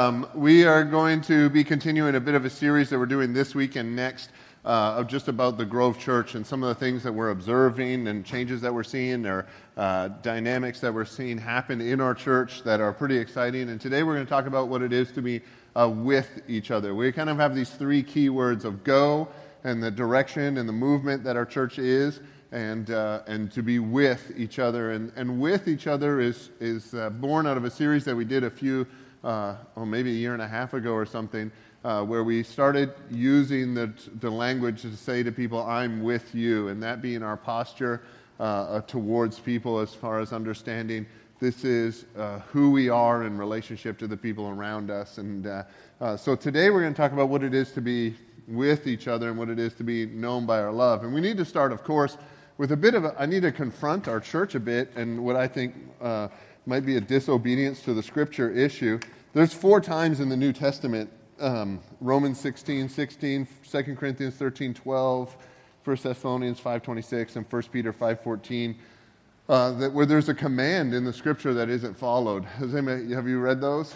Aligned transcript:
Um, 0.00 0.26
we 0.34 0.64
are 0.64 0.82
going 0.82 1.20
to 1.22 1.50
be 1.50 1.62
continuing 1.62 2.14
a 2.14 2.20
bit 2.20 2.34
of 2.34 2.46
a 2.46 2.48
series 2.48 2.88
that 2.88 2.98
we're 2.98 3.04
doing 3.04 3.34
this 3.34 3.54
week 3.54 3.76
and 3.76 3.94
next 3.94 4.30
uh, 4.64 4.94
of 4.96 5.08
just 5.08 5.28
about 5.28 5.58
the 5.58 5.64
Grove 5.66 5.98
Church 5.98 6.36
and 6.36 6.46
some 6.46 6.62
of 6.62 6.70
the 6.70 6.74
things 6.74 7.02
that 7.02 7.12
we're 7.12 7.28
observing 7.28 8.08
and 8.08 8.24
changes 8.24 8.62
that 8.62 8.72
we're 8.72 8.82
seeing 8.82 9.26
or 9.26 9.46
uh, 9.76 10.08
dynamics 10.22 10.80
that 10.80 10.94
we're 10.94 11.04
seeing 11.04 11.36
happen 11.36 11.82
in 11.82 12.00
our 12.00 12.14
church 12.14 12.62
that 12.62 12.80
are 12.80 12.94
pretty 12.94 13.18
exciting. 13.18 13.68
And 13.68 13.78
today 13.78 14.02
we're 14.02 14.14
going 14.14 14.24
to 14.24 14.30
talk 14.30 14.46
about 14.46 14.68
what 14.68 14.80
it 14.80 14.94
is 14.94 15.12
to 15.12 15.20
be 15.20 15.42
uh, 15.76 15.90
with 15.94 16.30
each 16.48 16.70
other. 16.70 16.94
We 16.94 17.12
kind 17.12 17.28
of 17.28 17.36
have 17.36 17.54
these 17.54 17.68
three 17.68 18.02
key 18.02 18.30
words 18.30 18.64
of 18.64 18.82
go 18.82 19.28
and 19.64 19.82
the 19.82 19.90
direction 19.90 20.56
and 20.56 20.66
the 20.66 20.72
movement 20.72 21.24
that 21.24 21.36
our 21.36 21.44
church 21.44 21.78
is. 21.78 22.20
And, 22.52 22.90
uh, 22.90 23.20
and 23.28 23.52
to 23.52 23.62
be 23.62 23.78
with 23.78 24.32
each 24.36 24.58
other. 24.58 24.90
And, 24.90 25.12
and 25.14 25.40
with 25.40 25.68
each 25.68 25.86
other 25.86 26.18
is, 26.18 26.50
is 26.58 26.94
uh, 26.94 27.10
born 27.10 27.46
out 27.46 27.56
of 27.56 27.64
a 27.64 27.70
series 27.70 28.04
that 28.06 28.16
we 28.16 28.24
did 28.24 28.42
a 28.42 28.50
few 28.50 28.88
uh, 29.24 29.56
oh, 29.76 29.84
maybe 29.84 30.10
a 30.10 30.14
year 30.14 30.32
and 30.32 30.42
a 30.42 30.48
half 30.48 30.74
ago 30.74 30.92
or 30.92 31.06
something, 31.06 31.50
uh, 31.84 32.04
where 32.04 32.24
we 32.24 32.42
started 32.42 32.92
using 33.10 33.74
the, 33.74 33.92
the 34.20 34.30
language 34.30 34.82
to 34.82 34.96
say 34.96 35.22
to 35.22 35.32
people, 35.32 35.62
I'm 35.62 36.02
with 36.02 36.34
you, 36.34 36.68
and 36.68 36.82
that 36.82 37.02
being 37.02 37.22
our 37.22 37.36
posture 37.36 38.02
uh, 38.38 38.42
uh 38.42 38.80
towards 38.82 39.38
people 39.38 39.80
as 39.80 39.92
far 39.92 40.18
as 40.18 40.32
understanding 40.32 41.04
this 41.40 41.64
is 41.64 42.04
uh, 42.18 42.38
who 42.40 42.70
we 42.70 42.90
are 42.90 43.24
in 43.24 43.36
relationship 43.38 43.98
to 43.98 44.06
the 44.06 44.16
people 44.16 44.48
around 44.50 44.90
us. 44.90 45.16
And 45.16 45.46
uh, 45.46 46.16
so 46.16 46.36
today 46.36 46.68
we're 46.68 46.82
going 46.82 46.92
to 46.92 46.96
talk 46.96 47.12
about 47.12 47.30
what 47.30 47.42
it 47.42 47.54
is 47.54 47.72
to 47.72 47.80
be 47.80 48.14
with 48.46 48.86
each 48.86 49.08
other 49.08 49.30
and 49.30 49.38
what 49.38 49.48
it 49.48 49.58
is 49.58 49.72
to 49.74 49.84
be 49.84 50.04
known 50.04 50.44
by 50.44 50.60
our 50.60 50.70
love. 50.70 51.02
And 51.02 51.14
we 51.14 51.20
need 51.22 51.38
to 51.38 51.44
start, 51.46 51.72
of 51.72 51.82
course, 51.82 52.18
with 52.58 52.72
a 52.72 52.76
bit 52.76 52.94
of 52.94 53.06
a, 53.06 53.14
I 53.18 53.24
need 53.24 53.40
to 53.42 53.52
confront 53.52 54.06
our 54.06 54.20
church 54.20 54.54
a 54.54 54.60
bit 54.60 54.92
and 54.96 55.24
what 55.24 55.34
I 55.34 55.48
think 55.48 55.74
might 56.66 56.84
be 56.84 56.96
a 56.96 57.00
disobedience 57.00 57.82
to 57.82 57.94
the 57.94 58.02
scripture 58.02 58.50
issue. 58.50 58.98
There's 59.32 59.52
four 59.52 59.80
times 59.80 60.20
in 60.20 60.28
the 60.28 60.36
New 60.36 60.52
Testament 60.52 61.10
um, 61.40 61.80
Romans 62.00 62.38
16, 62.38 62.88
16, 62.88 63.48
2 63.70 63.82
Corinthians 63.96 64.34
13, 64.34 64.74
12, 64.74 65.36
1 65.84 65.96
Thessalonians 66.02 66.60
5.26, 66.60 67.36
and 67.36 67.46
1 67.48 67.62
Peter 67.72 67.92
5.14, 67.92 68.74
uh, 69.48 69.72
that 69.72 69.92
where 69.92 70.06
there's 70.06 70.28
a 70.28 70.34
command 70.34 70.94
in 70.94 71.04
the 71.04 71.12
scripture 71.12 71.54
that 71.54 71.68
isn't 71.68 71.96
followed. 71.96 72.46
Anybody, 72.60 73.12
have 73.14 73.26
you 73.26 73.40
read 73.40 73.60
those? 73.60 73.94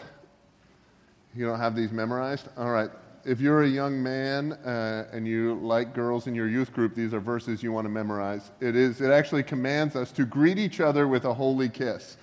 You 1.37 1.47
don't 1.47 1.61
have 1.61 1.77
these 1.77 1.93
memorized? 1.93 2.49
All 2.57 2.71
right. 2.71 2.91
If 3.25 3.41
you're 3.41 3.63
a 3.63 3.69
young 3.69 4.03
man 4.03 4.53
uh, 4.53 5.07
and 5.13 5.27
you 5.27 5.55
like 5.55 5.95
girls 5.95 6.27
in 6.27 6.35
your 6.35 6.49
youth 6.49 6.73
group, 6.73 6.95
these 6.95 7.15
are 7.15 7.21
verses 7.21 7.63
you 7.63 7.73
want 7.73 7.87
to 7.87 7.91
memorize. 7.91 8.51
It 8.61 8.77
is. 8.77 9.01
It 9.01 9.11
actually 9.11 9.43
commands 9.43 9.97
us 9.97 10.13
to 10.13 10.27
greet 10.27 10.59
each 10.59 10.81
other 10.81 11.09
with 11.09 11.25
a 11.25 11.33
holy 11.33 11.69
kiss. 11.69 12.19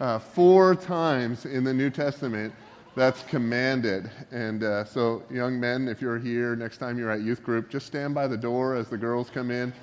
Uh, 0.00 0.18
four 0.18 0.74
times 0.74 1.44
in 1.44 1.62
the 1.62 1.74
New 1.74 1.90
Testament, 1.90 2.54
that's 2.96 3.22
commanded. 3.24 4.10
And 4.30 4.64
uh, 4.64 4.86
so, 4.86 5.22
young 5.30 5.60
men, 5.60 5.88
if 5.88 6.00
you're 6.00 6.18
here 6.18 6.56
next 6.56 6.78
time 6.78 6.98
you're 6.98 7.10
at 7.10 7.20
youth 7.20 7.42
group, 7.42 7.68
just 7.68 7.86
stand 7.86 8.14
by 8.14 8.26
the 8.26 8.36
door 8.36 8.74
as 8.74 8.88
the 8.88 8.96
girls 8.96 9.28
come 9.28 9.50
in, 9.50 9.74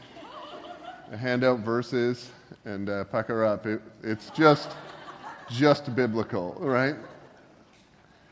hand 1.15 1.43
out 1.43 1.59
verses, 1.59 2.31
and 2.65 2.89
uh, 2.89 3.03
pucker 3.03 3.45
up. 3.45 3.67
It, 3.67 3.79
it's 4.01 4.31
just, 4.31 4.71
just 5.51 5.95
biblical, 5.95 6.55
right? 6.59 6.95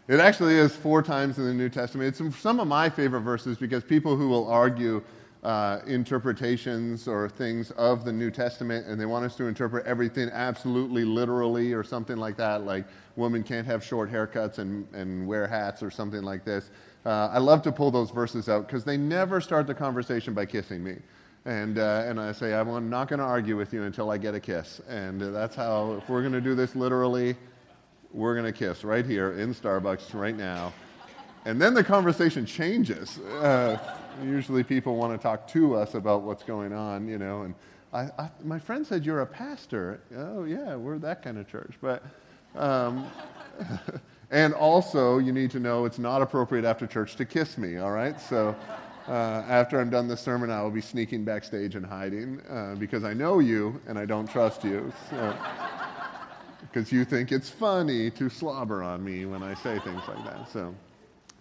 It 0.08 0.20
actually 0.20 0.56
is 0.56 0.76
four 0.76 1.04
times 1.04 1.38
in 1.38 1.46
the 1.46 1.54
New 1.54 1.70
Testament. 1.70 2.20
It's 2.20 2.40
some 2.40 2.60
of 2.60 2.68
my 2.68 2.90
favorite 2.90 3.22
verses 3.22 3.60
because 3.60 3.84
people 3.84 4.16
who 4.16 4.28
will 4.28 4.48
argue 4.52 5.04
uh, 5.46 5.80
interpretations 5.86 7.08
or 7.08 7.30
things 7.30 7.70
of 7.72 8.04
the 8.04 8.12
New 8.12 8.32
Testament, 8.32 8.88
and 8.88 9.00
they 9.00 9.06
want 9.06 9.24
us 9.24 9.36
to 9.36 9.46
interpret 9.46 9.86
everything 9.86 10.28
absolutely 10.34 11.06
literally 11.06 11.72
or 11.72 11.84
something 11.84 12.18
like 12.18 12.36
that, 12.36 12.66
like 12.66 12.84
women 13.16 13.44
can't 13.44 13.68
have 13.68 13.84
short 13.84 14.12
haircuts 14.12 14.58
and, 14.58 14.92
and 14.92 15.28
wear 15.28 15.46
hats 15.46 15.84
or 15.84 15.92
something 15.92 16.24
like 16.24 16.44
this. 16.44 16.72
Uh, 17.06 17.30
I 17.32 17.38
love 17.38 17.62
to 17.62 17.72
pull 17.72 17.92
those 17.92 18.10
verses 18.10 18.50
out 18.50 18.66
because 18.66 18.84
they 18.84 18.98
never 18.98 19.40
start 19.40 19.68
the 19.68 19.76
conversation 19.76 20.34
by 20.34 20.48
kissing 20.48 20.84
me. 20.84 20.96
And, 21.46 21.78
uh, 21.78 22.06
and 22.08 22.20
I 22.20 22.32
say, 22.32 22.56
I'm 22.56 22.90
not 22.90 23.08
going 23.08 23.20
to 23.20 23.26
argue 23.26 23.56
with 23.56 23.72
you 23.72 23.84
until 23.84 24.10
I 24.10 24.18
get 24.18 24.34
a 24.34 24.40
kiss. 24.40 24.82
And 24.90 25.22
that's 25.22 25.56
how, 25.56 25.94
if 26.02 26.10
we're 26.10 26.22
going 26.22 26.34
to 26.34 26.42
do 26.42 26.56
this 26.56 26.76
literally, 26.76 27.36
we're 28.12 28.34
going 28.34 28.52
to 28.52 28.58
kiss 28.58 28.84
right 28.84 29.06
here 29.06 29.38
in 29.38 29.54
Starbucks 29.54 30.16
right 30.16 30.36
now. 30.36 30.74
And 31.46 31.62
then 31.62 31.76
the 31.76 31.84
conversation 31.84 32.48
changes. 32.48 33.20
Usually 34.24 34.64
people 34.64 34.96
want 34.96 35.18
to 35.18 35.22
talk 35.22 35.48
to 35.50 35.76
us 35.76 35.94
about 35.94 36.22
what's 36.22 36.44
going 36.44 36.74
on, 36.74 37.08
you 37.08 37.18
know. 37.18 37.44
And 37.44 37.56
I, 37.94 38.10
I, 38.18 38.30
my 38.44 38.60
friend 38.60 38.86
said, 38.86 39.06
You're 39.06 39.22
a 39.22 39.26
pastor. 39.26 40.02
Oh, 40.16 40.44
yeah, 40.44 40.76
we're 40.76 40.98
that 41.00 41.24
kind 41.24 41.38
of 41.38 41.48
church. 41.48 41.74
But, 41.82 42.04
um, 42.56 43.08
and 44.32 44.54
also, 44.54 45.18
you 45.18 45.32
need 45.32 45.52
to 45.52 45.60
know 45.60 45.86
it's 45.86 46.00
not 46.00 46.22
appropriate 46.22 46.66
after 46.66 46.88
church 46.88 47.16
to 47.18 47.26
kiss 47.26 47.58
me, 47.58 47.78
all 47.78 47.92
right? 47.92 48.20
So, 48.20 48.56
uh, 49.08 49.44
after 49.48 49.80
I'm 49.80 49.90
done 49.90 50.08
this 50.08 50.22
sermon, 50.22 50.50
I 50.50 50.62
will 50.64 50.72
be 50.72 50.82
sneaking 50.82 51.26
backstage 51.26 51.76
and 51.76 51.86
hiding 51.86 52.42
uh, 52.50 52.76
because 52.80 53.04
I 53.04 53.14
know 53.14 53.40
you 53.40 53.80
and 53.88 54.00
I 54.00 54.06
don't 54.06 54.28
trust 54.28 54.64
you. 54.64 54.92
Because 56.62 56.92
you 56.92 57.06
think 57.06 57.32
it's 57.32 57.50
funny 57.50 58.10
to 58.12 58.30
slobber 58.30 58.82
on 58.82 59.04
me 59.04 59.26
when 59.26 59.44
I 59.44 59.54
say 59.54 59.80
things 59.80 60.02
like 60.08 60.24
that. 60.26 60.50
So, 60.52 60.74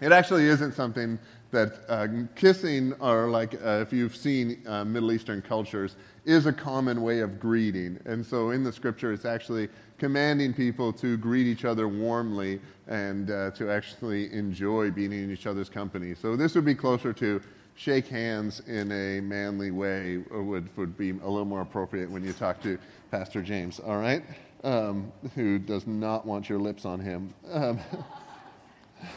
it 0.01 0.13
actually 0.13 0.47
isn't 0.47 0.75
something 0.75 1.19
that 1.51 1.81
uh, 1.89 2.09
kissing, 2.35 2.93
or 3.01 3.31
like 3.31 3.55
uh, 3.55 3.81
if 3.81 3.93
you've 3.93 4.17
seen 4.17 4.61
uh, 4.67 4.85
Middle 4.85 5.13
Eastern 5.13 5.41
cultures, 5.41 5.97
is 6.25 6.47
a 6.47 6.53
common 6.53 7.03
way 7.03 7.21
of 7.21 7.39
greeting. 7.39 7.99
And 8.05 8.25
so 8.25 8.51
in 8.51 8.65
the 8.65 8.73
scripture, 8.73 9.13
it's 9.13 9.25
actually 9.25 9.69
commanding 9.99 10.53
people 10.53 10.93
to 10.95 11.17
greet 11.17 11.47
each 11.47 11.65
other 11.65 11.87
warmly 11.87 12.61
and 12.89 13.31
uh, 13.31 13.51
to 13.53 13.71
actually 13.71 14.33
enjoy 14.33 14.91
being 14.91 15.13
in 15.13 15.31
each 15.31 15.47
other's 15.47 15.69
company. 15.69 16.15
So 16.15 16.37
this 16.37 16.55
would 16.55 16.65
be 16.65 16.75
closer 16.75 17.13
to 17.15 17.41
shake 17.77 18.07
hands 18.07 18.61
in 18.67 18.91
a 18.93 19.21
manly 19.21 19.71
way, 19.71 20.19
would, 20.31 20.75
would 20.77 20.97
be 20.97 21.11
a 21.11 21.13
little 21.15 21.45
more 21.45 21.61
appropriate 21.61 22.11
when 22.11 22.25
you 22.25 22.33
talk 22.33 22.61
to 22.63 22.79
Pastor 23.11 23.43
James, 23.43 23.81
all 23.81 23.99
right? 23.99 24.25
Um, 24.63 25.13
who 25.35 25.59
does 25.59 25.87
not 25.87 26.27
want 26.27 26.49
your 26.49 26.59
lips 26.59 26.85
on 26.85 26.99
him. 27.01 27.35
Um, 27.51 27.79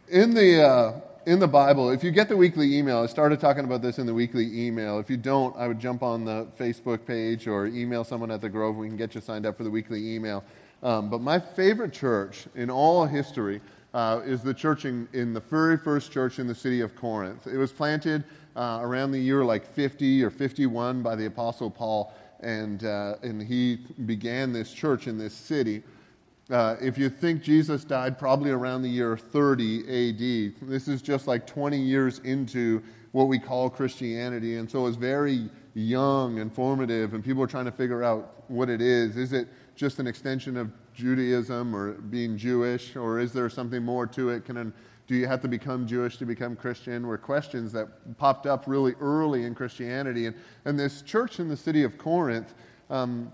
in 0.08 0.34
the, 0.34 0.62
uh, 0.62 1.00
in 1.26 1.38
the 1.38 1.48
Bible, 1.48 1.90
if 1.90 2.04
you 2.04 2.10
get 2.10 2.28
the 2.28 2.36
weekly 2.36 2.76
email, 2.76 2.98
I 2.98 3.06
started 3.06 3.40
talking 3.40 3.64
about 3.64 3.82
this 3.82 3.98
in 3.98 4.06
the 4.06 4.14
weekly 4.14 4.66
email. 4.66 4.98
If 4.98 5.10
you 5.10 5.16
don't, 5.16 5.56
I 5.56 5.66
would 5.66 5.80
jump 5.80 6.02
on 6.02 6.24
the 6.24 6.46
Facebook 6.58 7.04
page 7.06 7.48
or 7.48 7.66
email 7.66 8.04
someone 8.04 8.30
at 8.30 8.40
the 8.40 8.48
Grove. 8.48 8.76
We 8.76 8.88
can 8.88 8.96
get 8.96 9.14
you 9.14 9.20
signed 9.20 9.46
up 9.46 9.56
for 9.56 9.64
the 9.64 9.70
weekly 9.70 10.14
email. 10.14 10.44
Um, 10.82 11.10
but 11.10 11.20
my 11.20 11.38
favorite 11.40 11.92
church 11.92 12.46
in 12.54 12.70
all 12.70 13.06
history 13.06 13.60
uh, 13.94 14.20
is 14.24 14.42
the 14.42 14.54
church 14.54 14.84
in, 14.84 15.08
in, 15.12 15.32
the 15.32 15.40
very 15.40 15.78
first 15.78 16.12
church 16.12 16.38
in 16.38 16.46
the 16.46 16.54
city 16.54 16.80
of 16.82 16.94
Corinth. 16.94 17.46
It 17.46 17.56
was 17.56 17.72
planted 17.72 18.24
uh, 18.54 18.80
around 18.82 19.10
the 19.10 19.18
year 19.18 19.44
like 19.44 19.66
50 19.66 20.22
or 20.22 20.30
51 20.30 21.02
by 21.02 21.16
the 21.16 21.26
Apostle 21.26 21.70
Paul, 21.70 22.12
and, 22.40 22.84
uh, 22.84 23.14
and 23.22 23.42
he 23.42 23.76
began 24.04 24.52
this 24.52 24.72
church 24.72 25.06
in 25.06 25.16
this 25.16 25.34
city. 25.34 25.82
Uh, 26.48 26.76
if 26.80 26.96
you 26.96 27.08
think 27.08 27.42
Jesus 27.42 27.82
died 27.82 28.18
probably 28.18 28.52
around 28.52 28.82
the 28.82 28.88
year 28.88 29.16
30 29.16 29.80
AD, 29.80 30.68
this 30.68 30.86
is 30.86 31.02
just 31.02 31.26
like 31.26 31.44
20 31.44 31.76
years 31.76 32.20
into 32.20 32.82
what 33.10 33.24
we 33.26 33.38
call 33.38 33.68
Christianity. 33.68 34.58
And 34.58 34.70
so 34.70 34.86
it's 34.86 34.96
very 34.96 35.50
young 35.74 36.38
and 36.38 36.52
formative, 36.52 37.14
and 37.14 37.24
people 37.24 37.42
are 37.42 37.48
trying 37.48 37.64
to 37.64 37.72
figure 37.72 38.04
out 38.04 38.44
what 38.48 38.70
it 38.70 38.80
is. 38.80 39.16
Is 39.16 39.32
it 39.32 39.48
just 39.74 39.98
an 39.98 40.06
extension 40.06 40.56
of 40.56 40.70
Judaism 40.94 41.74
or 41.74 41.94
being 41.94 42.38
Jewish, 42.38 42.94
or 42.94 43.18
is 43.18 43.32
there 43.32 43.50
something 43.50 43.82
more 43.82 44.06
to 44.06 44.30
it? 44.30 44.44
Can, 44.44 44.72
do 45.08 45.16
you 45.16 45.26
have 45.26 45.42
to 45.42 45.48
become 45.48 45.84
Jewish 45.84 46.16
to 46.18 46.26
become 46.26 46.54
Christian? 46.54 47.08
Were 47.08 47.18
questions 47.18 47.72
that 47.72 48.16
popped 48.18 48.46
up 48.46 48.64
really 48.68 48.94
early 49.00 49.44
in 49.44 49.54
Christianity. 49.54 50.26
And, 50.26 50.36
and 50.64 50.78
this 50.78 51.02
church 51.02 51.40
in 51.40 51.48
the 51.48 51.56
city 51.56 51.82
of 51.82 51.98
Corinth. 51.98 52.54
Um, 52.88 53.32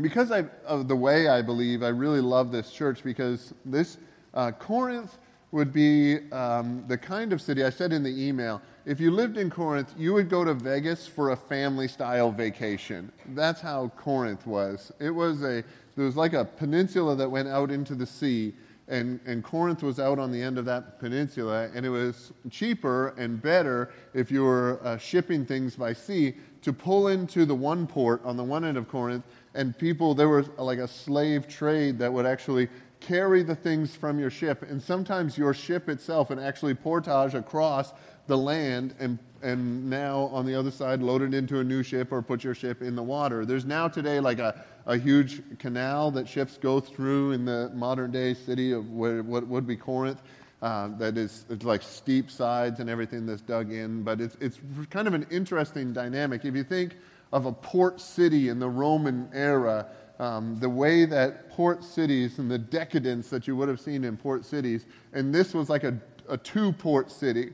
because 0.00 0.30
I, 0.32 0.44
of 0.66 0.88
the 0.88 0.96
way 0.96 1.28
I 1.28 1.42
believe, 1.42 1.82
I 1.82 1.88
really 1.88 2.20
love 2.20 2.50
this 2.50 2.72
church 2.72 3.02
because 3.04 3.52
this 3.64 3.98
uh, 4.34 4.52
Corinth 4.52 5.18
would 5.50 5.72
be 5.72 6.30
um, 6.32 6.82
the 6.88 6.96
kind 6.96 7.32
of 7.32 7.42
city 7.42 7.62
I 7.62 7.70
said 7.70 7.92
in 7.92 8.02
the 8.02 8.26
email. 8.26 8.62
If 8.86 8.98
you 8.98 9.10
lived 9.10 9.36
in 9.36 9.50
Corinth, 9.50 9.94
you 9.98 10.14
would 10.14 10.30
go 10.30 10.44
to 10.44 10.54
Vegas 10.54 11.06
for 11.06 11.30
a 11.30 11.36
family 11.36 11.86
style 11.86 12.32
vacation. 12.32 13.12
That's 13.28 13.60
how 13.60 13.88
Corinth 13.96 14.46
was. 14.46 14.90
It 14.98 15.10
was 15.10 15.42
a 15.42 15.62
there 15.94 16.06
was 16.06 16.16
like 16.16 16.32
a 16.32 16.44
peninsula 16.44 17.14
that 17.16 17.30
went 17.30 17.48
out 17.48 17.70
into 17.70 17.94
the 17.94 18.06
sea, 18.06 18.54
and, 18.88 19.20
and 19.26 19.44
Corinth 19.44 19.82
was 19.82 20.00
out 20.00 20.18
on 20.18 20.32
the 20.32 20.40
end 20.40 20.56
of 20.56 20.64
that 20.64 20.98
peninsula, 20.98 21.68
and 21.74 21.84
it 21.84 21.90
was 21.90 22.32
cheaper 22.50 23.08
and 23.18 23.40
better 23.42 23.90
if 24.14 24.30
you 24.30 24.42
were 24.42 24.80
uh, 24.82 24.96
shipping 24.96 25.44
things 25.44 25.76
by 25.76 25.92
sea 25.92 26.34
to 26.62 26.72
pull 26.72 27.08
into 27.08 27.44
the 27.44 27.54
one 27.54 27.86
port 27.86 28.24
on 28.24 28.36
the 28.36 28.44
one 28.44 28.64
end 28.64 28.78
of 28.78 28.88
Corinth 28.88 29.24
and 29.54 29.76
people, 29.76 30.14
there 30.14 30.28
was 30.28 30.48
like 30.58 30.78
a 30.78 30.88
slave 30.88 31.48
trade 31.48 31.98
that 31.98 32.12
would 32.12 32.26
actually 32.26 32.68
carry 33.00 33.42
the 33.42 33.54
things 33.54 33.94
from 33.94 34.18
your 34.18 34.30
ship. 34.30 34.62
And 34.62 34.80
sometimes 34.80 35.36
your 35.36 35.52
ship 35.52 35.88
itself 35.88 36.30
and 36.30 36.40
actually 36.40 36.74
portage 36.74 37.34
across 37.34 37.92
the 38.28 38.38
land 38.38 38.94
and, 38.98 39.18
and 39.42 39.90
now 39.90 40.30
on 40.32 40.46
the 40.46 40.54
other 40.54 40.70
side 40.70 41.02
load 41.02 41.22
it 41.22 41.34
into 41.34 41.58
a 41.58 41.64
new 41.64 41.82
ship 41.82 42.12
or 42.12 42.22
put 42.22 42.44
your 42.44 42.54
ship 42.54 42.80
in 42.80 42.94
the 42.94 43.02
water. 43.02 43.44
There's 43.44 43.64
now 43.64 43.88
today 43.88 44.20
like 44.20 44.38
a, 44.38 44.64
a 44.86 44.96
huge 44.96 45.42
canal 45.58 46.10
that 46.12 46.28
ships 46.28 46.56
go 46.56 46.80
through 46.80 47.32
in 47.32 47.44
the 47.44 47.70
modern 47.74 48.12
day 48.12 48.34
city 48.34 48.72
of 48.72 48.88
what, 48.90 49.24
what 49.24 49.46
would 49.48 49.66
be 49.66 49.76
Corinth. 49.76 50.22
Uh, 50.62 50.96
that 50.96 51.18
is 51.18 51.44
it's 51.50 51.64
like 51.64 51.82
steep 51.82 52.30
sides 52.30 52.78
and 52.78 52.88
everything 52.88 53.26
that's 53.26 53.42
dug 53.42 53.72
in, 53.72 54.04
but 54.04 54.20
it's, 54.20 54.36
it's 54.40 54.60
kind 54.90 55.08
of 55.08 55.14
an 55.14 55.26
interesting 55.28 55.92
dynamic. 55.92 56.44
If 56.44 56.54
you 56.54 56.62
think 56.62 56.94
of 57.32 57.46
a 57.46 57.52
port 57.52 58.00
city 58.00 58.48
in 58.48 58.58
the 58.58 58.68
Roman 58.68 59.28
era, 59.32 59.86
um, 60.18 60.58
the 60.60 60.68
way 60.68 61.04
that 61.06 61.50
port 61.50 61.82
cities 61.82 62.38
and 62.38 62.50
the 62.50 62.58
decadence 62.58 63.28
that 63.30 63.46
you 63.46 63.56
would 63.56 63.68
have 63.68 63.80
seen 63.80 64.04
in 64.04 64.16
port 64.16 64.44
cities, 64.44 64.86
and 65.12 65.34
this 65.34 65.54
was 65.54 65.68
like 65.68 65.84
a, 65.84 65.98
a 66.28 66.36
two 66.36 66.72
port 66.72 67.10
city. 67.10 67.52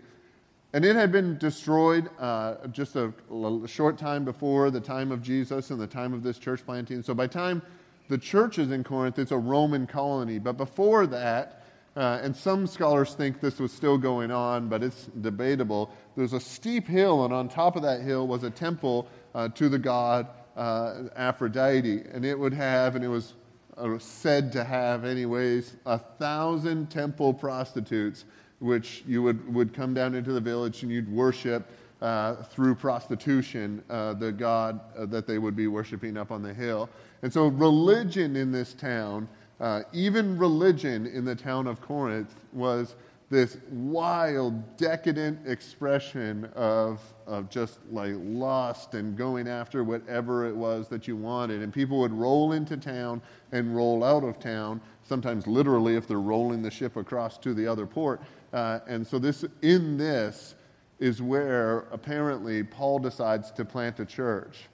And 0.74 0.84
it 0.84 0.96
had 0.96 1.10
been 1.10 1.38
destroyed 1.38 2.10
uh, 2.18 2.66
just 2.72 2.94
a, 2.96 3.12
a, 3.32 3.66
short 3.66 3.96
time 3.96 4.24
before 4.24 4.70
the 4.70 4.80
time 4.80 5.10
of 5.10 5.22
Jesus 5.22 5.70
and 5.70 5.80
the 5.80 5.86
time 5.86 6.12
of 6.12 6.22
this 6.22 6.38
church 6.38 6.60
planting. 6.64 7.02
So 7.02 7.14
by 7.14 7.26
time 7.26 7.62
the 8.08 8.18
church 8.18 8.58
is 8.58 8.70
in 8.70 8.84
Corinth, 8.84 9.18
it's 9.18 9.32
a 9.32 9.38
Roman 9.38 9.86
colony. 9.86 10.38
But 10.38 10.58
before 10.58 11.06
that, 11.06 11.64
uh, 11.96 12.20
and 12.22 12.36
some 12.36 12.66
scholars 12.66 13.14
think 13.14 13.40
this 13.40 13.58
was 13.58 13.72
still 13.72 13.96
going 13.98 14.30
on, 14.30 14.68
but 14.68 14.82
it's 14.82 15.06
debatable. 15.20 15.90
There's 16.16 16.34
a 16.34 16.40
steep 16.40 16.86
hill, 16.86 17.24
and 17.24 17.32
on 17.32 17.48
top 17.48 17.74
of 17.74 17.82
that 17.82 18.02
hill 18.02 18.26
was 18.28 18.44
a 18.44 18.50
temple 18.50 19.08
uh, 19.38 19.48
to 19.50 19.68
the 19.68 19.78
god 19.78 20.26
uh, 20.56 21.04
Aphrodite. 21.14 22.02
And 22.12 22.24
it 22.24 22.36
would 22.36 22.52
have, 22.52 22.96
and 22.96 23.04
it 23.04 23.08
was 23.08 23.34
uh, 23.76 23.96
said 23.98 24.50
to 24.52 24.64
have, 24.64 25.04
anyways, 25.04 25.76
a 25.86 25.96
thousand 25.96 26.90
temple 26.90 27.32
prostitutes, 27.32 28.24
which 28.58 29.04
you 29.06 29.22
would, 29.22 29.54
would 29.54 29.72
come 29.72 29.94
down 29.94 30.16
into 30.16 30.32
the 30.32 30.40
village 30.40 30.82
and 30.82 30.90
you'd 30.90 31.08
worship 31.08 31.70
uh, 32.02 32.34
through 32.34 32.74
prostitution 32.74 33.80
uh, 33.88 34.14
the 34.14 34.32
god 34.32 34.80
uh, 34.96 35.06
that 35.06 35.28
they 35.28 35.38
would 35.38 35.54
be 35.54 35.68
worshiping 35.68 36.16
up 36.16 36.32
on 36.32 36.42
the 36.42 36.52
hill. 36.52 36.88
And 37.22 37.32
so, 37.32 37.46
religion 37.46 38.34
in 38.34 38.50
this 38.50 38.74
town, 38.74 39.28
uh, 39.60 39.82
even 39.92 40.36
religion 40.36 41.06
in 41.06 41.24
the 41.24 41.34
town 41.36 41.68
of 41.68 41.80
Corinth, 41.80 42.34
was 42.52 42.96
this 43.30 43.58
wild, 43.70 44.76
decadent 44.78 45.46
expression 45.46 46.46
of, 46.54 47.00
of 47.26 47.50
just 47.50 47.78
like 47.90 48.14
lust 48.16 48.94
and 48.94 49.16
going 49.16 49.46
after 49.46 49.84
whatever 49.84 50.46
it 50.46 50.56
was 50.56 50.88
that 50.88 51.06
you 51.06 51.14
wanted. 51.14 51.62
And 51.62 51.72
people 51.72 51.98
would 52.00 52.12
roll 52.12 52.52
into 52.52 52.76
town 52.76 53.20
and 53.52 53.76
roll 53.76 54.02
out 54.02 54.24
of 54.24 54.38
town, 54.38 54.80
sometimes 55.02 55.46
literally 55.46 55.96
if 55.96 56.08
they're 56.08 56.20
rolling 56.20 56.62
the 56.62 56.70
ship 56.70 56.96
across 56.96 57.36
to 57.38 57.52
the 57.52 57.66
other 57.66 57.86
port. 57.86 58.22
Uh, 58.52 58.80
and 58.86 59.06
so, 59.06 59.18
this, 59.18 59.44
in 59.60 59.98
this, 59.98 60.54
is 60.98 61.22
where 61.22 61.80
apparently 61.92 62.62
Paul 62.62 62.98
decides 62.98 63.52
to 63.52 63.64
plant 63.64 64.00
a 64.00 64.04
church. 64.04 64.68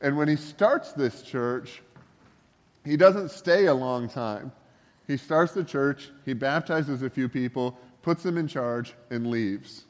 And 0.00 0.16
when 0.16 0.26
he 0.26 0.34
starts 0.34 0.92
this 0.92 1.22
church, 1.22 1.82
he 2.84 2.96
doesn't 2.96 3.30
stay 3.30 3.66
a 3.66 3.74
long 3.74 4.08
time. 4.08 4.50
He 5.06 5.16
starts 5.16 5.52
the 5.52 5.64
church, 5.64 6.10
he 6.24 6.32
baptizes 6.32 7.02
a 7.02 7.10
few 7.10 7.28
people, 7.28 7.78
puts 8.02 8.22
them 8.22 8.38
in 8.38 8.48
charge, 8.48 8.94
and 9.10 9.28
leaves. 9.28 9.84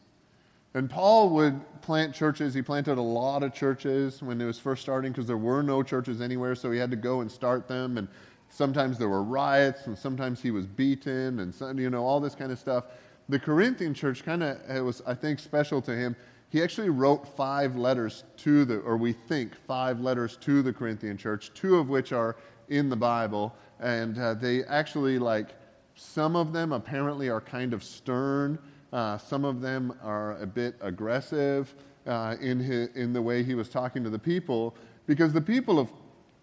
And 0.75 0.89
Paul 0.89 1.31
would 1.31 1.61
plant 1.83 2.15
churches. 2.15 2.55
He 2.55 2.63
planted 2.63 2.97
a 2.97 3.03
lot 3.03 3.43
of 3.43 3.53
churches 3.53 4.23
when 4.23 4.41
it 4.41 4.45
was 4.47 4.59
first 4.59 4.81
starting 4.81 5.13
because 5.13 5.27
there 5.27 5.37
were 5.37 5.63
no 5.63 5.83
churches 5.83 6.21
anywhere, 6.21 6.55
so 6.55 6.71
he 6.71 6.79
had 6.79 6.91
to 6.91 6.97
go 6.97 7.21
and 7.21 7.31
start 7.31 7.69
them. 7.69 7.99
And 7.99 8.09
sometimes 8.49 8.99
there 8.99 9.09
were 9.09 9.23
riots, 9.23 9.87
and 9.87 9.99
sometimes 9.99 10.41
he 10.41 10.51
was 10.51 10.67
beaten, 10.67 11.41
and 11.41 11.55
some, 11.55 11.79
you 11.79 11.91
know 11.91 12.05
all 12.05 12.21
this 12.21 12.35
kind 12.35 12.51
of 12.51 12.59
stuff. 12.59 12.85
The 13.29 13.39
Corinthian 13.39 13.93
church 13.93 14.25
kind 14.25 14.43
of 14.43 14.85
was, 14.85 15.03
I 15.07 15.15
think, 15.15 15.41
special 15.41 15.83
to 15.83 15.95
him. 15.95 16.17
He 16.49 16.63
actually 16.63 16.91
wrote 16.91 17.27
five 17.37 17.77
letters 17.77 18.25
to 18.39 18.65
the, 18.65 18.79
or 18.81 18.97
we 18.97 19.13
think 19.13 19.55
five 19.55 20.01
letters 20.01 20.37
to 20.39 20.63
the 20.63 20.73
Corinthian 20.73 21.17
church, 21.17 21.51
two 21.55 21.77
of 21.77 21.89
which 21.89 22.13
are 22.13 22.37
in 22.69 22.89
the 22.89 22.97
Bible 22.97 23.55
and 23.83 24.19
uh, 24.19 24.35
they 24.35 24.65
actually 24.65 25.19
like 25.19 25.49
some 25.95 26.37
of 26.37 26.53
them 26.53 26.73
apparently 26.73 27.29
are 27.29 27.41
kind 27.41 27.75
of 27.75 27.85
stern. 27.85 28.59
Uh, 28.93 29.19
some 29.19 29.45
of 29.45 29.61
them 29.61 29.95
are 30.03 30.41
a 30.41 30.47
bit 30.47 30.75
aggressive 30.81 31.75
uh, 32.07 32.37
in, 32.41 32.59
his, 32.59 32.89
in 32.95 33.13
the 33.13 33.21
way 33.21 33.43
he 33.43 33.55
was 33.55 33.69
talking 33.69 34.03
to 34.05 34.11
the 34.11 34.19
people, 34.19 34.75
because 35.07 35.33
the 35.33 35.41
people 35.41 35.79
of 35.79 35.91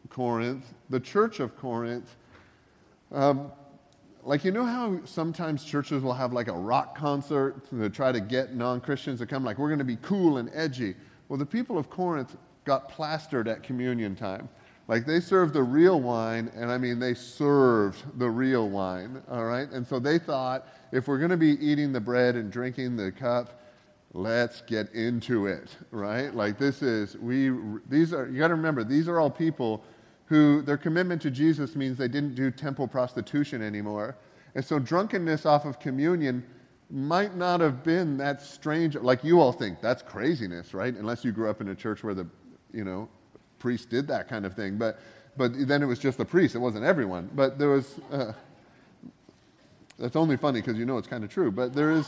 Corinth, 0.09 0.73
the 0.89 0.99
church 0.99 1.39
of 1.39 1.57
Corinth, 1.57 2.15
um, 3.11 3.51
like 4.23 4.43
you 4.43 4.51
know 4.51 4.65
how 4.65 4.99
sometimes 5.05 5.63
churches 5.63 6.03
will 6.03 6.13
have 6.13 6.33
like 6.33 6.47
a 6.47 6.53
rock 6.53 6.95
concert 6.95 7.69
to 7.69 7.89
try 7.89 8.11
to 8.11 8.19
get 8.19 8.55
non-Christians 8.55 9.19
to 9.19 9.25
come, 9.25 9.43
like 9.43 9.57
we're 9.57 9.69
going 9.69 9.79
to 9.79 9.85
be 9.85 9.97
cool 10.01 10.37
and 10.37 10.49
edgy. 10.53 10.95
Well, 11.27 11.39
the 11.39 11.45
people 11.45 11.77
of 11.77 11.89
Corinth 11.89 12.35
got 12.65 12.89
plastered 12.89 13.47
at 13.47 13.63
communion 13.63 14.15
time. 14.15 14.49
Like 14.89 15.05
they 15.05 15.19
served 15.19 15.53
the 15.53 15.61
real 15.61 16.01
wine, 16.01 16.51
and 16.55 16.71
I 16.71 16.79
mean, 16.79 16.97
they 16.97 17.13
served 17.13 18.03
the 18.17 18.27
real 18.27 18.69
wine, 18.69 19.21
all 19.29 19.45
right? 19.45 19.69
And 19.69 19.85
so 19.85 19.99
they 19.99 20.17
thought 20.17 20.67
if 20.91 21.07
we're 21.07 21.19
going 21.19 21.29
to 21.29 21.37
be 21.37 21.63
eating 21.63 21.93
the 21.93 21.99
bread 21.99 22.35
and 22.35 22.51
drinking 22.51 22.97
the 22.97 23.11
cup, 23.11 23.61
let's 24.13 24.61
get 24.61 24.91
into 24.95 25.45
it, 25.45 25.77
right? 25.91 26.33
Like 26.33 26.57
this 26.57 26.81
is, 26.81 27.15
we, 27.17 27.51
these 27.87 28.13
are, 28.13 28.27
you 28.27 28.39
got 28.39 28.47
to 28.47 28.55
remember, 28.55 28.83
these 28.83 29.07
are 29.07 29.19
all 29.19 29.29
people 29.29 29.83
who 30.25 30.63
their 30.63 30.77
commitment 30.77 31.21
to 31.21 31.29
Jesus 31.29 31.75
means 31.75 31.95
they 31.95 32.07
didn't 32.07 32.33
do 32.33 32.49
temple 32.49 32.87
prostitution 32.87 33.61
anymore. 33.61 34.17
And 34.55 34.65
so 34.65 34.79
drunkenness 34.79 35.45
off 35.45 35.65
of 35.65 35.79
communion 35.79 36.43
might 36.89 37.35
not 37.35 37.61
have 37.61 37.83
been 37.83 38.17
that 38.17 38.41
strange. 38.41 38.95
Like 38.95 39.23
you 39.23 39.39
all 39.39 39.51
think, 39.51 39.81
that's 39.81 40.01
craziness, 40.01 40.73
right? 40.73 40.95
Unless 40.95 41.23
you 41.23 41.31
grew 41.31 41.47
up 41.47 41.61
in 41.61 41.67
a 41.67 41.75
church 41.75 42.03
where 42.03 42.15
the, 42.15 42.25
you 42.73 42.83
know, 42.83 43.07
priest 43.59 43.89
did 43.89 44.07
that 44.07 44.27
kind 44.27 44.45
of 44.45 44.55
thing. 44.55 44.77
But, 44.77 44.99
but 45.37 45.51
then 45.67 45.83
it 45.83 45.85
was 45.85 45.99
just 45.99 46.17
the 46.17 46.25
priest, 46.25 46.55
it 46.55 46.59
wasn't 46.59 46.85
everyone. 46.85 47.29
But 47.35 47.59
there 47.59 47.69
was, 47.69 47.99
uh, 48.11 48.33
that's 49.97 50.15
only 50.15 50.37
funny 50.37 50.61
because 50.61 50.77
you 50.77 50.85
know 50.85 50.97
it's 50.97 51.07
kind 51.07 51.23
of 51.23 51.29
true. 51.29 51.51
But 51.51 51.73
there 51.73 51.91
is, 51.91 52.07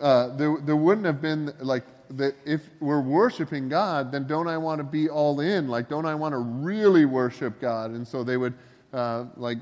uh, 0.00 0.36
there, 0.36 0.56
there 0.60 0.76
wouldn't 0.76 1.06
have 1.06 1.22
been 1.22 1.52
like, 1.60 1.84
that 2.10 2.36
if 2.44 2.68
we're 2.80 3.00
worshiping 3.00 3.68
God, 3.68 4.12
then 4.12 4.26
don't 4.26 4.46
I 4.46 4.56
want 4.56 4.78
to 4.78 4.84
be 4.84 5.08
all 5.08 5.40
in? 5.40 5.68
Like, 5.68 5.88
don't 5.88 6.06
I 6.06 6.14
want 6.14 6.32
to 6.34 6.38
really 6.38 7.04
worship 7.04 7.60
God? 7.60 7.90
And 7.90 8.06
so 8.06 8.22
they 8.22 8.36
would, 8.36 8.54
uh, 8.92 9.24
like, 9.36 9.58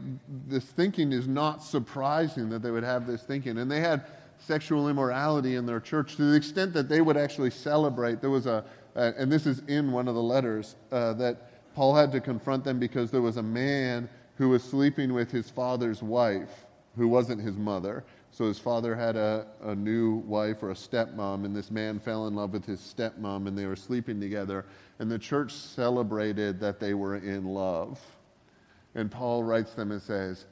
this 0.46 0.64
thinking 0.64 1.12
is 1.12 1.26
not 1.26 1.62
surprising 1.62 2.50
that 2.50 2.62
they 2.62 2.70
would 2.70 2.84
have 2.84 3.06
this 3.06 3.22
thinking. 3.22 3.56
And 3.56 3.70
they 3.70 3.80
had 3.80 4.04
sexual 4.38 4.88
immorality 4.88 5.54
in 5.54 5.64
their 5.64 5.80
church 5.80 6.16
to 6.16 6.30
the 6.30 6.36
extent 6.36 6.74
that 6.74 6.88
they 6.88 7.00
would 7.00 7.16
actually 7.16 7.50
celebrate. 7.50 8.20
There 8.20 8.28
was 8.30 8.46
a, 8.46 8.64
uh, 8.96 9.12
and 9.17 9.31
this 9.31 9.46
is 9.46 9.61
in 9.69 9.93
one 9.93 10.08
of 10.08 10.14
the 10.14 10.23
letters, 10.23 10.76
uh, 10.93 11.12
that 11.14 11.75
Paul 11.75 11.94
had 11.94 12.12
to 12.12 12.20
confront 12.20 12.64
them 12.64 12.79
because 12.79 13.11
there 13.11 13.23
was 13.23 13.37
a 13.37 13.43
man 13.43 14.08
who 14.37 14.49
was 14.49 14.62
sleeping 14.62 15.12
with 15.12 15.31
his 15.31 15.50
father's 15.50 16.02
wife, 16.02 16.67
who 16.96 17.08
wasn't 17.08 17.41
his 17.41 17.56
mother. 17.56 18.05
So 18.31 18.46
his 18.46 18.58
father 18.58 18.96
had 18.96 19.17
a, 19.17 19.46
a 19.63 19.74
new 19.74 20.17
wife 20.27 20.63
or 20.63 20.70
a 20.70 20.74
stepmom, 20.74 21.44
and 21.44 21.55
this 21.55 21.70
man 21.70 22.01
fell 22.01 22.27
in 22.27 22.34
love 22.34 22.53
with 22.53 22.65
his 22.65 22.81
stepmom, 22.81 23.46
and 23.46 23.56
they 23.56 23.67
were 23.67 23.77
sleeping 23.77 24.20
together. 24.20 24.65
And 24.98 25.10
the 25.10 25.19
church 25.19 25.53
celebrated 25.53 26.58
that 26.60 26.81
they 26.81 26.94
were 26.94 27.17
in 27.17 27.44
love. 27.44 28.01
And 28.96 29.10
Paul 29.10 29.43
writes 29.43 29.74
them 29.74 29.93
and 29.93 30.03
says, 30.03 30.46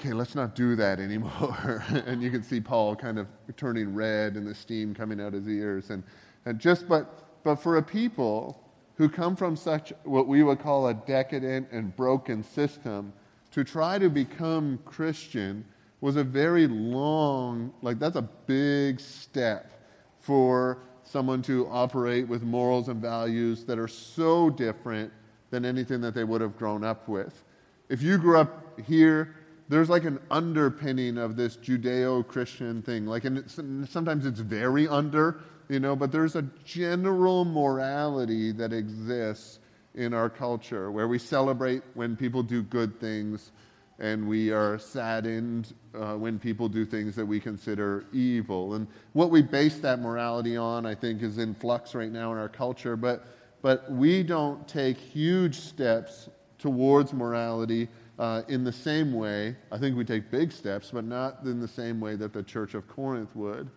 okay, 0.00 0.12
let's 0.12 0.36
not 0.36 0.54
do 0.54 0.76
that 0.76 1.00
anymore. 1.00 1.84
and 2.06 2.22
you 2.22 2.30
can 2.30 2.42
see 2.42 2.60
Paul 2.60 2.94
kind 2.94 3.18
of 3.18 3.26
turning 3.56 3.94
red 3.94 4.34
and 4.34 4.46
the 4.46 4.54
steam 4.54 4.94
coming 4.94 5.20
out 5.20 5.32
his 5.32 5.48
ears. 5.48 5.90
And, 5.90 6.04
and 6.44 6.58
just, 6.58 6.88
but 6.88 7.27
but 7.44 7.56
for 7.56 7.76
a 7.76 7.82
people 7.82 8.62
who 8.96 9.08
come 9.08 9.36
from 9.36 9.56
such 9.56 9.92
what 10.04 10.26
we 10.26 10.42
would 10.42 10.58
call 10.58 10.88
a 10.88 10.94
decadent 10.94 11.68
and 11.70 11.94
broken 11.94 12.42
system, 12.42 13.12
to 13.52 13.64
try 13.64 13.98
to 13.98 14.08
become 14.08 14.78
Christian 14.84 15.64
was 16.00 16.16
a 16.16 16.24
very 16.24 16.66
long, 16.66 17.72
like, 17.82 17.98
that's 17.98 18.16
a 18.16 18.28
big 18.46 19.00
step 19.00 19.72
for 20.20 20.78
someone 21.04 21.42
to 21.42 21.66
operate 21.68 22.28
with 22.28 22.42
morals 22.42 22.88
and 22.88 23.00
values 23.00 23.64
that 23.64 23.78
are 23.78 23.88
so 23.88 24.50
different 24.50 25.12
than 25.50 25.64
anything 25.64 26.00
that 26.00 26.14
they 26.14 26.24
would 26.24 26.40
have 26.40 26.56
grown 26.58 26.84
up 26.84 27.08
with. 27.08 27.44
If 27.88 28.02
you 28.02 28.18
grew 28.18 28.38
up 28.38 28.78
here, 28.80 29.34
there's 29.68 29.88
like 29.88 30.04
an 30.04 30.18
underpinning 30.30 31.18
of 31.18 31.36
this 31.36 31.56
Judeo 31.56 32.26
Christian 32.26 32.82
thing. 32.82 33.06
Like, 33.06 33.24
and 33.24 33.38
it's, 33.38 33.54
sometimes 33.90 34.26
it's 34.26 34.40
very 34.40 34.86
under, 34.88 35.40
you 35.68 35.80
know, 35.80 35.94
but 35.94 36.12
there's 36.12 36.36
a 36.36 36.42
general 36.64 37.44
morality 37.44 38.52
that 38.52 38.72
exists 38.72 39.58
in 39.94 40.14
our 40.14 40.30
culture 40.30 40.90
where 40.90 41.08
we 41.08 41.18
celebrate 41.18 41.82
when 41.94 42.16
people 42.16 42.42
do 42.42 42.62
good 42.62 42.98
things 43.00 43.50
and 43.98 44.28
we 44.28 44.50
are 44.50 44.78
saddened 44.78 45.74
uh, 45.94 46.14
when 46.14 46.38
people 46.38 46.68
do 46.68 46.86
things 46.86 47.16
that 47.16 47.26
we 47.26 47.40
consider 47.40 48.04
evil. 48.12 48.74
And 48.74 48.86
what 49.12 49.30
we 49.30 49.42
base 49.42 49.78
that 49.80 49.98
morality 50.00 50.56
on, 50.56 50.86
I 50.86 50.94
think, 50.94 51.22
is 51.22 51.38
in 51.38 51.54
flux 51.54 51.94
right 51.96 52.10
now 52.10 52.30
in 52.32 52.38
our 52.38 52.48
culture. 52.48 52.96
But, 52.96 53.26
but 53.60 53.90
we 53.90 54.22
don't 54.22 54.66
take 54.68 54.98
huge 54.98 55.56
steps 55.56 56.28
towards 56.58 57.12
morality 57.12 57.88
uh, 58.20 58.42
in 58.48 58.62
the 58.62 58.72
same 58.72 59.12
way. 59.12 59.56
I 59.72 59.78
think 59.78 59.96
we 59.96 60.04
take 60.04 60.30
big 60.30 60.52
steps, 60.52 60.90
but 60.92 61.04
not 61.04 61.42
in 61.44 61.60
the 61.60 61.68
same 61.68 62.00
way 62.00 62.14
that 62.16 62.32
the 62.32 62.42
church 62.44 62.74
of 62.74 62.86
Corinth 62.86 63.34
would. 63.34 63.68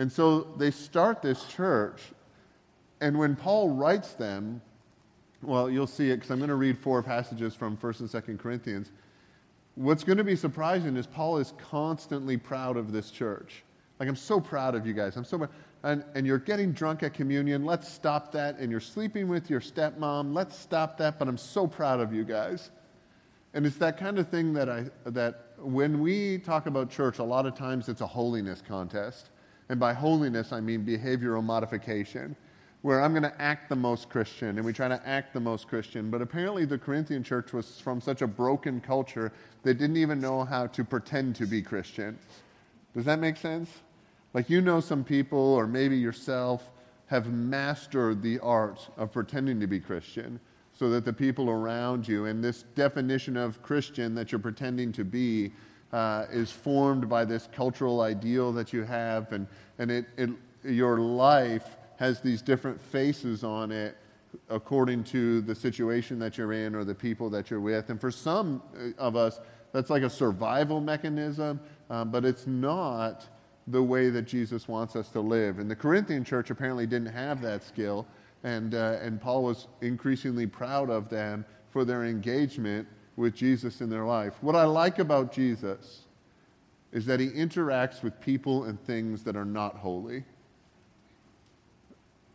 And 0.00 0.10
so 0.10 0.44
they 0.56 0.70
start 0.70 1.20
this 1.20 1.44
church. 1.44 2.00
And 3.02 3.18
when 3.18 3.36
Paul 3.36 3.68
writes 3.68 4.14
them, 4.14 4.62
well, 5.42 5.68
you'll 5.68 5.86
see 5.86 6.08
it 6.08 6.16
because 6.16 6.30
I'm 6.30 6.38
going 6.38 6.48
to 6.48 6.54
read 6.54 6.78
four 6.78 7.02
passages 7.02 7.54
from 7.54 7.76
1st 7.76 8.00
and 8.00 8.08
2nd 8.08 8.38
Corinthians. 8.38 8.92
What's 9.74 10.02
going 10.02 10.16
to 10.16 10.24
be 10.24 10.36
surprising 10.36 10.96
is 10.96 11.06
Paul 11.06 11.36
is 11.36 11.52
constantly 11.58 12.38
proud 12.38 12.78
of 12.78 12.92
this 12.92 13.10
church. 13.10 13.62
Like, 13.98 14.08
I'm 14.08 14.16
so 14.16 14.40
proud 14.40 14.74
of 14.74 14.86
you 14.86 14.94
guys. 14.94 15.18
I'm 15.18 15.24
so 15.24 15.46
and, 15.82 16.02
and 16.14 16.26
you're 16.26 16.38
getting 16.38 16.72
drunk 16.72 17.02
at 17.02 17.12
communion. 17.12 17.66
Let's 17.66 17.86
stop 17.86 18.32
that. 18.32 18.58
And 18.58 18.70
you're 18.70 18.80
sleeping 18.80 19.28
with 19.28 19.50
your 19.50 19.60
stepmom. 19.60 20.32
Let's 20.32 20.58
stop 20.58 20.96
that. 20.96 21.18
But 21.18 21.28
I'm 21.28 21.36
so 21.36 21.66
proud 21.66 22.00
of 22.00 22.10
you 22.10 22.24
guys. 22.24 22.70
And 23.52 23.66
it's 23.66 23.76
that 23.76 23.98
kind 23.98 24.18
of 24.18 24.30
thing 24.30 24.54
that, 24.54 24.70
I, 24.70 24.86
that 25.04 25.48
when 25.58 26.00
we 26.00 26.38
talk 26.38 26.64
about 26.64 26.88
church, 26.88 27.18
a 27.18 27.22
lot 27.22 27.44
of 27.44 27.54
times 27.54 27.90
it's 27.90 28.00
a 28.00 28.06
holiness 28.06 28.62
contest. 28.66 29.28
And 29.70 29.78
by 29.78 29.92
holiness, 29.92 30.52
I 30.52 30.58
mean 30.58 30.84
behavioral 30.84 31.44
modification, 31.44 32.34
where 32.82 33.00
I'm 33.00 33.12
going 33.12 33.22
to 33.22 33.40
act 33.40 33.68
the 33.68 33.76
most 33.76 34.08
Christian, 34.08 34.56
and 34.56 34.64
we 34.64 34.72
try 34.72 34.88
to 34.88 35.00
act 35.06 35.32
the 35.32 35.38
most 35.38 35.68
Christian. 35.68 36.10
But 36.10 36.20
apparently, 36.20 36.64
the 36.64 36.76
Corinthian 36.76 37.22
church 37.22 37.52
was 37.52 37.78
from 37.78 38.00
such 38.00 38.20
a 38.20 38.26
broken 38.26 38.80
culture, 38.80 39.32
they 39.62 39.72
didn't 39.72 39.96
even 39.96 40.20
know 40.20 40.42
how 40.42 40.66
to 40.66 40.82
pretend 40.82 41.36
to 41.36 41.46
be 41.46 41.62
Christian. 41.62 42.18
Does 42.96 43.04
that 43.04 43.20
make 43.20 43.36
sense? 43.36 43.70
Like, 44.34 44.50
you 44.50 44.60
know, 44.60 44.80
some 44.80 45.04
people, 45.04 45.38
or 45.38 45.68
maybe 45.68 45.96
yourself, 45.96 46.68
have 47.06 47.32
mastered 47.32 48.22
the 48.22 48.40
art 48.40 48.88
of 48.96 49.12
pretending 49.12 49.60
to 49.60 49.68
be 49.68 49.78
Christian 49.78 50.40
so 50.72 50.90
that 50.90 51.04
the 51.04 51.12
people 51.12 51.48
around 51.48 52.08
you, 52.08 52.26
and 52.26 52.42
this 52.42 52.64
definition 52.74 53.36
of 53.36 53.62
Christian 53.62 54.16
that 54.16 54.32
you're 54.32 54.40
pretending 54.40 54.90
to 54.92 55.04
be, 55.04 55.52
uh, 55.92 56.26
is 56.30 56.50
formed 56.50 57.08
by 57.08 57.24
this 57.24 57.48
cultural 57.52 58.00
ideal 58.00 58.52
that 58.52 58.72
you 58.72 58.82
have, 58.82 59.32
and, 59.32 59.46
and 59.78 59.90
it, 59.90 60.06
it, 60.16 60.30
your 60.64 60.98
life 60.98 61.76
has 61.96 62.20
these 62.20 62.42
different 62.42 62.80
faces 62.80 63.44
on 63.44 63.70
it 63.70 63.96
according 64.48 65.02
to 65.04 65.40
the 65.40 65.54
situation 65.54 66.18
that 66.18 66.38
you're 66.38 66.52
in 66.52 66.74
or 66.74 66.84
the 66.84 66.94
people 66.94 67.28
that 67.30 67.50
you're 67.50 67.60
with. 67.60 67.90
And 67.90 68.00
for 68.00 68.10
some 68.10 68.62
of 68.96 69.16
us, 69.16 69.40
that's 69.72 69.90
like 69.90 70.02
a 70.02 70.10
survival 70.10 70.80
mechanism, 70.80 71.60
uh, 71.90 72.04
but 72.04 72.24
it's 72.24 72.46
not 72.46 73.26
the 73.66 73.82
way 73.82 74.10
that 74.10 74.22
Jesus 74.22 74.66
wants 74.68 74.96
us 74.96 75.08
to 75.10 75.20
live. 75.20 75.58
And 75.58 75.70
the 75.70 75.76
Corinthian 75.76 76.24
church 76.24 76.50
apparently 76.50 76.86
didn't 76.86 77.12
have 77.12 77.40
that 77.42 77.62
skill, 77.62 78.06
and, 78.42 78.74
uh, 78.74 78.98
and 79.02 79.20
Paul 79.20 79.42
was 79.44 79.68
increasingly 79.80 80.46
proud 80.46 80.90
of 80.90 81.08
them 81.08 81.44
for 81.70 81.84
their 81.84 82.04
engagement 82.04 82.86
with 83.16 83.34
Jesus 83.34 83.80
in 83.80 83.90
their 83.90 84.04
life. 84.04 84.34
What 84.40 84.56
I 84.56 84.64
like 84.64 84.98
about 84.98 85.32
Jesus 85.32 86.02
is 86.92 87.06
that 87.06 87.20
he 87.20 87.28
interacts 87.28 88.02
with 88.02 88.20
people 88.20 88.64
and 88.64 88.80
things 88.84 89.22
that 89.24 89.36
are 89.36 89.44
not 89.44 89.76
holy 89.76 90.24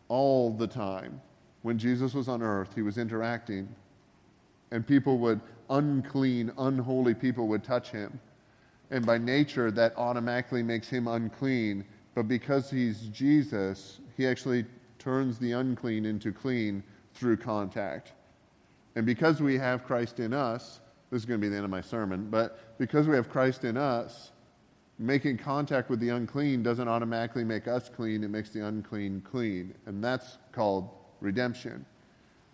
all 0.08 0.51
the 0.51 0.67
time. 0.67 1.20
When 1.63 1.77
Jesus 1.77 2.13
was 2.13 2.27
on 2.27 2.41
earth, 2.41 2.70
he 2.75 2.82
was 2.82 2.98
interacting, 2.98 3.67
and 4.72 4.86
people 4.86 5.17
would, 5.17 5.41
unclean, 5.70 6.51
unholy 6.58 7.15
people 7.15 7.48
would 7.48 7.63
touch 7.63 7.89
him 7.89 8.20
and 8.91 9.05
by 9.05 9.17
nature 9.17 9.72
that 9.72 9.94
automatically 9.98 10.63
makes 10.63 10.89
him 10.89 11.08
unclean. 11.08 11.86
But 12.13 12.27
because 12.27 12.70
he's 12.70 13.01
Jesus, 13.08 14.00
he 14.15 14.27
actually 14.27 14.65
turns 15.00 15.38
the 15.38 15.53
unclean 15.53 16.05
into 16.05 16.32
clean 16.32 16.84
through 17.13 17.38
contact. 17.38 18.13
And 18.95 19.05
because 19.05 19.41
we 19.41 19.57
have 19.57 19.83
Christ 19.83 20.19
in 20.19 20.33
us, 20.33 20.79
this 21.11 21.21
is 21.21 21.25
going 21.25 21.39
to 21.39 21.45
be 21.45 21.49
the 21.49 21.55
end 21.55 21.65
of 21.65 21.71
my 21.71 21.81
sermon, 21.81 22.27
but 22.29 22.77
because 22.77 23.07
we 23.07 23.15
have 23.15 23.29
Christ 23.29 23.63
in 23.63 23.77
us, 23.77 24.31
making 24.97 25.37
contact 25.37 25.89
with 25.89 25.99
the 25.99 26.09
unclean 26.09 26.63
doesn't 26.63 26.87
automatically 26.87 27.43
make 27.43 27.67
us 27.67 27.89
clean, 27.89 28.23
it 28.23 28.29
makes 28.29 28.49
the 28.49 28.65
unclean 28.65 29.21
clean. 29.21 29.73
And 29.85 30.03
that's 30.03 30.37
called 30.51 30.89
redemption. 31.19 31.85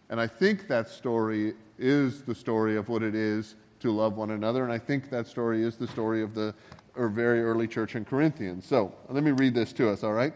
And 0.10 0.20
I 0.20 0.28
think 0.28 0.68
that 0.68 0.90
story 0.90 1.54
is 1.78 2.24
the 2.24 2.36
story 2.36 2.76
of 2.76 2.90
what 2.90 3.04
it 3.04 3.16
is 3.16 3.56
to 3.80 3.92
love 3.92 4.18
one 4.18 4.32
another. 4.32 4.64
And 4.64 4.72
I 4.72 4.78
think 4.78 5.10
that 5.10 5.28
story 5.28 5.64
is 5.64 5.78
the 5.78 5.88
story 5.88 6.22
of 6.22 6.34
the 6.34 6.54
or 6.96 7.08
very 7.08 7.42
early 7.42 7.68
church 7.68 7.96
in 7.96 8.04
Corinthians. 8.04 8.66
So 8.66 8.94
let 9.10 9.24
me 9.24 9.32
read 9.32 9.54
this 9.54 9.72
to 9.74 9.90
us, 9.90 10.04
all 10.04 10.14
right? 10.14 10.34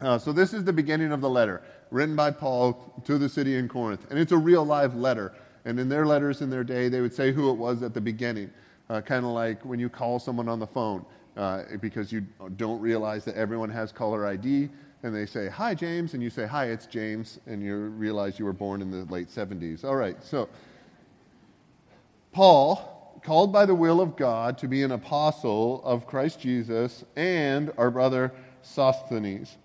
Uh, 0.00 0.16
so 0.16 0.32
this 0.32 0.54
is 0.54 0.64
the 0.64 0.72
beginning 0.72 1.12
of 1.12 1.20
the 1.20 1.28
letter 1.28 1.62
written 1.90 2.16
by 2.16 2.30
Paul 2.30 3.02
to 3.04 3.18
the 3.18 3.28
city 3.28 3.56
in 3.56 3.68
Corinth. 3.68 4.06
And 4.10 4.18
it's 4.18 4.32
a 4.32 4.38
real 4.38 4.64
live 4.64 4.94
letter. 4.94 5.32
And 5.64 5.78
in 5.78 5.88
their 5.88 6.06
letters 6.06 6.40
in 6.40 6.50
their 6.50 6.64
day, 6.64 6.88
they 6.88 7.00
would 7.00 7.14
say 7.14 7.32
who 7.32 7.50
it 7.50 7.56
was 7.56 7.82
at 7.82 7.94
the 7.94 8.00
beginning, 8.00 8.50
uh, 8.88 9.00
kind 9.00 9.24
of 9.24 9.32
like 9.32 9.64
when 9.64 9.78
you 9.78 9.88
call 9.88 10.18
someone 10.18 10.48
on 10.48 10.58
the 10.58 10.66
phone. 10.66 11.04
Uh, 11.38 11.62
because 11.80 12.10
you 12.10 12.20
don't 12.56 12.80
realize 12.80 13.24
that 13.24 13.36
everyone 13.36 13.70
has 13.70 13.92
caller 13.92 14.26
ID, 14.26 14.68
and 15.04 15.14
they 15.14 15.24
say, 15.24 15.48
Hi, 15.48 15.72
James, 15.72 16.14
and 16.14 16.20
you 16.20 16.30
say, 16.30 16.48
Hi, 16.48 16.64
it's 16.66 16.86
James, 16.86 17.38
and 17.46 17.62
you 17.62 17.76
realize 17.76 18.40
you 18.40 18.44
were 18.44 18.52
born 18.52 18.82
in 18.82 18.90
the 18.90 19.04
late 19.04 19.28
70s. 19.28 19.84
All 19.84 19.94
right, 19.94 20.20
so 20.20 20.48
Paul, 22.32 23.20
called 23.22 23.52
by 23.52 23.66
the 23.66 23.74
will 23.74 24.00
of 24.00 24.16
God 24.16 24.58
to 24.58 24.66
be 24.66 24.82
an 24.82 24.90
apostle 24.90 25.80
of 25.84 26.08
Christ 26.08 26.40
Jesus, 26.40 27.04
and 27.14 27.72
our 27.78 27.92
brother 27.92 28.32
Sosthenes, 28.62 29.58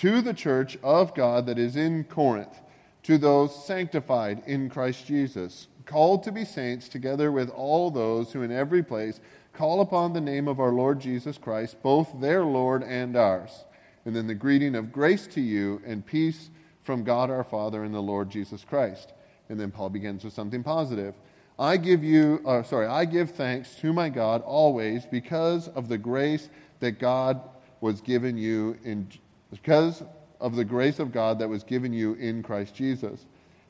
to 0.00 0.22
the 0.22 0.32
church 0.32 0.78
of 0.82 1.14
God 1.14 1.44
that 1.44 1.58
is 1.58 1.76
in 1.76 2.04
Corinth, 2.04 2.62
to 3.02 3.18
those 3.18 3.66
sanctified 3.66 4.42
in 4.46 4.70
Christ 4.70 5.06
Jesus, 5.06 5.68
called 5.84 6.22
to 6.22 6.32
be 6.32 6.42
saints, 6.42 6.88
together 6.88 7.30
with 7.30 7.50
all 7.50 7.90
those 7.90 8.32
who 8.32 8.40
in 8.40 8.50
every 8.50 8.82
place 8.82 9.20
call 9.52 9.82
upon 9.82 10.14
the 10.14 10.20
name 10.20 10.48
of 10.48 10.58
our 10.58 10.72
Lord 10.72 11.00
Jesus 11.00 11.36
Christ, 11.36 11.82
both 11.82 12.18
their 12.18 12.42
Lord 12.44 12.82
and 12.82 13.14
ours. 13.14 13.66
And 14.06 14.16
then 14.16 14.26
the 14.26 14.34
greeting 14.34 14.74
of 14.74 14.90
grace 14.90 15.26
to 15.26 15.40
you 15.42 15.82
and 15.84 16.06
peace 16.06 16.48
from 16.82 17.04
God 17.04 17.28
our 17.28 17.44
Father 17.44 17.84
and 17.84 17.94
the 17.94 18.00
Lord 18.00 18.30
Jesus 18.30 18.64
Christ. 18.64 19.12
And 19.50 19.60
then 19.60 19.70
Paul 19.70 19.90
begins 19.90 20.24
with 20.24 20.32
something 20.32 20.62
positive. 20.62 21.14
I 21.58 21.76
give 21.76 22.02
you, 22.02 22.40
uh, 22.46 22.62
sorry, 22.62 22.86
I 22.86 23.04
give 23.04 23.32
thanks 23.32 23.74
to 23.82 23.92
my 23.92 24.08
God 24.08 24.40
always 24.46 25.04
because 25.04 25.68
of 25.68 25.88
the 25.88 25.98
grace 25.98 26.48
that 26.78 26.92
God 26.92 27.42
was 27.82 28.00
given 28.00 28.38
you 28.38 28.78
in, 28.82 29.06
because 29.50 30.02
of 30.40 30.56
the 30.56 30.64
grace 30.64 30.98
of 30.98 31.12
God 31.12 31.38
that 31.38 31.48
was 31.48 31.62
given 31.62 31.92
you 31.92 32.14
in 32.14 32.42
Christ 32.42 32.74
Jesus, 32.74 33.26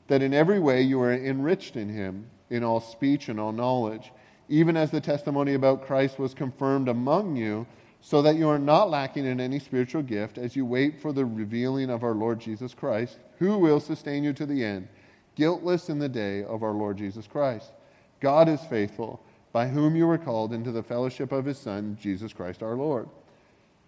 that 0.07 0.21
in 0.21 0.33
every 0.33 0.59
way 0.59 0.81
you 0.81 0.99
are 1.01 1.13
enriched 1.13 1.75
in 1.75 1.89
him, 1.89 2.29
in 2.49 2.63
all 2.63 2.79
speech 2.79 3.29
and 3.29 3.39
all 3.39 3.51
knowledge, 3.51 4.11
even 4.49 4.75
as 4.75 4.91
the 4.91 5.01
testimony 5.01 5.53
about 5.53 5.85
Christ 5.85 6.19
was 6.19 6.33
confirmed 6.33 6.89
among 6.89 7.35
you, 7.35 7.65
so 8.01 8.21
that 8.21 8.35
you 8.35 8.49
are 8.49 8.59
not 8.59 8.89
lacking 8.89 9.25
in 9.25 9.39
any 9.39 9.59
spiritual 9.59 10.01
gift 10.01 10.37
as 10.37 10.55
you 10.55 10.65
wait 10.65 10.99
for 10.99 11.13
the 11.13 11.23
revealing 11.23 11.89
of 11.89 12.03
our 12.03 12.15
Lord 12.15 12.39
Jesus 12.39 12.73
Christ, 12.73 13.19
who 13.37 13.57
will 13.57 13.79
sustain 13.79 14.23
you 14.23 14.33
to 14.33 14.45
the 14.45 14.63
end, 14.63 14.87
guiltless 15.35 15.87
in 15.87 15.99
the 15.99 16.09
day 16.09 16.43
of 16.43 16.63
our 16.63 16.73
Lord 16.73 16.97
Jesus 16.97 17.27
Christ. 17.27 17.71
God 18.19 18.49
is 18.49 18.61
faithful, 18.61 19.23
by 19.53 19.67
whom 19.67 19.95
you 19.95 20.07
were 20.07 20.17
called 20.17 20.51
into 20.51 20.71
the 20.71 20.83
fellowship 20.83 21.31
of 21.31 21.45
his 21.45 21.59
Son, 21.59 21.97
Jesus 21.99 22.33
Christ 22.33 22.63
our 22.63 22.75
Lord. 22.75 23.07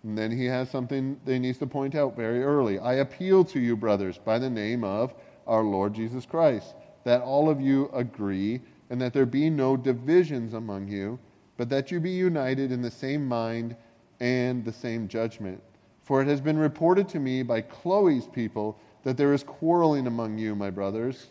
And 0.03 0.17
then 0.17 0.31
he 0.31 0.45
has 0.45 0.69
something 0.69 1.19
that 1.23 1.33
he 1.33 1.39
needs 1.39 1.57
to 1.59 1.67
point 1.67 1.95
out 1.95 2.15
very 2.15 2.43
early. 2.43 2.77
I 2.77 2.95
appeal 2.95 3.45
to 3.45 3.59
you, 3.59 3.77
brothers, 3.77 4.17
by 4.17 4.37
the 4.37 4.49
name 4.49 4.83
of 4.83 5.13
our 5.47 5.63
Lord 5.63 5.93
Jesus 5.93 6.25
Christ, 6.25 6.75
that 7.05 7.21
all 7.21 7.49
of 7.49 7.61
you 7.61 7.89
agree 7.93 8.61
and 8.89 9.01
that 9.01 9.13
there 9.13 9.25
be 9.25 9.49
no 9.49 9.77
divisions 9.77 10.53
among 10.53 10.89
you, 10.89 11.17
but 11.57 11.69
that 11.69 11.89
you 11.89 11.99
be 11.99 12.11
united 12.11 12.71
in 12.71 12.81
the 12.81 12.91
same 12.91 13.25
mind 13.25 13.75
and 14.19 14.63
the 14.65 14.73
same 14.73 15.07
judgment. 15.07 15.61
For 16.03 16.21
it 16.21 16.27
has 16.27 16.41
been 16.41 16.57
reported 16.57 17.07
to 17.09 17.19
me 17.19 17.43
by 17.43 17.61
Chloe's 17.61 18.27
people 18.27 18.77
that 19.03 19.15
there 19.15 19.33
is 19.33 19.43
quarreling 19.43 20.07
among 20.07 20.37
you, 20.37 20.53
my 20.53 20.69
brothers. 20.69 21.27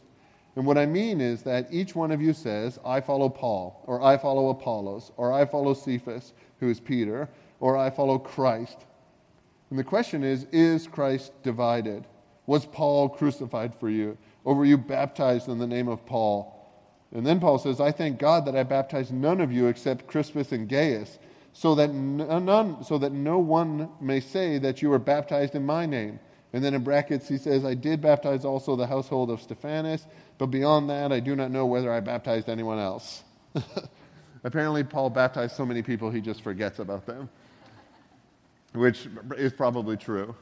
And 0.57 0.67
what 0.67 0.79
I 0.79 0.87
mean 0.87 1.21
is 1.21 1.43
that 1.43 1.69
each 1.71 1.95
one 1.95 2.11
of 2.11 2.23
you 2.23 2.33
says, 2.33 2.79
I 2.85 3.01
follow 3.01 3.29
Paul, 3.29 3.83
or 3.87 4.03
I 4.03 4.17
follow 4.17 4.49
Apollos, 4.49 5.13
or 5.17 5.33
I 5.33 5.45
follow 5.45 5.75
Cephas, 5.75 6.33
who 6.59 6.69
is 6.69 6.81
Peter, 6.81 7.29
or 7.63 7.77
I 7.77 7.91
follow 7.91 8.19
Christ. 8.19 8.77
And 9.71 9.79
the 9.79 9.85
question 9.85 10.25
is, 10.25 10.49
is 10.51 10.89
Christ 10.89 11.33
divided? 11.45 12.05
Was 12.47 12.67
Paul 12.67 13.09
crucified 13.09 13.73
for 13.79 13.89
you? 13.89 14.19
Or 14.43 14.57
were 14.57 14.65
you 14.65 14.77
baptized 14.77 15.49
in 15.49 15.59
the 15.59 15.67
name 15.67 15.87
of 15.87 16.05
Paul? 16.05 16.59
And 17.15 17.25
then 17.25 17.39
Paul 17.39 17.59
says, 17.59 17.81
I 17.81 17.93
thank 17.93 18.19
God 18.19 18.47
that 18.47 18.57
I 18.57 18.65
baptized 18.65 19.13
none 19.13 19.41
of 19.41 19.53
you 19.53 19.69
except 19.69 20.09
Crispus 20.09 20.51
and 20.51 20.69
Gaius, 20.69 21.21
so 21.53 21.77
that, 21.77 21.93
none, 21.93 22.83
so 22.83 22.99
that 22.99 23.13
no 23.13 23.39
one 23.39 23.89
may 24.01 24.19
say 24.19 24.59
that 24.59 24.83
you 24.83 24.91
were 24.91 24.99
baptized 24.99 25.55
in 25.55 25.65
my 25.65 25.87
name. 25.87 26.19
And 26.53 26.65
then 26.65 26.75
in 26.75 26.83
brackets, 26.83 27.29
he 27.29 27.39
says, 27.39 27.65
I 27.65 27.75
did 27.75 28.01
baptize 28.01 28.45
also 28.45 28.75
the 28.75 28.89
household 28.89 29.31
of 29.31 29.41
Stephanas, 29.41 30.05
but 30.37 30.47
beyond 30.47 30.91
that, 30.91 31.13
I 31.13 31.21
do 31.21 31.37
not 31.37 31.53
know 31.53 31.67
whether 31.67 31.93
I 31.93 32.01
baptized 32.01 32.49
anyone 32.49 32.81
else. 32.81 33.23
Apparently, 34.45 34.83
Paul 34.83 35.11
baptized 35.11 35.55
so 35.55 35.65
many 35.65 35.83
people 35.83 36.11
he 36.11 36.21
just 36.21 36.43
forgets 36.43 36.81
about 36.81 37.07
them, 37.07 37.29
which 38.73 39.09
is 39.37 39.53
probably 39.53 39.97
true. 39.97 40.35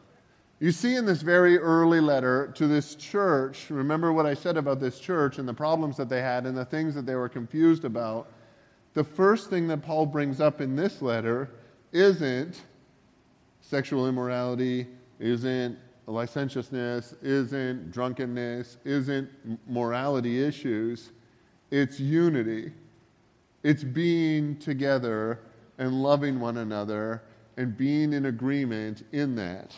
You 0.60 0.72
see 0.72 0.96
in 0.96 1.06
this 1.06 1.22
very 1.22 1.58
early 1.58 2.00
letter 2.00 2.52
to 2.54 2.66
this 2.66 2.94
church, 2.94 3.70
remember 3.70 4.12
what 4.12 4.26
I 4.26 4.34
said 4.34 4.58
about 4.58 4.78
this 4.78 5.00
church 5.00 5.38
and 5.38 5.48
the 5.48 5.54
problems 5.54 5.96
that 5.96 6.10
they 6.10 6.20
had 6.20 6.44
and 6.44 6.56
the 6.56 6.66
things 6.66 6.94
that 6.94 7.06
they 7.06 7.14
were 7.14 7.30
confused 7.30 7.84
about. 7.84 8.30
The 8.92 9.04
first 9.04 9.48
thing 9.48 9.66
that 9.68 9.82
Paul 9.82 10.04
brings 10.04 10.40
up 10.40 10.60
in 10.60 10.76
this 10.76 11.00
letter 11.00 11.50
isn't 11.92 12.62
sexual 13.62 14.06
immorality, 14.06 14.86
isn't 15.18 15.78
licentiousness, 16.06 17.14
isn't 17.22 17.90
drunkenness, 17.90 18.76
isn't 18.84 19.30
morality 19.66 20.44
issues. 20.44 21.12
It's 21.70 21.98
unity. 22.00 22.72
It's 23.62 23.84
being 23.84 24.58
together 24.58 25.40
and 25.78 26.02
loving 26.02 26.38
one 26.38 26.58
another 26.58 27.22
and 27.60 27.76
being 27.76 28.14
in 28.14 28.24
agreement 28.24 29.04
in 29.12 29.34
that. 29.34 29.76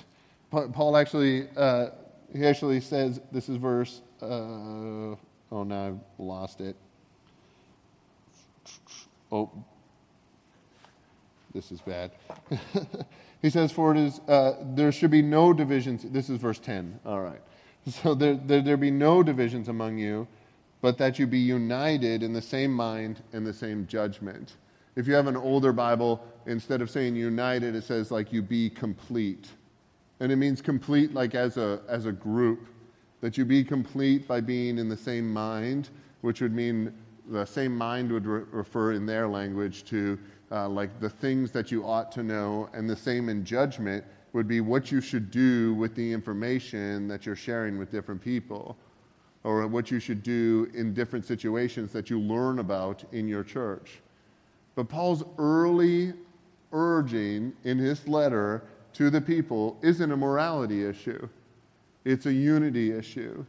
Paul 0.51 0.97
actually, 0.97 1.49
uh, 1.57 1.87
he 2.33 2.47
actually 2.47 2.81
says, 2.81 3.21
this 3.33 3.49
is 3.49 3.57
verse, 3.57 4.03
uh, 4.23 5.17
oh, 5.51 5.65
now 5.65 5.89
I've 5.89 5.99
lost 6.17 6.61
it. 6.61 6.77
Oh, 9.33 9.51
this 11.53 11.73
is 11.73 11.81
bad. 11.81 12.13
he 13.43 13.51
says, 13.51 13.73
For 13.73 13.91
it 13.91 13.99
is, 13.99 14.21
uh, 14.29 14.63
there 14.75 14.93
should 14.93 15.11
be 15.11 15.23
no 15.23 15.53
divisions. 15.53 16.05
This 16.05 16.31
is 16.31 16.39
verse 16.39 16.61
10. 16.61 17.01
All 17.05 17.21
right. 17.21 17.41
So 17.91 18.15
there, 18.15 18.35
there, 18.35 18.63
there 18.63 18.77
be 18.77 18.93
no 18.93 19.25
divisions 19.25 19.67
among 19.67 19.99
you, 19.99 20.29
but 20.83 20.99
that 20.99 21.19
you 21.19 21.27
be 21.27 21.41
united 21.41 22.23
in 22.23 22.33
the 22.33 22.43
same 22.43 22.73
mind 22.73 23.25
and 23.33 23.45
the 23.45 23.53
same 23.53 23.89
judgment. 23.89 24.55
If 24.95 25.07
you 25.07 25.15
have 25.15 25.27
an 25.27 25.37
older 25.37 25.73
Bible, 25.73 26.23
instead 26.47 26.83
of 26.83 26.91
saying 26.91 27.17
united, 27.17 27.75
it 27.75 27.85
says 27.85 28.11
like 28.11 28.33
you 28.33 28.43
be 28.43 28.69
complete. 28.69 29.49
And 30.21 30.31
it 30.31 30.37
means 30.37 30.61
complete 30.61 31.15
like 31.15 31.35
as 31.35 31.57
a, 31.57 31.81
as 31.89 32.07
a 32.07 32.13
group, 32.13 32.67
that 33.21 33.39
you 33.39 33.45
be 33.45 33.65
complete 33.65 34.27
by 34.29 34.41
being 34.41 34.79
in 34.79 34.89
the 34.89 34.97
same 34.97 35.33
mind, 35.33 35.89
which 36.21 36.41
would 36.41 36.53
mean 36.53 36.93
the 37.31 37.45
same 37.45 37.77
mind 37.77 38.11
would 38.11 38.27
re- 38.27 38.45
refer 38.51 38.93
in 38.93 39.07
their 39.07 39.29
language 39.29 39.85
to 39.85 40.19
uh, 40.51 40.69
like 40.69 41.01
the 41.01 41.09
things 41.09 41.51
that 41.53 41.71
you 41.71 41.87
ought 41.87 42.13
to 42.13 42.23
know, 42.23 42.69
and 42.75 42.91
the 42.91 42.97
same 42.97 43.29
in 43.29 43.45
judgment 43.45 44.05
would 44.33 44.49
be 44.49 44.61
what 44.61 44.91
you 44.91 45.01
should 45.01 45.31
do 45.31 45.73
with 45.75 45.95
the 45.95 46.13
information 46.13 47.09
that 47.09 47.25
you're 47.25 47.37
sharing 47.37 47.79
with 47.79 47.91
different 47.91 48.21
people, 48.21 48.77
or 49.45 49.67
what 49.67 49.91
you 49.91 49.99
should 49.99 50.23
do 50.23 50.71
in 50.75 50.93
different 50.93 51.25
situations 51.25 51.93
that 51.93 52.11
you 52.11 52.21
learn 52.21 52.59
about 52.59 53.03
in 53.13 53.27
your 53.29 53.43
church. 53.43 54.01
But 54.75 54.89
Paul's 54.89 55.25
early 55.39 56.15
urging 56.73 57.53
in 57.65 57.79
his 57.79 58.09
letter 58.09 58.65
to 58.95 59.11
the 59.11 59.21
people 59.21 59.79
isn't 59.83 60.11
a 60.11 60.17
morality 60.17 60.85
issue, 60.85 61.29
it's 62.05 62.27
a 62.27 62.33
unity 62.33 62.93
issue. 62.93 63.45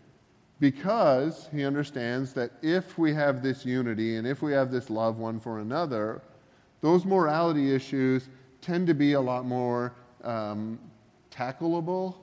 Because 0.60 1.50
he 1.51 1.65
understands 1.65 2.32
that 2.34 2.51
if 2.62 2.98
we 2.98 3.13
have 3.13 3.44
this 3.44 3.65
unity 3.65 4.15
and 4.15 4.25
if 4.25 4.42
we 4.42 4.53
have 4.53 4.72
this 4.72 4.89
love 4.89 5.18
one 5.18 5.39
for 5.39 5.60
another, 5.60 6.22
those 6.80 7.03
morality 7.03 7.74
issues 7.74 8.30
tend 8.62 8.88
to 8.88 8.94
be 8.94 9.13
a 9.13 9.20
lot 9.20 9.46
more 9.46 9.94
um, 10.24 10.80
tackleable. 11.32 12.15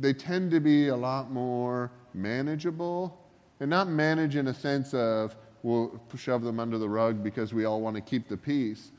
They 0.00 0.14
tend 0.14 0.50
to 0.52 0.60
be 0.60 0.88
a 0.88 0.96
lot 0.96 1.30
more 1.30 1.90
manageable. 2.14 3.18
And 3.60 3.70
not 3.70 3.88
manage 3.88 4.36
in 4.36 4.48
a 4.48 4.54
sense 4.54 4.92
of 4.92 5.36
we'll 5.62 6.00
shove 6.16 6.42
them 6.42 6.60
under 6.60 6.78
the 6.78 6.88
rug 6.88 7.22
because 7.22 7.52
we 7.52 7.64
all 7.64 7.80
want 7.80 7.96
to 7.96 8.02
keep 8.02 8.28
the 8.28 8.36
peace, 8.36 8.92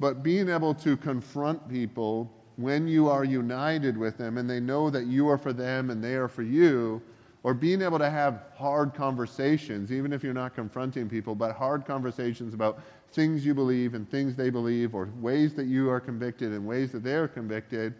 but 0.00 0.22
being 0.22 0.48
able 0.48 0.74
to 0.74 0.96
confront 0.96 1.68
people 1.68 2.30
when 2.56 2.86
you 2.86 3.08
are 3.08 3.24
united 3.24 3.96
with 3.96 4.18
them 4.18 4.38
and 4.38 4.48
they 4.48 4.60
know 4.60 4.90
that 4.90 5.06
you 5.06 5.28
are 5.28 5.38
for 5.38 5.52
them 5.52 5.90
and 5.90 6.02
they 6.02 6.14
are 6.14 6.28
for 6.28 6.42
you, 6.42 7.00
or 7.44 7.54
being 7.54 7.82
able 7.82 7.98
to 7.98 8.08
have 8.08 8.44
hard 8.54 8.94
conversations, 8.94 9.90
even 9.90 10.12
if 10.12 10.22
you're 10.22 10.32
not 10.32 10.54
confronting 10.54 11.08
people, 11.08 11.34
but 11.34 11.52
hard 11.52 11.84
conversations 11.84 12.54
about 12.54 12.80
things 13.12 13.44
you 13.44 13.52
believe 13.52 13.94
and 13.94 14.08
things 14.08 14.36
they 14.36 14.50
believe, 14.50 14.94
or 14.94 15.08
ways 15.20 15.54
that 15.54 15.66
you 15.66 15.90
are 15.90 16.00
convicted 16.00 16.52
and 16.52 16.64
ways 16.64 16.92
that 16.92 17.02
they 17.02 17.14
are 17.14 17.28
convicted, 17.28 17.94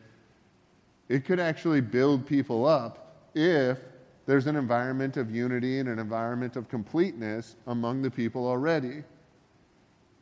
it 1.08 1.24
could 1.24 1.40
actually 1.40 1.80
build 1.80 2.24
people 2.24 2.64
up 2.64 3.30
if 3.34 3.78
there's 4.26 4.46
an 4.46 4.56
environment 4.56 5.16
of 5.16 5.34
unity 5.34 5.78
and 5.78 5.88
an 5.88 5.98
environment 5.98 6.56
of 6.56 6.68
completeness 6.68 7.56
among 7.66 8.02
the 8.02 8.10
people 8.10 8.46
already. 8.46 9.02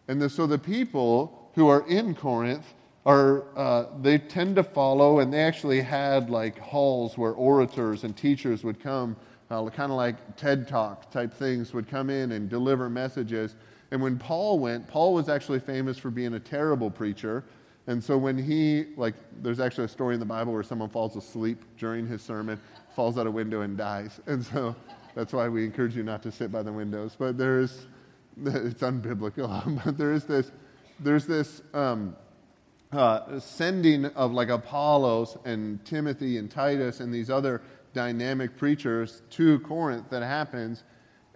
And 0.09 0.21
the, 0.21 0.29
so 0.29 0.47
the 0.47 0.59
people 0.59 1.51
who 1.55 1.69
are 1.69 1.87
in 1.87 2.15
Corinth 2.15 2.75
are 3.07 3.45
uh, 3.57 3.87
they 4.03 4.19
tend 4.19 4.57
to 4.57 4.63
follow, 4.63 5.21
and 5.21 5.33
they 5.33 5.41
actually 5.41 5.81
had 5.81 6.31
like 6.31 6.59
halls 6.59 7.17
where 7.17 7.33
orators 7.33 8.05
and 8.05 8.17
teachers 8.17 8.63
would 8.63 8.79
come, 8.79 9.17
uh, 9.51 9.65
kind 9.71 9.91
of 9.91 9.97
like 9.97 10.37
TED 10.37 10.69
Talk 10.69 11.11
type 11.11 11.33
things, 11.33 11.73
would 11.73 11.89
come 11.89 12.11
in 12.11 12.33
and 12.33 12.49
deliver 12.49 12.91
messages. 12.91 13.57
And 13.91 14.01
when 14.03 14.19
Paul 14.19 14.59
went, 14.59 14.87
Paul 14.87 15.15
was 15.15 15.29
actually 15.29 15.61
famous 15.61 15.99
for 15.99 16.11
being 16.11 16.35
a 16.35 16.41
terrible 16.41 16.91
preacher. 16.91 17.45
And 17.87 18.03
so 18.05 18.17
when 18.17 18.39
he, 18.39 18.87
like, 18.97 19.15
there's 19.43 19.59
actually 19.59 19.87
a 19.87 19.89
story 19.89 20.15
in 20.15 20.21
the 20.21 20.27
Bible 20.27 20.53
where 20.53 20.63
someone 20.63 20.91
falls 20.91 21.17
asleep 21.17 21.65
during 21.79 22.07
his 22.07 22.23
sermon, 22.23 22.61
falls 22.95 23.19
out 23.19 23.27
a 23.27 23.31
window 23.31 23.63
and 23.63 23.77
dies. 23.77 24.21
And 24.27 24.45
so 24.45 24.75
that's 25.15 25.33
why 25.33 25.49
we 25.49 25.65
encourage 25.65 25.97
you 25.97 26.03
not 26.03 26.23
to 26.25 26.33
sit 26.33 26.53
by 26.53 26.63
the 26.63 26.73
windows. 26.73 27.17
But 27.19 27.37
there's, 27.39 27.87
it's 28.45 28.83
unbiblical. 28.83 29.83
but 29.85 29.97
there 29.97 30.13
is 30.13 30.25
this, 30.25 30.51
there's 30.99 31.27
this, 31.27 31.63
um, 31.75 32.17
uh, 32.93 33.39
sending 33.39 34.07
of 34.07 34.33
like 34.33 34.49
Apollos 34.49 35.37
and 35.45 35.85
Timothy 35.85 36.39
and 36.39 36.51
Titus 36.51 37.01
and 37.01 37.15
these 37.15 37.31
other 37.31 37.63
dynamic 37.93 38.57
preachers 38.57 39.23
to 39.31 39.61
Corinth 39.61 40.11
that 40.11 40.23
happens. 40.23 40.83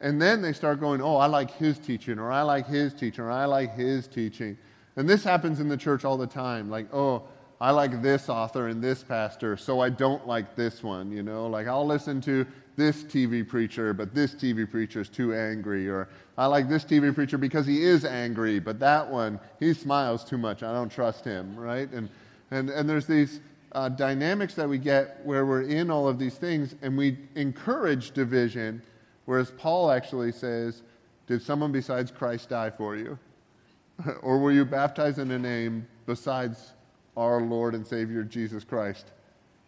And 0.00 0.20
then 0.20 0.42
they 0.42 0.52
start 0.52 0.80
going, 0.80 1.00
oh, 1.00 1.16
I 1.16 1.26
like 1.26 1.52
his 1.52 1.78
teaching, 1.78 2.18
or 2.18 2.30
I 2.30 2.42
like 2.42 2.66
his 2.66 2.92
teaching, 2.92 3.24
or 3.24 3.30
I 3.30 3.44
like 3.44 3.74
his 3.74 4.06
teaching. 4.08 4.58
And 4.96 5.08
this 5.08 5.24
happens 5.24 5.60
in 5.60 5.68
the 5.68 5.76
church 5.76 6.04
all 6.04 6.16
the 6.16 6.26
time. 6.26 6.70
Like, 6.70 6.92
oh, 6.92 7.22
I 7.60 7.70
like 7.70 8.02
this 8.02 8.28
author 8.28 8.68
and 8.68 8.82
this 8.82 9.02
pastor, 9.02 9.56
so 9.56 9.80
I 9.80 9.88
don't 9.88 10.26
like 10.26 10.56
this 10.56 10.82
one, 10.82 11.12
you 11.12 11.22
know? 11.22 11.46
Like, 11.46 11.66
I'll 11.66 11.86
listen 11.86 12.20
to 12.22 12.46
this 12.76 13.04
TV 13.04 13.46
preacher, 13.46 13.92
but 13.92 14.14
this 14.14 14.34
TV 14.34 14.68
preacher 14.68 15.00
is 15.00 15.08
too 15.08 15.34
angry. 15.34 15.88
Or 15.88 16.08
I 16.36 16.46
like 16.46 16.68
this 16.68 16.84
TV 16.84 17.14
preacher 17.14 17.38
because 17.38 17.66
he 17.66 17.82
is 17.84 18.04
angry, 18.04 18.58
but 18.58 18.80
that 18.80 19.08
one, 19.08 19.38
he 19.60 19.72
smiles 19.72 20.24
too 20.24 20.38
much. 20.38 20.62
I 20.62 20.72
don't 20.72 20.90
trust 20.90 21.24
him, 21.24 21.56
right? 21.56 21.90
And, 21.92 22.08
and, 22.50 22.70
and 22.70 22.88
there's 22.88 23.06
these 23.06 23.40
uh, 23.72 23.88
dynamics 23.88 24.54
that 24.54 24.68
we 24.68 24.78
get 24.78 25.20
where 25.24 25.46
we're 25.46 25.62
in 25.62 25.90
all 25.90 26.08
of 26.08 26.18
these 26.18 26.36
things 26.36 26.74
and 26.82 26.96
we 26.96 27.18
encourage 27.34 28.12
division, 28.12 28.82
whereas 29.26 29.50
Paul 29.52 29.90
actually 29.90 30.32
says, 30.32 30.82
Did 31.26 31.42
someone 31.42 31.72
besides 31.72 32.10
Christ 32.10 32.48
die 32.48 32.70
for 32.70 32.96
you? 32.96 33.18
or 34.22 34.38
were 34.38 34.52
you 34.52 34.64
baptized 34.64 35.18
in 35.18 35.30
a 35.30 35.38
name 35.38 35.86
besides 36.06 36.73
our 37.16 37.40
Lord 37.40 37.74
and 37.74 37.86
Savior 37.86 38.22
Jesus 38.22 38.64
Christ? 38.64 39.06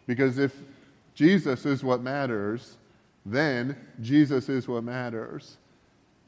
Because 0.05 0.37
if 0.37 0.53
Jesus 1.13 1.65
is 1.65 1.83
what 1.83 2.01
matters, 2.01 2.77
then 3.25 3.75
Jesus 4.01 4.49
is 4.49 4.67
what 4.67 4.83
matters. 4.83 5.57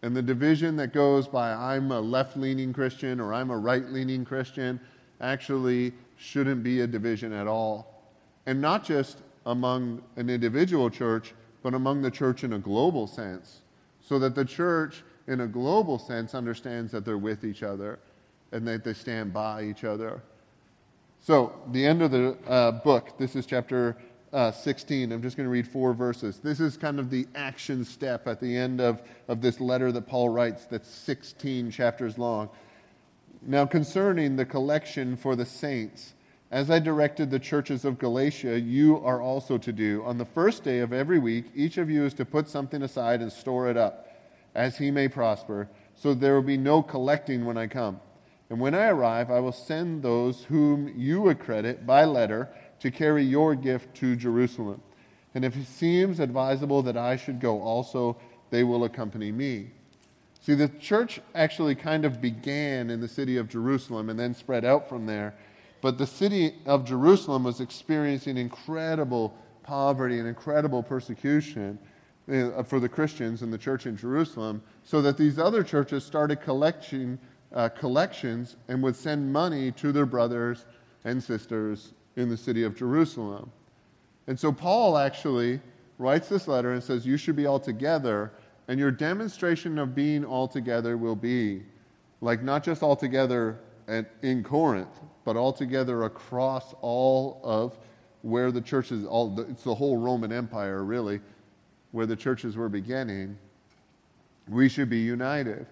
And 0.02 0.16
the 0.16 0.22
division 0.22 0.76
that 0.78 0.94
goes 0.94 1.28
by 1.28 1.54
I'm 1.54 1.92
a 1.92 2.00
left 2.00 2.38
leaning 2.38 2.74
Christian 2.74 3.20
or 3.20 3.34
I'm 3.34 3.50
a 3.50 3.58
right 3.58 3.86
leaning 3.86 4.24
Christian 4.24 4.80
actually 5.22 5.94
shouldn't 6.18 6.64
be 6.64 6.82
a 6.82 6.88
division 6.88 7.34
at 7.34 7.48
all. 7.48 8.04
And 8.46 8.62
not 8.62 8.84
just 8.86 9.18
among 9.46 10.02
an 10.16 10.30
individual 10.30 10.90
church, 10.90 11.34
but 11.64 11.74
among 11.74 12.02
the 12.02 12.12
church 12.12 12.44
in 12.44 12.54
a 12.54 12.60
global 12.60 13.08
sense. 13.08 13.62
So 14.02 14.20
that 14.20 14.36
the 14.36 14.46
church, 14.46 15.04
in 15.28 15.42
a 15.42 15.48
global 15.48 16.00
sense, 16.00 16.34
understands 16.34 16.92
that 16.94 17.06
they're 17.06 17.18
with 17.18 17.44
each 17.44 17.64
other 17.64 18.00
and 18.52 18.68
that 18.68 18.84
they 18.84 18.94
stand 18.94 19.34
by 19.34 19.64
each 19.64 19.84
other. 19.84 20.22
So, 21.22 21.54
the 21.72 21.86
end 21.86 22.02
of 22.02 22.12
the 22.12 22.38
uh, 22.48 22.72
book, 22.72 23.18
this 23.18 23.36
is 23.36 23.46
chapter 23.46 23.98
uh, 24.32 24.52
16. 24.52 25.12
I'm 25.12 25.22
just 25.22 25.36
going 25.36 25.46
to 25.46 25.52
read 25.52 25.68
four 25.68 25.94
verses. 25.94 26.40
This 26.40 26.60
is 26.60 26.78
kind 26.78 27.00
of 27.00 27.10
the 27.10 27.28
action 27.36 27.84
step 27.84 28.28
at 28.28 28.40
the 28.40 28.56
end 28.56 28.80
of, 28.80 29.02
of 29.28 29.42
this 29.42 29.60
letter 29.60 29.92
that 29.92 30.08
Paul 30.08 30.30
writes 30.30 30.66
that's 30.66 30.90
16 30.90 31.72
chapters 31.72 32.18
long. 32.18 32.50
Now, 33.42 33.66
concerning 33.66 34.36
the 34.36 34.46
collection 34.46 35.16
for 35.18 35.36
the 35.36 35.46
saints, 35.46 36.14
as 36.52 36.72
I 36.72 36.80
directed 36.80 37.30
the 37.30 37.40
churches 37.40 37.86
of 37.86 38.00
Galatia, 38.00 38.60
you 38.60 39.04
are 39.04 39.22
also 39.22 39.58
to 39.58 39.72
do. 39.72 40.04
On 40.06 40.18
the 40.18 40.26
first 40.26 40.64
day 40.64 40.80
of 40.80 40.94
every 40.94 41.20
week, 41.20 41.46
each 41.54 41.78
of 41.78 41.90
you 41.90 42.06
is 42.06 42.14
to 42.16 42.26
put 42.26 42.50
something 42.50 42.82
aside 42.82 43.22
and 43.22 43.32
store 43.32 43.70
it 43.70 43.78
up, 43.78 44.08
as 44.56 44.78
he 44.78 44.90
may 44.90 45.08
prosper, 45.08 45.70
so 45.96 46.14
there 46.14 46.34
will 46.34 46.42
be 46.42 46.58
no 46.58 46.82
collecting 46.82 47.46
when 47.46 47.58
I 47.58 47.68
come. 47.68 48.00
And 48.50 48.60
when 48.60 48.74
I 48.74 48.88
arrive, 48.88 49.30
I 49.30 49.40
will 49.40 49.52
send 49.52 50.02
those 50.02 50.44
whom 50.44 50.92
you 50.98 51.30
accredit 51.30 51.86
by 51.86 52.06
letter 52.06 52.50
to 52.80 52.90
carry 52.90 53.24
your 53.24 53.54
gift 53.56 53.96
to 53.98 54.16
Jerusalem. 54.16 54.82
And 55.36 55.46
if 55.46 55.56
it 55.56 55.68
seems 55.68 56.20
advisable 56.20 56.82
that 56.84 56.98
I 56.98 57.16
should 57.16 57.40
go 57.40 57.62
also, 57.62 58.18
they 58.50 58.64
will 58.64 58.86
accompany 58.86 59.32
me. 59.32 59.72
See, 60.42 60.56
the 60.56 60.70
church 60.70 61.20
actually 61.36 61.76
kind 61.76 62.06
of 62.06 62.22
began 62.22 62.90
in 62.90 63.02
the 63.02 63.08
city 63.08 63.38
of 63.38 63.50
Jerusalem 63.50 64.10
and 64.10 64.20
then 64.20 64.34
spread 64.34 64.66
out 64.66 64.90
from 64.90 65.06
there. 65.06 65.36
But 65.82 65.98
the 65.98 66.08
city 66.08 66.56
of 66.66 66.86
Jerusalem 66.86 67.44
was 67.44 67.62
experiencing 67.62 68.38
incredible 68.38 69.36
poverty 69.64 70.18
and 70.18 70.28
incredible 70.28 70.82
persecution 70.82 71.78
uh, 72.32 72.64
for 72.64 72.80
the 72.80 72.90
Christians 72.90 73.44
in 73.44 73.52
the 73.52 73.58
church 73.58 73.86
in 73.86 73.96
Jerusalem, 73.96 74.62
so 74.84 75.02
that 75.02 75.18
these 75.18 75.38
other 75.38 75.64
churches 75.64 76.04
started 76.04 76.42
collecting 76.42 77.20
uh, 77.54 77.70
collections 77.70 78.58
and 78.68 78.82
would 78.84 78.96
send 78.96 79.32
money 79.32 79.72
to 79.72 79.92
their 79.92 80.06
brothers 80.06 80.66
and 81.04 81.22
sisters 81.22 81.94
in 82.16 82.30
the 82.30 82.38
city 82.38 82.64
of 82.64 82.76
Jerusalem. 82.76 83.52
And 84.28 84.40
so 84.40 84.52
Paul 84.52 84.98
actually 84.98 85.60
writes 85.98 86.30
this 86.30 86.48
letter 86.48 86.74
and 86.74 86.84
says, 86.84 87.06
You 87.06 87.18
should 87.18 87.36
be 87.36 87.46
all 87.46 87.60
together, 87.60 88.32
and 88.68 88.80
your 88.80 88.92
demonstration 88.92 89.80
of 89.80 89.96
being 89.96 90.24
all 90.24 90.48
together 90.48 90.98
will 90.98 91.16
be 91.16 91.64
like 92.22 92.44
not 92.44 92.64
just 92.64 92.84
all 92.84 92.96
together 92.96 93.60
at, 93.88 94.12
in 94.22 94.44
Corinth, 94.44 95.00
but 95.26 95.36
all 95.36 95.54
together 95.54 96.04
across 96.04 96.76
all 96.82 97.40
of 97.44 97.78
where 98.22 98.52
the 98.52 98.62
churches, 98.62 99.06
all 99.06 99.30
the, 99.30 99.44
it's 99.44 99.64
the 99.64 99.74
whole 99.74 99.98
Roman 99.98 100.32
Empire 100.32 100.84
really, 100.84 101.22
where 101.92 102.06
the 102.06 102.16
churches 102.16 102.58
were 102.58 102.70
beginning. 102.70 103.38
We 104.48 104.70
should 104.70 104.90
be 104.90 105.00
united. 105.00 105.66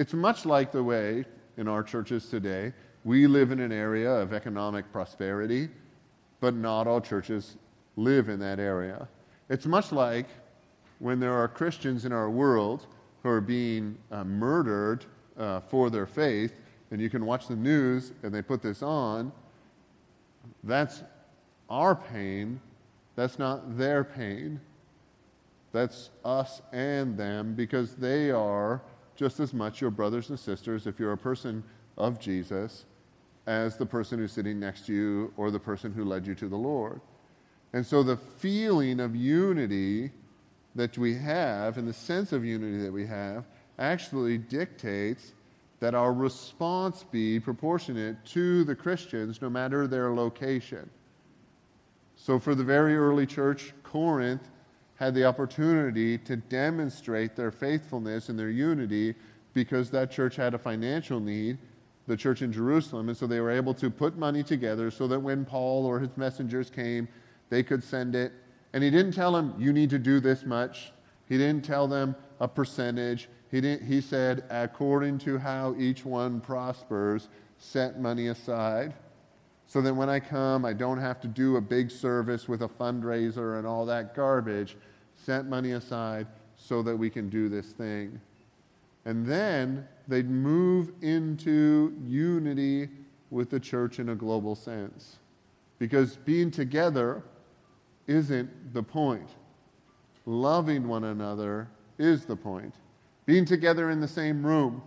It's 0.00 0.14
much 0.14 0.46
like 0.46 0.72
the 0.72 0.82
way 0.82 1.26
in 1.58 1.68
our 1.68 1.82
churches 1.82 2.30
today 2.30 2.72
we 3.04 3.26
live 3.26 3.50
in 3.50 3.60
an 3.60 3.70
area 3.70 4.10
of 4.10 4.32
economic 4.32 4.90
prosperity, 4.90 5.68
but 6.40 6.54
not 6.54 6.86
all 6.86 7.02
churches 7.02 7.58
live 7.96 8.30
in 8.30 8.40
that 8.40 8.58
area. 8.58 9.06
It's 9.50 9.66
much 9.66 9.92
like 9.92 10.26
when 11.00 11.20
there 11.20 11.34
are 11.34 11.46
Christians 11.48 12.06
in 12.06 12.12
our 12.14 12.30
world 12.30 12.86
who 13.22 13.28
are 13.28 13.42
being 13.42 13.98
uh, 14.10 14.24
murdered 14.24 15.04
uh, 15.38 15.60
for 15.60 15.90
their 15.90 16.06
faith, 16.06 16.54
and 16.92 16.98
you 16.98 17.10
can 17.10 17.26
watch 17.26 17.46
the 17.46 17.56
news 17.56 18.14
and 18.22 18.32
they 18.32 18.40
put 18.40 18.62
this 18.62 18.82
on. 18.82 19.30
That's 20.64 21.02
our 21.68 21.94
pain. 21.94 22.58
That's 23.16 23.38
not 23.38 23.76
their 23.76 24.02
pain. 24.04 24.62
That's 25.72 26.08
us 26.24 26.62
and 26.72 27.18
them 27.18 27.52
because 27.52 27.96
they 27.96 28.30
are 28.30 28.80
just 29.20 29.38
as 29.38 29.52
much 29.52 29.82
your 29.82 29.90
brothers 29.90 30.30
and 30.30 30.40
sisters 30.40 30.86
if 30.86 30.98
you're 30.98 31.12
a 31.12 31.18
person 31.18 31.62
of 31.98 32.18
Jesus 32.18 32.86
as 33.46 33.76
the 33.76 33.84
person 33.84 34.18
who's 34.18 34.32
sitting 34.32 34.58
next 34.58 34.86
to 34.86 34.94
you 34.94 35.30
or 35.36 35.50
the 35.50 35.60
person 35.60 35.92
who 35.92 36.06
led 36.06 36.26
you 36.26 36.34
to 36.34 36.48
the 36.48 36.56
Lord. 36.56 37.02
And 37.74 37.84
so 37.84 38.02
the 38.02 38.16
feeling 38.16 38.98
of 38.98 39.14
unity 39.14 40.10
that 40.74 40.96
we 40.96 41.14
have 41.16 41.76
and 41.76 41.86
the 41.86 41.92
sense 41.92 42.32
of 42.32 42.46
unity 42.46 42.78
that 42.82 42.90
we 42.90 43.06
have 43.08 43.44
actually 43.78 44.38
dictates 44.38 45.34
that 45.80 45.94
our 45.94 46.14
response 46.14 47.04
be 47.10 47.38
proportionate 47.38 48.24
to 48.24 48.64
the 48.64 48.74
Christians 48.74 49.42
no 49.42 49.50
matter 49.50 49.86
their 49.86 50.14
location. 50.14 50.88
So 52.16 52.38
for 52.38 52.54
the 52.54 52.64
very 52.64 52.96
early 52.96 53.26
church, 53.26 53.74
Corinth 53.82 54.48
had 55.00 55.14
the 55.14 55.24
opportunity 55.24 56.18
to 56.18 56.36
demonstrate 56.36 57.34
their 57.34 57.50
faithfulness 57.50 58.28
and 58.28 58.38
their 58.38 58.50
unity 58.50 59.14
because 59.54 59.90
that 59.90 60.10
church 60.10 60.36
had 60.36 60.54
a 60.54 60.58
financial 60.58 61.18
need 61.18 61.58
the 62.06 62.16
church 62.16 62.42
in 62.42 62.52
Jerusalem. 62.52 63.08
And 63.08 63.16
so 63.16 63.26
they 63.26 63.40
were 63.40 63.50
able 63.50 63.72
to 63.74 63.88
put 63.88 64.18
money 64.18 64.42
together 64.42 64.90
so 64.90 65.06
that 65.08 65.18
when 65.18 65.44
Paul 65.44 65.86
or 65.86 66.00
his 66.00 66.10
messengers 66.16 66.68
came, 66.68 67.08
they 67.48 67.62
could 67.62 67.82
send 67.82 68.14
it. 68.14 68.32
And 68.72 68.84
he 68.84 68.90
didn't 68.90 69.12
tell 69.12 69.32
them, 69.32 69.54
you 69.58 69.72
need 69.72 69.90
to 69.90 69.98
do 69.98 70.20
this 70.20 70.44
much. 70.44 70.92
He 71.28 71.38
didn't 71.38 71.64
tell 71.64 71.88
them 71.88 72.14
a 72.40 72.46
percentage. 72.46 73.28
He, 73.50 73.60
didn't, 73.60 73.86
he 73.86 74.00
said, 74.00 74.44
according 74.50 75.18
to 75.20 75.38
how 75.38 75.74
each 75.78 76.04
one 76.04 76.40
prospers, 76.40 77.28
set 77.58 78.00
money 78.00 78.28
aside. 78.28 78.94
So 79.70 79.80
that 79.82 79.94
when 79.94 80.08
I 80.08 80.18
come, 80.18 80.64
I 80.64 80.72
don't 80.72 80.98
have 80.98 81.20
to 81.20 81.28
do 81.28 81.54
a 81.54 81.60
big 81.60 81.92
service 81.92 82.48
with 82.48 82.62
a 82.62 82.68
fundraiser 82.68 83.56
and 83.56 83.64
all 83.64 83.86
that 83.86 84.16
garbage. 84.16 84.76
Set 85.14 85.46
money 85.46 85.72
aside 85.72 86.26
so 86.56 86.82
that 86.82 86.96
we 86.96 87.08
can 87.08 87.28
do 87.28 87.48
this 87.48 87.66
thing. 87.66 88.20
And 89.04 89.24
then 89.24 89.86
they'd 90.08 90.28
move 90.28 90.90
into 91.02 91.96
unity 92.04 92.88
with 93.30 93.48
the 93.48 93.60
church 93.60 94.00
in 94.00 94.08
a 94.08 94.14
global 94.16 94.56
sense. 94.56 95.18
Because 95.78 96.16
being 96.16 96.50
together 96.50 97.22
isn't 98.08 98.74
the 98.74 98.82
point. 98.82 99.30
Loving 100.26 100.88
one 100.88 101.04
another 101.04 101.68
is 101.96 102.24
the 102.24 102.34
point. 102.34 102.74
Being 103.24 103.44
together 103.44 103.90
in 103.90 104.00
the 104.00 104.08
same 104.08 104.44
room 104.44 104.82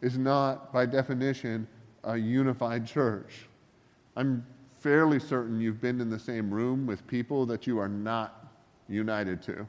is 0.00 0.16
not, 0.16 0.72
by 0.72 0.86
definition, 0.86 1.66
a 2.04 2.16
unified 2.16 2.86
church. 2.86 3.48
I'm 4.16 4.44
fairly 4.78 5.18
certain 5.18 5.60
you've 5.60 5.80
been 5.80 6.00
in 6.00 6.10
the 6.10 6.18
same 6.18 6.52
room 6.52 6.86
with 6.86 7.06
people 7.06 7.46
that 7.46 7.66
you 7.66 7.78
are 7.78 7.88
not 7.88 8.52
united 8.88 9.42
to. 9.42 9.66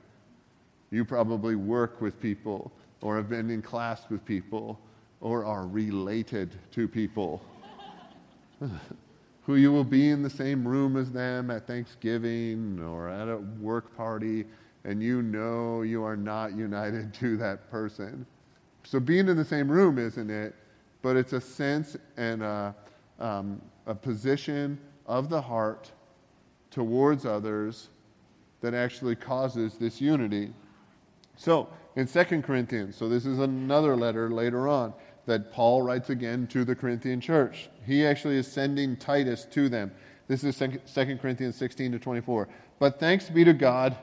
You 0.91 1.05
probably 1.05 1.55
work 1.55 2.01
with 2.01 2.19
people 2.19 2.71
or 3.01 3.15
have 3.17 3.29
been 3.29 3.49
in 3.49 3.61
class 3.61 4.03
with 4.09 4.23
people 4.25 4.79
or 5.21 5.45
are 5.45 5.67
related 5.67 6.53
to 6.71 6.87
people 6.87 7.41
who 9.45 9.55
you 9.55 9.71
will 9.71 9.83
be 9.83 10.09
in 10.09 10.21
the 10.21 10.29
same 10.29 10.67
room 10.67 10.95
as 10.97 11.11
them 11.11 11.51
at 11.51 11.67
Thanksgiving 11.67 12.81
or 12.81 13.09
at 13.09 13.27
a 13.27 13.37
work 13.59 13.95
party, 13.95 14.45
and 14.85 15.03
you 15.03 15.21
know 15.21 15.81
you 15.81 16.03
are 16.03 16.15
not 16.15 16.55
united 16.55 17.13
to 17.19 17.37
that 17.37 17.69
person. 17.69 18.25
So, 18.83 18.99
being 18.99 19.27
in 19.29 19.37
the 19.37 19.45
same 19.45 19.71
room, 19.71 19.97
isn't 19.97 20.29
it? 20.29 20.55
But 21.01 21.15
it's 21.15 21.33
a 21.33 21.41
sense 21.41 21.97
and 22.17 22.41
a, 22.41 22.75
um, 23.19 23.61
a 23.85 23.95
position 23.95 24.79
of 25.05 25.29
the 25.29 25.41
heart 25.41 25.91
towards 26.71 27.25
others 27.25 27.89
that 28.61 28.73
actually 28.73 29.15
causes 29.15 29.75
this 29.75 29.99
unity. 29.99 30.53
So, 31.35 31.67
in 31.95 32.07
2 32.07 32.41
Corinthians. 32.41 32.95
So 32.95 33.07
this 33.07 33.25
is 33.25 33.39
another 33.39 33.95
letter 33.95 34.29
later 34.29 34.67
on 34.67 34.93
that 35.25 35.51
Paul 35.51 35.81
writes 35.81 36.09
again 36.09 36.47
to 36.47 36.65
the 36.65 36.75
Corinthian 36.75 37.21
church. 37.21 37.69
He 37.85 38.05
actually 38.05 38.37
is 38.37 38.47
sending 38.47 38.97
Titus 38.97 39.45
to 39.51 39.69
them. 39.69 39.91
This 40.27 40.43
is 40.43 40.57
2 40.57 41.17
Corinthians 41.17 41.55
16 41.55 41.91
to 41.93 41.99
24. 41.99 42.47
But 42.79 42.99
thanks 42.99 43.29
be 43.29 43.43
to 43.43 43.53
God 43.53 43.95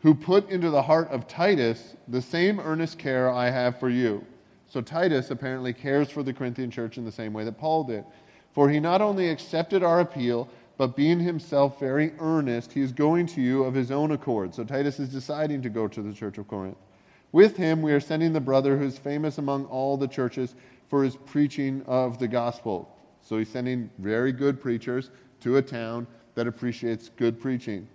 who 0.00 0.14
put 0.14 0.48
into 0.50 0.70
the 0.70 0.82
heart 0.82 1.08
of 1.10 1.28
Titus 1.28 1.94
the 2.08 2.22
same 2.22 2.60
earnest 2.60 2.98
care 2.98 3.30
I 3.30 3.50
have 3.50 3.78
for 3.78 3.88
you. 3.88 4.24
So 4.68 4.80
Titus 4.80 5.30
apparently 5.30 5.72
cares 5.72 6.10
for 6.10 6.22
the 6.22 6.32
Corinthian 6.32 6.70
church 6.70 6.98
in 6.98 7.04
the 7.04 7.12
same 7.12 7.32
way 7.32 7.44
that 7.44 7.58
Paul 7.58 7.84
did. 7.84 8.04
For 8.52 8.68
he 8.68 8.80
not 8.80 9.00
only 9.00 9.28
accepted 9.28 9.82
our 9.82 10.00
appeal, 10.00 10.48
but 10.76 10.96
being 10.96 11.20
himself 11.20 11.78
very 11.78 12.12
earnest, 12.18 12.72
he 12.72 12.80
is 12.80 12.92
going 12.92 13.26
to 13.28 13.40
you 13.40 13.64
of 13.64 13.74
his 13.74 13.90
own 13.90 14.10
accord. 14.10 14.54
So 14.54 14.64
Titus 14.64 14.98
is 14.98 15.08
deciding 15.08 15.62
to 15.62 15.70
go 15.70 15.88
to 15.88 16.02
the 16.02 16.12
church 16.12 16.38
of 16.38 16.48
Corinth. 16.48 16.76
With 17.30 17.56
him, 17.56 17.80
we 17.80 17.92
are 17.92 18.00
sending 18.00 18.32
the 18.32 18.40
brother 18.40 18.76
who's 18.76 18.98
famous 18.98 19.38
among 19.38 19.64
all 19.66 19.96
the 19.96 20.08
churches 20.08 20.54
for 20.88 21.02
his 21.02 21.16
preaching 21.16 21.82
of 21.86 22.18
the 22.18 22.28
gospel. 22.28 22.94
So 23.22 23.38
he's 23.38 23.48
sending 23.48 23.88
very 23.98 24.32
good 24.32 24.60
preachers 24.60 25.10
to 25.40 25.56
a 25.56 25.62
town 25.62 26.06
that 26.34 26.46
appreciates 26.46 27.10
good 27.16 27.40
preaching. 27.40 27.88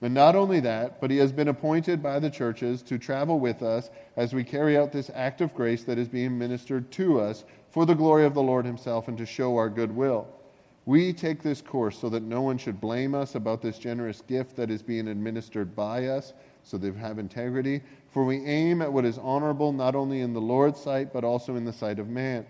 And 0.00 0.14
not 0.14 0.36
only 0.36 0.60
that, 0.60 1.00
but 1.00 1.10
he 1.10 1.16
has 1.16 1.32
been 1.32 1.48
appointed 1.48 2.02
by 2.02 2.18
the 2.18 2.30
churches 2.30 2.82
to 2.82 2.98
travel 2.98 3.40
with 3.40 3.62
us 3.62 3.90
as 4.16 4.32
we 4.32 4.44
carry 4.44 4.76
out 4.76 4.92
this 4.92 5.10
act 5.14 5.40
of 5.40 5.54
grace 5.54 5.82
that 5.84 5.98
is 5.98 6.08
being 6.08 6.38
ministered 6.38 6.90
to 6.92 7.20
us 7.20 7.44
for 7.78 7.86
the 7.86 7.94
glory 7.94 8.24
of 8.24 8.34
the 8.34 8.42
Lord 8.42 8.66
himself 8.66 9.06
and 9.06 9.16
to 9.18 9.24
show 9.24 9.56
our 9.56 9.68
goodwill. 9.68 10.26
We 10.84 11.12
take 11.12 11.44
this 11.44 11.62
course 11.62 11.96
so 11.96 12.08
that 12.08 12.24
no 12.24 12.42
one 12.42 12.58
should 12.58 12.80
blame 12.80 13.14
us 13.14 13.36
about 13.36 13.62
this 13.62 13.78
generous 13.78 14.20
gift 14.20 14.56
that 14.56 14.68
is 14.68 14.82
being 14.82 15.06
administered 15.06 15.76
by 15.76 16.06
us, 16.06 16.32
so 16.64 16.76
they 16.76 16.90
have 16.90 17.20
integrity, 17.20 17.80
for 18.10 18.24
we 18.24 18.44
aim 18.44 18.82
at 18.82 18.92
what 18.92 19.04
is 19.04 19.16
honorable 19.18 19.72
not 19.72 19.94
only 19.94 20.22
in 20.22 20.32
the 20.32 20.40
Lord's 20.40 20.80
sight, 20.80 21.12
but 21.12 21.22
also 21.22 21.54
in 21.54 21.64
the 21.64 21.72
sight 21.72 22.00
of 22.00 22.08
man. 22.08 22.44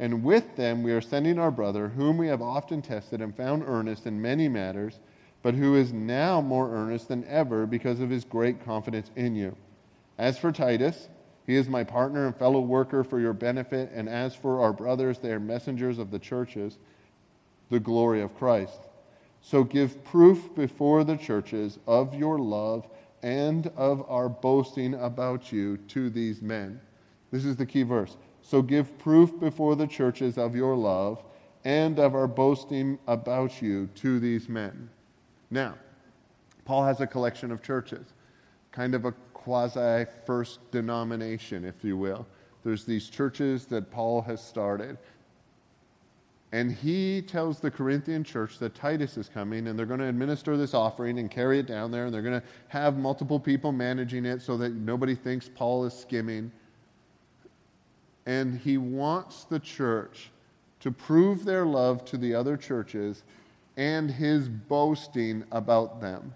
And 0.00 0.24
with 0.24 0.56
them 0.56 0.82
we 0.82 0.90
are 0.90 1.00
sending 1.00 1.38
our 1.38 1.52
brother, 1.52 1.86
whom 1.86 2.18
we 2.18 2.26
have 2.26 2.42
often 2.42 2.82
tested 2.82 3.20
and 3.20 3.36
found 3.36 3.62
earnest 3.64 4.08
in 4.08 4.20
many 4.20 4.48
matters, 4.48 4.98
but 5.42 5.54
who 5.54 5.76
is 5.76 5.92
now 5.92 6.40
more 6.40 6.74
earnest 6.74 7.06
than 7.06 7.24
ever 7.28 7.66
because 7.66 8.00
of 8.00 8.10
his 8.10 8.24
great 8.24 8.64
confidence 8.64 9.12
in 9.14 9.36
you. 9.36 9.56
As 10.18 10.38
for 10.38 10.50
Titus, 10.50 11.08
he 11.46 11.56
is 11.56 11.68
my 11.68 11.84
partner 11.84 12.26
and 12.26 12.36
fellow 12.36 12.60
worker 12.60 13.02
for 13.02 13.18
your 13.18 13.32
benefit, 13.32 13.90
and 13.92 14.08
as 14.08 14.34
for 14.34 14.60
our 14.60 14.72
brothers, 14.72 15.18
they 15.18 15.32
are 15.32 15.40
messengers 15.40 15.98
of 15.98 16.10
the 16.10 16.18
churches, 16.18 16.78
the 17.70 17.80
glory 17.80 18.22
of 18.22 18.36
Christ. 18.36 18.80
So 19.40 19.64
give 19.64 20.04
proof 20.04 20.54
before 20.54 21.02
the 21.02 21.16
churches 21.16 21.78
of 21.86 22.14
your 22.14 22.38
love 22.38 22.86
and 23.22 23.66
of 23.76 24.08
our 24.08 24.28
boasting 24.28 24.94
about 24.94 25.52
you 25.52 25.76
to 25.88 26.10
these 26.10 26.42
men. 26.42 26.80
This 27.32 27.44
is 27.44 27.56
the 27.56 27.66
key 27.66 27.82
verse. 27.82 28.16
So 28.42 28.62
give 28.62 28.98
proof 28.98 29.38
before 29.40 29.74
the 29.74 29.86
churches 29.86 30.38
of 30.38 30.54
your 30.54 30.76
love 30.76 31.22
and 31.64 31.98
of 31.98 32.14
our 32.14 32.26
boasting 32.26 32.98
about 33.06 33.62
you 33.62 33.88
to 33.96 34.20
these 34.20 34.48
men. 34.48 34.88
Now, 35.50 35.74
Paul 36.64 36.84
has 36.84 37.00
a 37.00 37.06
collection 37.06 37.50
of 37.50 37.62
churches, 37.62 38.06
kind 38.70 38.94
of 38.94 39.04
a 39.04 39.14
quasi 39.42 40.06
first 40.24 40.70
denomination, 40.70 41.64
if 41.64 41.82
you 41.82 41.96
will. 41.96 42.26
There's 42.64 42.84
these 42.84 43.08
churches 43.08 43.66
that 43.66 43.90
Paul 43.90 44.22
has 44.22 44.42
started. 44.42 44.98
And 46.52 46.70
he 46.70 47.22
tells 47.22 47.60
the 47.60 47.70
Corinthian 47.70 48.22
church 48.24 48.58
that 48.58 48.74
Titus 48.74 49.16
is 49.16 49.28
coming 49.28 49.66
and 49.66 49.78
they're 49.78 49.86
going 49.86 50.00
to 50.00 50.06
administer 50.06 50.56
this 50.56 50.74
offering 50.74 51.18
and 51.18 51.30
carry 51.30 51.58
it 51.58 51.66
down 51.66 51.90
there 51.90 52.04
and 52.04 52.14
they're 52.14 52.22
going 52.22 52.40
to 52.40 52.46
have 52.68 52.98
multiple 52.98 53.40
people 53.40 53.72
managing 53.72 54.26
it 54.26 54.42
so 54.42 54.58
that 54.58 54.74
nobody 54.74 55.14
thinks 55.14 55.48
Paul 55.48 55.86
is 55.86 55.94
skimming. 55.94 56.52
And 58.26 58.58
he 58.58 58.76
wants 58.76 59.44
the 59.44 59.58
church 59.58 60.30
to 60.80 60.92
prove 60.92 61.44
their 61.44 61.64
love 61.64 62.04
to 62.06 62.18
the 62.18 62.34
other 62.34 62.56
churches 62.56 63.22
and 63.76 64.10
his 64.10 64.48
boasting 64.48 65.44
about 65.50 66.00
them. 66.00 66.34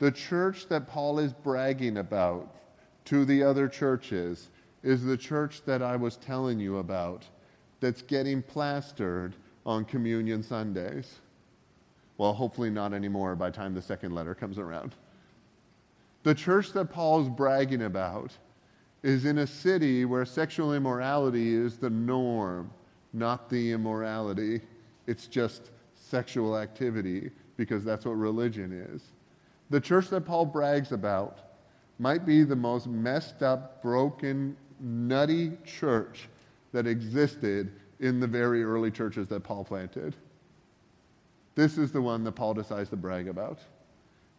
The 0.00 0.10
church 0.10 0.66
that 0.68 0.88
Paul 0.88 1.18
is 1.18 1.34
bragging 1.34 1.98
about 1.98 2.54
to 3.04 3.26
the 3.26 3.42
other 3.42 3.68
churches 3.68 4.48
is 4.82 5.04
the 5.04 5.16
church 5.16 5.62
that 5.66 5.82
I 5.82 5.94
was 5.94 6.16
telling 6.16 6.58
you 6.58 6.78
about 6.78 7.26
that's 7.80 8.00
getting 8.00 8.40
plastered 8.40 9.36
on 9.66 9.84
communion 9.84 10.42
Sundays. 10.42 11.18
Well, 12.16 12.32
hopefully 12.32 12.70
not 12.70 12.94
anymore 12.94 13.36
by 13.36 13.50
the 13.50 13.56
time 13.56 13.74
the 13.74 13.82
second 13.82 14.14
letter 14.14 14.34
comes 14.34 14.58
around. 14.58 14.94
The 16.22 16.34
church 16.34 16.72
that 16.72 16.86
Paul 16.86 17.20
is 17.20 17.28
bragging 17.28 17.82
about 17.82 18.32
is 19.02 19.26
in 19.26 19.38
a 19.38 19.46
city 19.46 20.06
where 20.06 20.24
sexual 20.24 20.72
immorality 20.72 21.54
is 21.54 21.76
the 21.76 21.90
norm, 21.90 22.70
not 23.12 23.50
the 23.50 23.72
immorality. 23.72 24.62
It's 25.06 25.26
just 25.26 25.72
sexual 25.94 26.56
activity 26.56 27.30
because 27.58 27.84
that's 27.84 28.06
what 28.06 28.12
religion 28.12 28.72
is. 28.94 29.02
The 29.70 29.80
church 29.80 30.08
that 30.08 30.22
Paul 30.22 30.46
brags 30.46 30.92
about 30.92 31.38
might 31.98 32.26
be 32.26 32.42
the 32.42 32.56
most 32.56 32.86
messed 32.86 33.42
up, 33.42 33.82
broken, 33.82 34.56
nutty 34.80 35.52
church 35.64 36.28
that 36.72 36.86
existed 36.86 37.72
in 38.00 38.18
the 38.18 38.26
very 38.26 38.64
early 38.64 38.90
churches 38.90 39.28
that 39.28 39.42
Paul 39.42 39.64
planted. 39.64 40.16
This 41.54 41.78
is 41.78 41.92
the 41.92 42.00
one 42.00 42.24
that 42.24 42.32
Paul 42.32 42.54
decides 42.54 42.90
to 42.90 42.96
brag 42.96 43.28
about. 43.28 43.58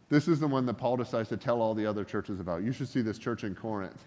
This 0.10 0.28
is 0.28 0.40
the 0.40 0.48
one 0.48 0.66
that 0.66 0.74
Paul 0.74 0.98
decides 0.98 1.30
to 1.30 1.38
tell 1.38 1.62
all 1.62 1.74
the 1.74 1.86
other 1.86 2.04
churches 2.04 2.40
about. 2.40 2.64
You 2.64 2.72
should 2.72 2.90
see 2.90 3.02
this 3.02 3.18
church 3.18 3.44
in 3.44 3.56
Corinth. 3.56 4.04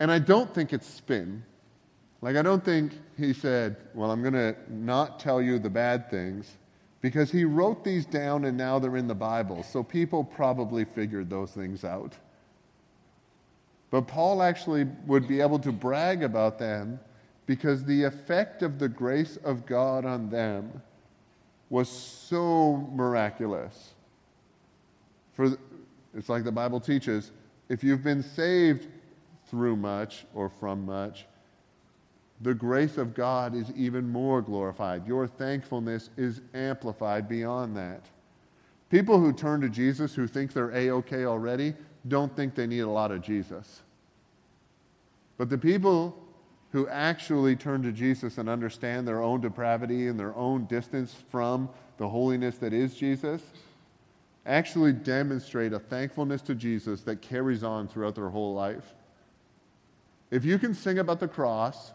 And 0.00 0.10
I 0.10 0.18
don't 0.18 0.52
think 0.52 0.72
it's 0.72 0.86
spin. 0.86 1.44
Like, 2.20 2.36
I 2.36 2.42
don't 2.42 2.64
think 2.64 2.92
he 3.16 3.32
said, 3.32 3.76
Well, 3.94 4.10
I'm 4.10 4.22
going 4.22 4.34
to 4.34 4.56
not 4.68 5.20
tell 5.20 5.40
you 5.40 5.58
the 5.58 5.70
bad 5.70 6.10
things, 6.10 6.56
because 7.04 7.30
he 7.30 7.44
wrote 7.44 7.84
these 7.84 8.06
down 8.06 8.46
and 8.46 8.56
now 8.56 8.78
they're 8.78 8.96
in 8.96 9.06
the 9.06 9.14
Bible. 9.14 9.62
So 9.62 9.82
people 9.82 10.24
probably 10.24 10.86
figured 10.86 11.28
those 11.28 11.50
things 11.50 11.84
out. 11.84 12.14
But 13.90 14.08
Paul 14.08 14.42
actually 14.42 14.86
would 15.06 15.28
be 15.28 15.42
able 15.42 15.58
to 15.58 15.70
brag 15.70 16.22
about 16.22 16.58
them 16.58 16.98
because 17.44 17.84
the 17.84 18.04
effect 18.04 18.62
of 18.62 18.78
the 18.78 18.88
grace 18.88 19.36
of 19.44 19.66
God 19.66 20.06
on 20.06 20.30
them 20.30 20.80
was 21.68 21.90
so 21.90 22.88
miraculous. 22.94 23.92
For 25.34 25.58
it's 26.16 26.30
like 26.30 26.42
the 26.42 26.52
Bible 26.52 26.80
teaches, 26.80 27.32
if 27.68 27.84
you've 27.84 28.02
been 28.02 28.22
saved 28.22 28.88
through 29.50 29.76
much 29.76 30.24
or 30.32 30.48
from 30.48 30.86
much, 30.86 31.26
the 32.40 32.54
grace 32.54 32.98
of 32.98 33.14
God 33.14 33.54
is 33.54 33.70
even 33.76 34.08
more 34.08 34.42
glorified. 34.42 35.06
Your 35.06 35.26
thankfulness 35.26 36.10
is 36.16 36.40
amplified 36.52 37.28
beyond 37.28 37.76
that. 37.76 38.04
People 38.90 39.18
who 39.18 39.32
turn 39.32 39.60
to 39.60 39.68
Jesus 39.68 40.14
who 40.14 40.26
think 40.26 40.52
they're 40.52 40.70
A 40.70 40.90
OK 40.90 41.24
already 41.24 41.74
don't 42.08 42.34
think 42.36 42.54
they 42.54 42.66
need 42.66 42.80
a 42.80 42.88
lot 42.88 43.10
of 43.10 43.22
Jesus. 43.22 43.82
But 45.36 45.48
the 45.48 45.58
people 45.58 46.16
who 46.70 46.88
actually 46.88 47.56
turn 47.56 47.82
to 47.82 47.92
Jesus 47.92 48.38
and 48.38 48.48
understand 48.48 49.06
their 49.06 49.22
own 49.22 49.40
depravity 49.40 50.08
and 50.08 50.18
their 50.18 50.34
own 50.34 50.64
distance 50.66 51.14
from 51.30 51.68
the 51.98 52.08
holiness 52.08 52.58
that 52.58 52.72
is 52.72 52.94
Jesus 52.94 53.42
actually 54.46 54.92
demonstrate 54.92 55.72
a 55.72 55.78
thankfulness 55.78 56.42
to 56.42 56.54
Jesus 56.54 57.00
that 57.02 57.22
carries 57.22 57.62
on 57.62 57.88
throughout 57.88 58.14
their 58.14 58.28
whole 58.28 58.54
life. 58.54 58.94
If 60.30 60.44
you 60.44 60.58
can 60.58 60.74
sing 60.74 60.98
about 60.98 61.20
the 61.20 61.28
cross 61.28 61.92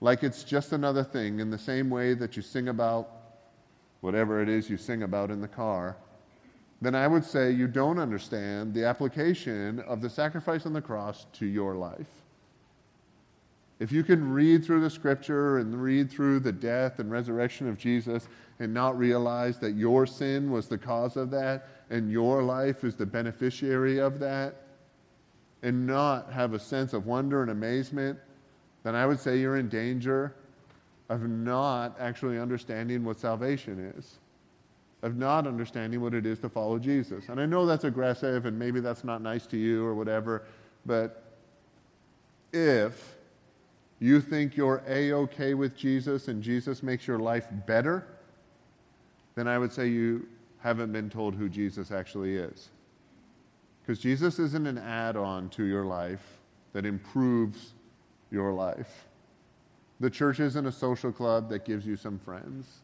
like 0.00 0.22
it's 0.22 0.44
just 0.44 0.72
another 0.72 1.02
thing, 1.02 1.40
in 1.40 1.50
the 1.50 1.58
same 1.58 1.90
way 1.90 2.14
that 2.14 2.36
you 2.36 2.42
sing 2.42 2.68
about 2.68 3.10
whatever 4.00 4.40
it 4.40 4.48
is 4.48 4.70
you 4.70 4.76
sing 4.76 5.02
about 5.02 5.30
in 5.30 5.40
the 5.40 5.48
car, 5.48 5.96
then 6.80 6.94
I 6.94 7.08
would 7.08 7.24
say 7.24 7.50
you 7.50 7.66
don't 7.66 7.98
understand 7.98 8.72
the 8.72 8.84
application 8.84 9.80
of 9.80 10.00
the 10.00 10.08
sacrifice 10.08 10.66
on 10.66 10.72
the 10.72 10.80
cross 10.80 11.26
to 11.34 11.46
your 11.46 11.74
life. 11.74 12.06
If 13.80 13.92
you 13.92 14.02
can 14.04 14.32
read 14.32 14.64
through 14.64 14.80
the 14.80 14.90
scripture 14.90 15.58
and 15.58 15.80
read 15.80 16.10
through 16.10 16.40
the 16.40 16.52
death 16.52 16.98
and 16.98 17.10
resurrection 17.10 17.68
of 17.68 17.78
Jesus 17.78 18.28
and 18.58 18.74
not 18.74 18.98
realize 18.98 19.58
that 19.58 19.72
your 19.72 20.06
sin 20.06 20.50
was 20.50 20.68
the 20.68 20.78
cause 20.78 21.16
of 21.16 21.30
that 21.30 21.68
and 21.90 22.10
your 22.10 22.42
life 22.42 22.84
is 22.84 22.96
the 22.96 23.06
beneficiary 23.06 23.98
of 23.98 24.18
that, 24.18 24.54
and 25.62 25.86
not 25.86 26.30
have 26.32 26.54
a 26.54 26.58
sense 26.58 26.92
of 26.92 27.06
wonder 27.06 27.42
and 27.42 27.50
amazement, 27.50 28.18
then 28.82 28.94
I 28.94 29.06
would 29.06 29.20
say 29.20 29.38
you're 29.38 29.56
in 29.56 29.68
danger 29.68 30.34
of 31.08 31.22
not 31.22 31.96
actually 31.98 32.38
understanding 32.38 33.04
what 33.04 33.18
salvation 33.18 33.92
is 33.96 34.18
of 35.02 35.16
not 35.16 35.46
understanding 35.46 36.00
what 36.00 36.14
it 36.14 36.26
is 36.26 36.38
to 36.40 36.48
follow 36.48 36.78
Jesus. 36.78 37.28
And 37.28 37.40
I 37.40 37.46
know 37.46 37.66
that's 37.66 37.84
aggressive 37.84 38.46
and 38.46 38.58
maybe 38.58 38.80
that's 38.80 39.04
not 39.04 39.22
nice 39.22 39.46
to 39.48 39.56
you 39.56 39.84
or 39.84 39.94
whatever, 39.94 40.42
but 40.86 41.22
if 42.52 43.16
you 44.00 44.20
think 44.20 44.56
you're 44.56 44.82
A 44.88 45.12
OK 45.12 45.54
with 45.54 45.76
Jesus 45.76 46.28
and 46.28 46.42
Jesus 46.42 46.82
makes 46.82 47.06
your 47.06 47.18
life 47.18 47.46
better, 47.66 48.06
then 49.34 49.46
I 49.46 49.58
would 49.58 49.72
say 49.72 49.86
you 49.86 50.26
haven't 50.60 50.92
been 50.92 51.08
told 51.08 51.34
who 51.34 51.48
Jesus 51.48 51.92
actually 51.92 52.36
is. 52.36 52.70
Because 53.82 54.00
Jesus 54.00 54.38
isn't 54.38 54.66
an 54.66 54.78
add 54.78 55.16
on 55.16 55.48
to 55.50 55.64
your 55.64 55.84
life 55.84 56.40
that 56.72 56.84
improves 56.84 57.74
your 58.30 58.52
life. 58.52 59.06
The 60.00 60.10
church 60.10 60.40
isn't 60.40 60.66
a 60.66 60.72
social 60.72 61.12
club 61.12 61.48
that 61.50 61.64
gives 61.64 61.86
you 61.86 61.96
some 61.96 62.18
friends 62.18 62.82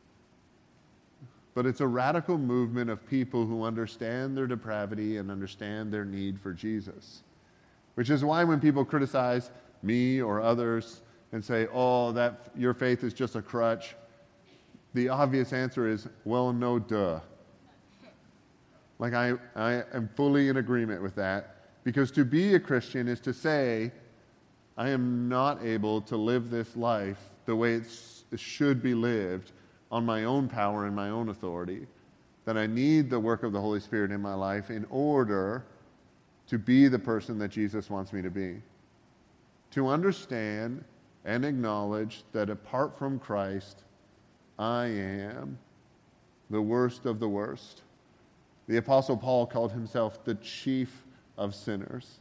but 1.54 1.66
it's 1.66 1.80
a 1.80 1.87
radical 1.87 2.37
movement 2.37 2.90
of 2.90 3.07
people 3.07 3.46
who 3.46 3.62
understand 3.62 4.37
their 4.37 4.46
depravity 4.46 5.18
and 5.18 5.30
understand 5.30 5.92
their 5.92 6.04
need 6.04 6.38
for 6.40 6.52
Jesus. 6.52 7.22
Which 7.94 8.11
is 8.11 8.24
why 8.24 8.42
when 8.42 8.59
people 8.61 8.85
criticize 8.85 9.50
me 9.83 10.20
or 10.20 10.40
others 10.40 11.02
and 11.30 11.44
say, 11.44 11.68
oh, 11.72 12.11
that 12.12 12.50
your 12.57 12.74
faith 12.74 13.04
is 13.04 13.14
just 13.14 13.37
a 13.37 13.42
crutch, 13.42 13.94
the 14.94 15.09
obvious 15.09 15.52
answer 15.52 15.88
is, 15.88 16.09
well, 16.24 16.52
no, 16.52 16.78
duh. 16.80 17.20
Like, 18.98 19.14
I, 19.14 19.35
I 19.54 19.83
am 19.92 20.09
fully 20.16 20.48
in 20.48 20.57
agreement 20.57 21.02
with 21.02 21.14
that 21.16 21.57
because 21.85 22.11
to 22.12 22.24
be 22.24 22.54
a 22.54 22.61
Christian 22.61 23.07
is 23.07 23.20
to 23.20 23.33
say, 23.33 23.92
I 24.76 24.88
am 24.88 25.28
not 25.28 25.64
able 25.64 26.00
to 26.02 26.16
live 26.16 26.50
this 26.50 26.76
life 26.76 27.30
the 27.46 27.54
way 27.54 27.74
it 27.74 27.87
should 28.37 28.82
be 28.82 28.94
lived 28.94 29.52
on 29.92 30.04
my 30.04 30.24
own 30.24 30.48
power 30.48 30.87
and 30.87 30.96
my 30.96 31.10
own 31.10 31.28
authority, 31.28 31.87
that 32.44 32.56
I 32.56 32.66
need 32.66 33.08
the 33.08 33.20
work 33.20 33.42
of 33.44 33.52
the 33.52 33.60
Holy 33.60 33.80
Spirit 33.80 34.10
in 34.10 34.20
my 34.20 34.34
life 34.34 34.70
in 34.70 34.84
order 34.90 35.64
to 36.48 36.58
be 36.58 36.88
the 36.88 36.98
person 36.98 37.38
that 37.38 37.48
Jesus 37.48 37.88
wants 37.88 38.12
me 38.12 38.20
to 38.22 38.30
be. 38.30 38.60
To 39.72 39.88
understand 39.88 40.84
and 41.24 41.44
acknowledge 41.44 42.24
that 42.32 42.50
apart 42.50 42.98
from 42.98 43.18
Christ, 43.18 43.84
I 44.58 44.87
am 44.87 45.58
the 46.50 46.60
worst 46.60 47.06
of 47.06 47.20
the 47.20 47.28
worst. 47.28 47.82
The 48.66 48.76
Apostle 48.78 49.16
Paul 49.16 49.46
called 49.46 49.72
himself 49.72 50.24
the 50.24 50.34
chief 50.37 51.04
of 51.38 51.54
sinners. 51.54 52.18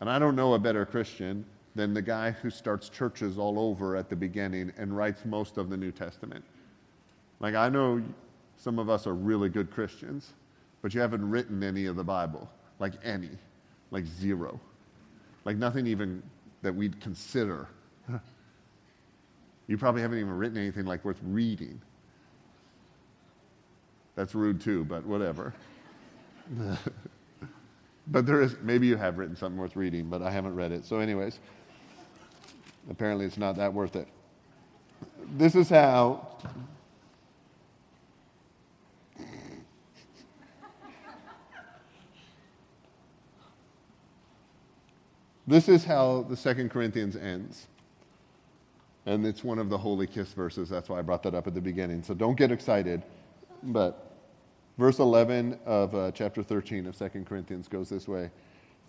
And 0.00 0.10
I 0.10 0.18
don't 0.18 0.36
know 0.36 0.54
a 0.54 0.58
better 0.58 0.84
Christian 0.84 1.44
than 1.74 1.94
the 1.94 2.02
guy 2.02 2.30
who 2.30 2.50
starts 2.50 2.88
churches 2.88 3.38
all 3.38 3.58
over 3.58 3.96
at 3.96 4.08
the 4.08 4.16
beginning 4.16 4.72
and 4.76 4.96
writes 4.96 5.24
most 5.24 5.56
of 5.56 5.70
the 5.70 5.76
New 5.76 5.90
Testament. 5.90 6.44
Like, 7.40 7.54
I 7.54 7.68
know 7.68 8.02
some 8.56 8.78
of 8.78 8.88
us 8.88 9.06
are 9.06 9.14
really 9.14 9.48
good 9.48 9.70
Christians, 9.70 10.32
but 10.82 10.94
you 10.94 11.00
haven't 11.00 11.28
written 11.28 11.62
any 11.62 11.86
of 11.86 11.96
the 11.96 12.04
Bible. 12.04 12.48
Like, 12.78 12.94
any. 13.04 13.30
Like, 13.90 14.06
zero. 14.06 14.60
Like, 15.44 15.56
nothing 15.56 15.86
even 15.86 16.22
that 16.62 16.74
we'd 16.74 17.00
consider. 17.00 17.68
you 19.66 19.76
probably 19.76 20.02
haven't 20.02 20.18
even 20.18 20.36
written 20.36 20.56
anything 20.56 20.86
like 20.86 21.04
worth 21.04 21.20
reading. 21.24 21.80
That's 24.14 24.34
rude 24.34 24.60
too, 24.60 24.84
but 24.84 25.04
whatever. 25.04 25.54
but 28.08 28.26
there 28.26 28.40
is, 28.42 28.56
maybe 28.62 28.86
you 28.86 28.96
have 28.96 29.18
written 29.18 29.36
something 29.36 29.58
worth 29.58 29.76
reading, 29.76 30.08
but 30.08 30.22
I 30.22 30.30
haven't 30.30 30.54
read 30.54 30.72
it. 30.72 30.84
So, 30.84 30.98
anyways. 30.98 31.38
Apparently, 32.90 33.24
it's 33.24 33.38
not 33.38 33.56
that 33.56 33.72
worth 33.72 33.96
it. 33.96 34.08
This 35.36 35.54
is 35.54 35.68
how. 35.68 36.28
This 45.46 45.68
is 45.68 45.84
how 45.84 46.22
the 46.28 46.36
Second 46.36 46.70
Corinthians 46.70 47.16
ends. 47.16 47.66
And 49.06 49.26
it's 49.26 49.44
one 49.44 49.58
of 49.58 49.68
the 49.68 49.76
holy 49.76 50.06
kiss 50.06 50.32
verses. 50.32 50.70
That's 50.70 50.88
why 50.88 50.98
I 50.98 51.02
brought 51.02 51.22
that 51.24 51.34
up 51.34 51.46
at 51.46 51.54
the 51.54 51.60
beginning. 51.60 52.02
So 52.02 52.14
don't 52.14 52.36
get 52.36 52.50
excited. 52.50 53.02
But 53.62 54.03
verse 54.78 54.98
11 54.98 55.58
of 55.64 55.94
uh, 55.94 56.10
chapter 56.12 56.42
13 56.42 56.86
of 56.86 56.96
2 56.96 57.08
Corinthians 57.26 57.68
goes 57.68 57.88
this 57.88 58.08
way 58.08 58.30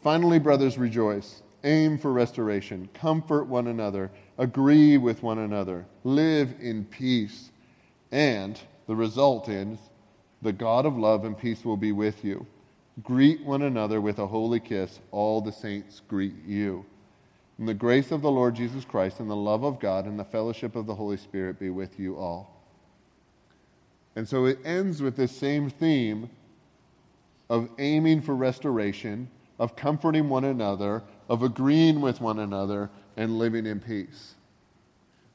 Finally, 0.01 0.39
brothers, 0.39 0.77
rejoice. 0.77 1.41
Aim 1.63 1.97
for 1.97 2.13
restoration. 2.13 2.87
Comfort 2.93 3.45
one 3.45 3.67
another. 3.67 4.11
Agree 4.37 4.97
with 4.97 5.23
one 5.23 5.39
another. 5.39 5.85
Live 6.03 6.53
in 6.59 6.85
peace. 6.85 7.49
And 8.11 8.59
the 8.85 8.95
result 8.95 9.49
is 9.49 9.79
the 10.43 10.53
God 10.53 10.85
of 10.85 10.95
love 10.95 11.25
and 11.25 11.35
peace 11.35 11.65
will 11.65 11.77
be 11.77 11.91
with 11.91 12.23
you. 12.23 12.45
Greet 13.01 13.43
one 13.43 13.63
another 13.63 13.99
with 13.99 14.19
a 14.19 14.27
holy 14.27 14.59
kiss. 14.59 14.99
All 15.11 15.41
the 15.41 15.51
saints 15.51 16.01
greet 16.07 16.35
you. 16.45 16.85
And 17.57 17.67
the 17.67 17.73
grace 17.73 18.11
of 18.11 18.21
the 18.21 18.31
Lord 18.31 18.55
Jesus 18.55 18.85
Christ 18.85 19.19
and 19.19 19.29
the 19.29 19.35
love 19.35 19.63
of 19.63 19.79
God 19.79 20.05
and 20.05 20.19
the 20.19 20.23
fellowship 20.23 20.75
of 20.75 20.85
the 20.85 20.95
Holy 20.95 21.17
Spirit 21.17 21.59
be 21.59 21.71
with 21.71 21.99
you 21.99 22.15
all. 22.15 22.54
And 24.15 24.27
so 24.27 24.45
it 24.45 24.59
ends 24.63 25.01
with 25.01 25.15
this 25.15 25.35
same 25.35 25.69
theme 25.69 26.29
of 27.49 27.69
aiming 27.77 28.21
for 28.21 28.35
restoration, 28.35 29.29
of 29.59 29.75
comforting 29.75 30.29
one 30.29 30.45
another, 30.45 31.03
of 31.29 31.43
agreeing 31.43 32.01
with 32.01 32.21
one 32.21 32.39
another, 32.39 32.89
and 33.17 33.37
living 33.37 33.65
in 33.65 33.79
peace. 33.79 34.35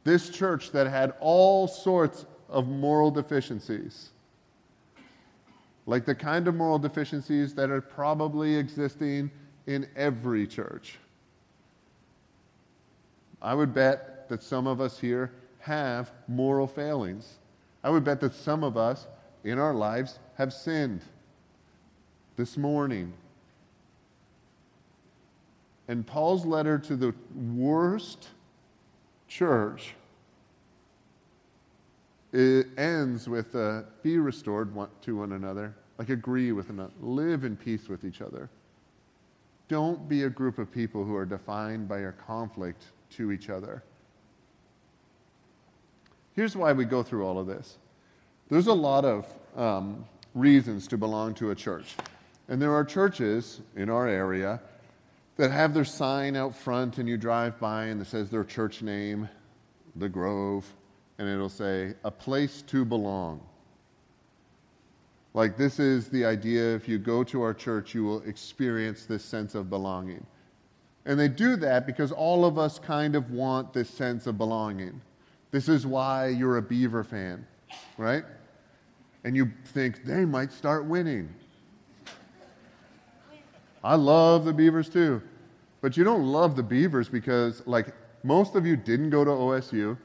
This 0.04 0.30
church 0.30 0.72
that 0.72 0.86
had 0.86 1.14
all 1.20 1.68
sorts 1.68 2.26
of 2.48 2.68
moral 2.68 3.10
deficiencies, 3.10 4.10
like 5.86 6.04
the 6.04 6.14
kind 6.14 6.48
of 6.48 6.54
moral 6.54 6.78
deficiencies 6.78 7.54
that 7.54 7.70
are 7.70 7.80
probably 7.80 8.56
existing 8.56 9.30
in 9.66 9.86
every 9.94 10.46
church 10.46 10.98
I 13.42 13.54
would 13.54 13.72
bet 13.72 14.28
that 14.28 14.42
some 14.42 14.66
of 14.66 14.80
us 14.80 14.98
here 14.98 15.32
have 15.60 16.12
moral 16.28 16.66
failings. 16.66 17.38
I 17.82 17.90
would 17.90 18.04
bet 18.04 18.20
that 18.20 18.34
some 18.34 18.62
of 18.62 18.76
us 18.76 19.06
in 19.44 19.58
our 19.58 19.74
lives 19.74 20.18
have 20.36 20.52
sinned 20.52 21.02
this 22.36 22.56
morning. 22.56 23.12
And 25.88 26.06
Paul's 26.06 26.44
letter 26.44 26.78
to 26.78 26.96
the 26.96 27.14
worst 27.34 28.28
church 29.28 29.94
it 32.32 32.68
ends 32.78 33.28
with 33.28 33.54
uh, 33.56 33.82
be 34.02 34.18
restored 34.18 34.72
one, 34.74 34.88
to 35.02 35.16
one 35.16 35.32
another, 35.32 35.74
like 35.98 36.10
agree 36.10 36.52
with 36.52 36.70
another, 36.70 36.92
live 37.00 37.44
in 37.44 37.56
peace 37.56 37.88
with 37.88 38.04
each 38.04 38.20
other. 38.22 38.48
Don't 39.68 40.08
be 40.08 40.24
a 40.24 40.30
group 40.30 40.58
of 40.58 40.70
people 40.70 41.04
who 41.04 41.16
are 41.16 41.26
defined 41.26 41.88
by 41.88 42.00
your 42.00 42.12
conflict 42.12 42.84
to 43.10 43.32
each 43.32 43.50
other. 43.50 43.82
Here's 46.34 46.56
why 46.56 46.72
we 46.72 46.84
go 46.84 47.02
through 47.02 47.26
all 47.26 47.38
of 47.38 47.46
this 47.46 47.78
there's 48.48 48.66
a 48.66 48.74
lot 48.74 49.04
of 49.04 49.26
um, 49.56 50.04
reasons 50.34 50.88
to 50.88 50.98
belong 50.98 51.34
to 51.34 51.50
a 51.50 51.54
church. 51.54 51.94
And 52.48 52.60
there 52.60 52.74
are 52.74 52.84
churches 52.84 53.60
in 53.76 53.88
our 53.88 54.08
area 54.08 54.60
that 55.36 55.52
have 55.52 55.72
their 55.72 55.84
sign 55.84 56.36
out 56.36 56.54
front, 56.54 56.98
and 56.98 57.08
you 57.08 57.16
drive 57.16 57.58
by 57.60 57.84
and 57.84 58.00
it 58.00 58.06
says 58.06 58.28
their 58.28 58.44
church 58.44 58.82
name, 58.82 59.28
The 59.96 60.08
Grove, 60.08 60.66
and 61.18 61.28
it'll 61.28 61.48
say, 61.48 61.94
A 62.04 62.10
place 62.10 62.62
to 62.62 62.84
belong. 62.84 63.40
Like, 65.32 65.56
this 65.56 65.78
is 65.78 66.08
the 66.08 66.24
idea 66.24 66.74
if 66.74 66.88
you 66.88 66.98
go 66.98 67.22
to 67.24 67.40
our 67.42 67.54
church, 67.54 67.94
you 67.94 68.04
will 68.04 68.22
experience 68.22 69.06
this 69.06 69.24
sense 69.24 69.54
of 69.54 69.70
belonging. 69.70 70.26
And 71.06 71.18
they 71.18 71.28
do 71.28 71.54
that 71.56 71.86
because 71.86 72.10
all 72.10 72.44
of 72.44 72.58
us 72.58 72.80
kind 72.80 73.14
of 73.14 73.30
want 73.30 73.72
this 73.72 73.88
sense 73.88 74.26
of 74.26 74.36
belonging. 74.36 75.00
This 75.50 75.68
is 75.68 75.86
why 75.86 76.28
you're 76.28 76.58
a 76.58 76.62
Beaver 76.62 77.04
fan, 77.04 77.46
right? 77.98 78.24
And 79.24 79.36
you 79.36 79.50
think 79.66 80.04
they 80.04 80.24
might 80.24 80.52
start 80.52 80.84
winning. 80.84 81.28
I 83.82 83.94
love 83.94 84.44
the 84.44 84.52
Beavers 84.52 84.88
too. 84.88 85.22
But 85.80 85.96
you 85.96 86.04
don't 86.04 86.24
love 86.24 86.56
the 86.56 86.62
Beavers 86.62 87.08
because, 87.08 87.62
like, 87.66 87.94
most 88.22 88.54
of 88.54 88.66
you 88.66 88.76
didn't 88.76 89.10
go 89.10 89.24
to 89.24 89.30
OSU. 89.30 89.96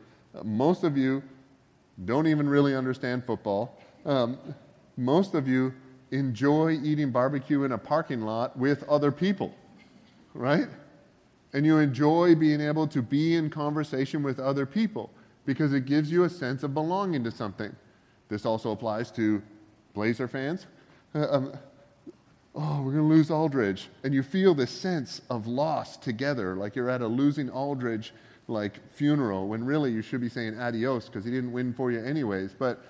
Most 0.44 0.84
of 0.84 0.98
you 0.98 1.22
don't 2.06 2.28
even 2.28 2.48
really 2.48 2.76
understand 2.76 3.26
football. 3.26 3.78
Um, 4.06 4.38
most 4.98 5.34
of 5.34 5.48
you 5.48 5.74
enjoy 6.12 6.80
eating 6.82 7.12
barbecue 7.12 7.64
in 7.64 7.74
a 7.74 7.78
parking 7.78 8.22
lot 8.22 8.58
with 8.58 8.84
other 8.88 9.12
people, 9.12 9.54
right? 10.34 10.68
and 11.56 11.66
you 11.66 11.78
enjoy 11.78 12.36
being 12.36 12.60
able 12.60 12.86
to 12.86 13.02
be 13.02 13.36
in 13.36 13.50
conversation 13.50 14.22
with 14.22 14.42
other 14.42 14.66
people 14.66 15.10
because 15.46 15.74
it 15.74 15.86
gives 15.86 16.12
you 16.12 16.24
a 16.24 16.30
sense 16.30 16.64
of 16.64 16.74
belonging 16.74 17.24
to 17.24 17.32
something. 17.32 17.76
This 18.30 18.46
also 18.46 18.72
applies 18.72 19.12
to 19.12 19.42
Blazer 19.94 20.28
fans. 20.28 20.66
Uh, 21.14 21.28
um, 21.30 21.54
oh, 22.56 22.82
we're 22.82 22.94
going 22.94 23.08
to 23.08 23.16
lose 23.16 23.30
Aldridge. 23.30 23.90
And 24.04 24.14
you 24.14 24.24
feel 24.24 24.56
this 24.56 24.72
sense 24.72 25.22
of 25.30 25.48
loss 25.48 25.98
together, 25.98 26.56
like 26.56 26.76
you're 26.76 26.90
at 26.90 27.02
a 27.02 27.08
losing 27.08 27.50
Aldridge 27.50 28.14
like 28.48 28.80
funeral 28.94 29.48
when 29.48 29.64
really 29.64 29.92
you 29.92 30.02
should 30.02 30.22
be 30.22 30.30
saying 30.30 30.60
adios 30.60 31.06
because 31.06 31.26
he 31.26 31.32
didn't 31.32 31.52
win 31.52 31.74
for 31.74 31.92
you 31.92 32.04
anyways. 32.04 32.54
But 32.54 32.84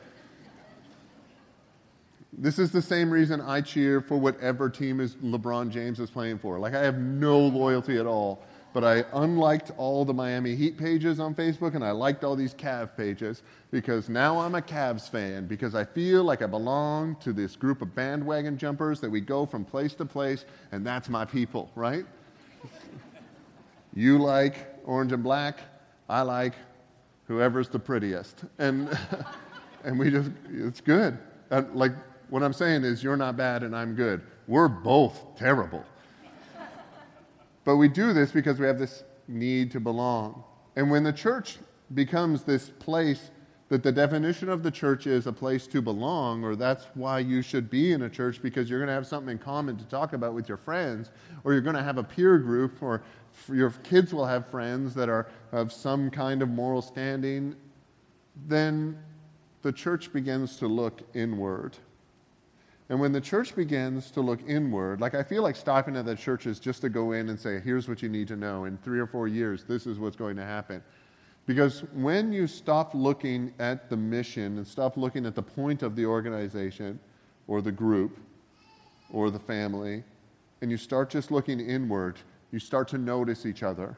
this 2.38 2.60
is 2.60 2.72
the 2.72 2.82
same 2.82 3.10
reason 3.10 3.40
I 3.40 3.62
cheer 3.62 4.02
for 4.02 4.18
whatever 4.18 4.70
team 4.70 5.00
is 5.00 5.16
LeBron 5.16 5.70
James 5.70 6.00
is 6.00 6.10
playing 6.10 6.40
for. 6.40 6.60
Like 6.60 6.74
I 6.74 6.84
have 6.84 6.98
no 6.98 7.40
loyalty 7.40 7.98
at 7.98 8.06
all 8.06 8.44
but 8.76 8.84
I 8.84 9.06
unliked 9.14 9.72
all 9.78 10.04
the 10.04 10.14
Miami 10.14 10.54
Heat 10.54 10.78
pages 10.78 11.22
on 11.22 11.34
Facebook 11.34 11.76
and 11.76 11.84
I 11.84 11.92
liked 11.92 12.26
all 12.26 12.36
these 12.36 12.54
Cav 12.54 12.98
pages 12.98 13.42
because 13.72 14.10
now 14.10 14.38
I'm 14.38 14.54
a 14.56 14.62
Cavs 14.62 15.10
fan 15.10 15.48
because 15.48 15.76
I 15.76 15.86
feel 15.86 16.26
like 16.26 16.42
I 16.42 16.46
belong 16.46 17.16
to 17.22 17.32
this 17.32 17.56
group 17.56 17.82
of 17.82 17.96
bandwagon 17.96 18.58
jumpers 18.58 19.00
that 19.00 19.10
we 19.10 19.22
go 19.22 19.46
from 19.46 19.64
place 19.64 19.94
to 19.96 20.04
place 20.04 20.44
and 20.74 20.86
that's 20.86 21.08
my 21.08 21.24
people, 21.24 21.72
right? 21.74 22.06
you 23.96 24.18
like 24.18 24.68
orange 24.84 25.14
and 25.14 25.24
black, 25.24 25.60
I 26.10 26.24
like 26.24 26.56
whoever's 27.30 27.70
the 27.70 27.80
prettiest. 27.80 28.44
And, 28.58 28.90
and 29.86 29.98
we 29.98 30.12
just, 30.12 30.32
it's 30.52 30.82
good. 30.82 31.18
And 31.50 31.74
like, 31.74 31.94
what 32.30 32.44
I'm 32.44 32.52
saying 32.52 32.84
is, 32.84 33.02
you're 33.02 33.16
not 33.16 33.38
bad 33.38 33.64
and 33.64 33.74
I'm 33.74 33.96
good. 33.96 34.20
We're 34.48 34.68
both 34.68 35.38
terrible. 35.38 35.86
But 37.66 37.76
we 37.76 37.90
do 37.90 38.14
this 38.14 38.32
because 38.32 38.60
we 38.60 38.68
have 38.68 38.80
this 38.80 39.04
need 39.28 39.72
to 39.72 39.80
belong. 39.80 40.44
And 40.76 40.90
when 40.90 41.04
the 41.04 41.12
church 41.12 41.58
becomes 41.94 42.44
this 42.44 42.70
place 42.70 43.32
that 43.70 43.82
the 43.82 43.92
definition 43.92 44.48
of 44.48 44.62
the 44.62 44.70
church 44.70 45.08
is 45.08 45.26
a 45.26 45.34
place 45.34 45.66
to 45.66 45.82
belong, 45.82 46.44
or 46.44 46.56
that's 46.56 46.86
why 46.94 47.18
you 47.20 47.42
should 47.42 47.70
be 47.70 47.94
in 47.94 48.04
a 48.04 48.10
church 48.10 48.40
because 48.42 48.70
you're 48.70 48.78
going 48.78 48.88
to 48.88 48.94
have 48.94 49.08
something 49.08 49.32
in 49.32 49.40
common 49.40 49.76
to 49.78 49.84
talk 49.86 50.14
about 50.14 50.36
with 50.36 50.48
your 50.48 50.58
friends, 50.58 51.10
or 51.44 51.54
you're 51.54 51.62
going 51.62 51.76
to 51.76 51.84
have 51.84 51.98
a 51.98 52.04
peer 52.04 52.38
group, 52.38 52.82
or 52.84 53.02
your 53.52 53.72
kids 53.84 54.14
will 54.14 54.26
have 54.26 54.48
friends 54.50 54.94
that 54.94 55.10
are 55.10 55.28
of 55.52 55.74
some 55.74 56.12
kind 56.12 56.44
of 56.44 56.50
moral 56.50 56.82
standing, 56.82 57.56
then 58.48 58.98
the 59.64 59.72
church 59.72 60.14
begins 60.14 60.58
to 60.58 60.68
look 60.68 61.02
inward. 61.16 61.76
And 62.90 63.00
when 63.00 63.12
the 63.12 63.22
church 63.22 63.56
begins 63.56 64.12
to 64.12 64.22
look 64.22 64.40
inward, 64.48 65.02
like 65.02 65.16
I 65.16 65.24
feel 65.24 65.42
like 65.42 65.56
stopping 65.56 65.98
at 65.98 66.06
the 66.06 66.16
churches 66.16 66.60
just 66.60 66.82
to 66.82 66.90
go 66.90 67.14
in 67.14 67.30
and 67.30 67.40
say, 67.40 67.60
here's 67.60 67.88
what 67.88 68.04
you 68.04 68.10
need 68.10 68.28
to 68.28 68.36
know. 68.36 68.66
In 68.66 68.78
three 68.78 69.00
or 69.00 69.08
four 69.08 69.28
years, 69.28 69.64
this 69.64 69.88
is 69.88 69.98
what's 69.98 70.16
going 70.16 70.36
to 70.36 70.44
happen. 70.44 70.84
Because 71.48 71.82
when 71.94 72.32
you 72.32 72.48
stop 72.48 72.94
looking 72.94 73.54
at 73.60 73.90
the 73.90 73.98
mission 73.98 74.58
and 74.58 74.68
stop 74.68 74.98
looking 74.98 75.26
at 75.26 75.36
the 75.36 75.42
point 75.42 75.82
of 75.82 75.96
the 75.96 76.06
organization 76.06 77.00
or 77.48 77.62
the 77.62 77.72
group 77.72 78.20
or 79.12 79.30
the 79.30 79.40
family, 79.40 80.04
and 80.62 80.72
you 80.72 80.78
start 80.78 81.10
just 81.10 81.32
looking 81.32 81.60
inward, 81.60 82.20
you 82.52 82.60
start 82.60 82.88
to 82.90 82.98
notice 82.98 83.46
each 83.46 83.64
other. 83.64 83.96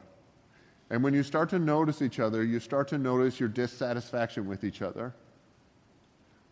And 0.90 1.02
when 1.02 1.12
you 1.12 1.22
start 1.22 1.50
to 1.50 1.58
notice 1.58 2.00
each 2.00 2.20
other, 2.20 2.42
you 2.42 2.60
start 2.60 2.88
to 2.88 2.98
notice 2.98 3.38
your 3.38 3.48
dissatisfaction 3.48 4.46
with 4.46 4.64
each 4.64 4.80
other. 4.80 5.14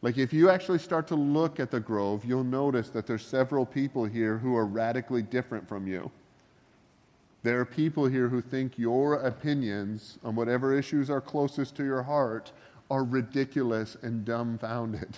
Like 0.07 0.19
if 0.19 0.33
you 0.33 0.51
actually 0.51 0.79
start 0.79 1.09
to 1.09 1.17
look 1.17 1.59
at 1.59 1.73
the 1.73 1.81
grove, 1.81 2.25
you'll 2.25 2.45
notice 2.45 2.91
that 2.91 3.09
there's 3.09 3.27
several 3.27 3.67
people 3.67 4.05
here 4.05 4.39
who 4.39 4.55
are 4.55 4.65
radically 4.65 5.21
different 5.21 5.69
from 5.69 5.89
you. 5.89 6.13
There 7.43 7.59
are 7.59 7.65
people 7.65 8.07
here 8.07 8.29
who 8.29 8.41
think 8.41 8.79
your 8.79 9.15
opinions 9.15 10.21
on 10.23 10.37
whatever 10.37 10.79
issues 10.79 11.11
are 11.11 11.21
closest 11.21 11.75
to 11.79 11.85
your 11.85 12.05
heart 12.05 12.53
are 12.89 13.03
ridiculous 13.03 13.97
and 14.03 14.25
dumbfounded. 14.25 15.09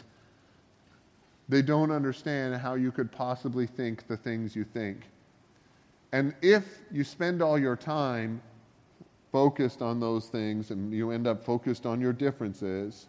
They 1.51 1.61
don't 1.61 1.90
understand 1.90 2.55
how 2.57 2.72
you 2.72 2.90
could 2.90 3.12
possibly 3.12 3.66
think 3.66 4.07
the 4.09 4.16
things 4.16 4.57
you 4.57 4.64
think. 4.64 5.03
And 6.12 6.34
if 6.41 6.78
you 6.91 7.05
spend 7.05 7.43
all 7.43 7.59
your 7.59 7.76
time 7.76 8.41
focused 9.32 9.82
on 9.82 10.01
those 10.01 10.28
things 10.28 10.70
and 10.70 10.95
you 10.95 11.11
end 11.11 11.26
up 11.26 11.45
focused 11.45 11.84
on 11.84 12.01
your 12.01 12.14
differences, 12.14 13.09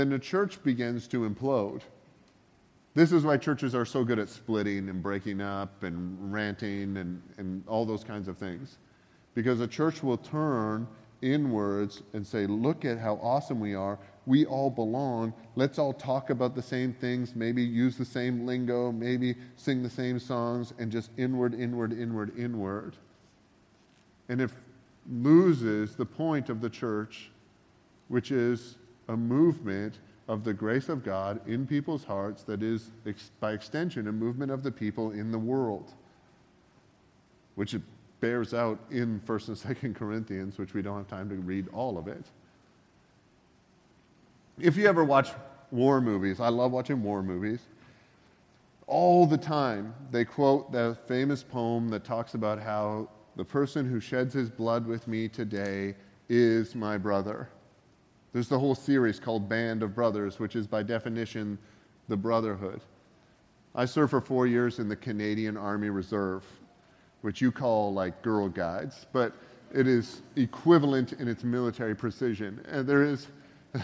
then 0.00 0.08
the 0.08 0.18
church 0.18 0.62
begins 0.62 1.06
to 1.08 1.28
implode. 1.28 1.82
This 2.94 3.12
is 3.12 3.22
why 3.22 3.36
churches 3.36 3.74
are 3.74 3.84
so 3.84 4.02
good 4.02 4.18
at 4.18 4.30
splitting 4.30 4.88
and 4.88 5.02
breaking 5.02 5.42
up 5.42 5.82
and 5.82 6.32
ranting 6.32 6.96
and, 6.96 7.22
and 7.36 7.62
all 7.68 7.84
those 7.84 8.02
kinds 8.02 8.26
of 8.26 8.38
things. 8.38 8.78
Because 9.34 9.60
a 9.60 9.66
church 9.66 10.02
will 10.02 10.16
turn 10.16 10.88
inwards 11.20 12.02
and 12.14 12.26
say, 12.26 12.46
look 12.46 12.86
at 12.86 12.98
how 12.98 13.16
awesome 13.22 13.60
we 13.60 13.74
are. 13.74 13.98
We 14.24 14.46
all 14.46 14.70
belong. 14.70 15.34
Let's 15.54 15.78
all 15.78 15.92
talk 15.92 16.30
about 16.30 16.54
the 16.54 16.62
same 16.62 16.94
things, 16.94 17.36
maybe 17.36 17.62
use 17.62 17.98
the 17.98 18.04
same 18.04 18.46
lingo, 18.46 18.90
maybe 18.90 19.34
sing 19.56 19.82
the 19.82 19.90
same 19.90 20.18
songs, 20.18 20.72
and 20.78 20.90
just 20.90 21.10
inward, 21.18 21.54
inward, 21.54 21.92
inward, 21.92 22.32
inward. 22.38 22.96
And 24.30 24.40
it 24.40 24.50
loses 25.12 25.94
the 25.94 26.06
point 26.06 26.48
of 26.48 26.62
the 26.62 26.70
church, 26.70 27.30
which 28.08 28.30
is 28.30 28.76
a 29.10 29.16
movement 29.16 29.98
of 30.28 30.44
the 30.44 30.54
grace 30.54 30.88
of 30.88 31.04
God 31.04 31.40
in 31.48 31.66
people's 31.66 32.04
hearts 32.04 32.44
that 32.44 32.62
is, 32.62 32.92
by 33.40 33.52
extension, 33.52 34.06
a 34.06 34.12
movement 34.12 34.52
of 34.52 34.62
the 34.62 34.70
people 34.70 35.10
in 35.10 35.32
the 35.32 35.38
world, 35.38 35.92
which 37.56 37.74
it 37.74 37.82
bears 38.20 38.54
out 38.54 38.78
in 38.90 39.20
1st 39.26 39.48
and 39.48 39.76
2nd 39.76 39.96
Corinthians, 39.96 40.58
which 40.58 40.74
we 40.74 40.82
don't 40.82 40.96
have 40.96 41.08
time 41.08 41.28
to 41.28 41.34
read 41.34 41.66
all 41.72 41.98
of 41.98 42.06
it. 42.06 42.24
If 44.60 44.76
you 44.76 44.86
ever 44.86 45.04
watch 45.04 45.30
war 45.72 46.00
movies, 46.00 46.38
I 46.38 46.48
love 46.48 46.70
watching 46.70 47.02
war 47.02 47.22
movies. 47.22 47.60
All 48.86 49.26
the 49.26 49.38
time, 49.38 49.92
they 50.12 50.24
quote 50.24 50.70
the 50.70 50.96
famous 51.08 51.42
poem 51.42 51.88
that 51.88 52.04
talks 52.04 52.34
about 52.34 52.60
how 52.60 53.08
the 53.34 53.44
person 53.44 53.90
who 53.90 53.98
sheds 53.98 54.34
his 54.34 54.50
blood 54.50 54.86
with 54.86 55.08
me 55.08 55.26
today 55.28 55.96
is 56.28 56.76
my 56.76 56.96
brother. 56.96 57.48
There's 58.32 58.48
the 58.48 58.58
whole 58.58 58.74
series 58.74 59.18
called 59.18 59.48
Band 59.48 59.82
of 59.82 59.94
Brothers, 59.94 60.38
which 60.38 60.54
is 60.54 60.66
by 60.66 60.82
definition 60.82 61.58
the 62.08 62.16
brotherhood. 62.16 62.80
I 63.74 63.84
served 63.84 64.10
for 64.10 64.20
four 64.20 64.46
years 64.46 64.78
in 64.78 64.88
the 64.88 64.96
Canadian 64.96 65.56
Army 65.56 65.90
Reserve, 65.90 66.44
which 67.22 67.40
you 67.40 67.50
call 67.50 67.92
like 67.92 68.22
Girl 68.22 68.48
Guides, 68.48 69.06
but 69.12 69.32
it 69.72 69.86
is 69.86 70.22
equivalent 70.36 71.12
in 71.14 71.28
its 71.28 71.44
military 71.44 71.94
precision. 71.94 72.64
And 72.68 72.86
there 72.86 73.02
is, 73.02 73.28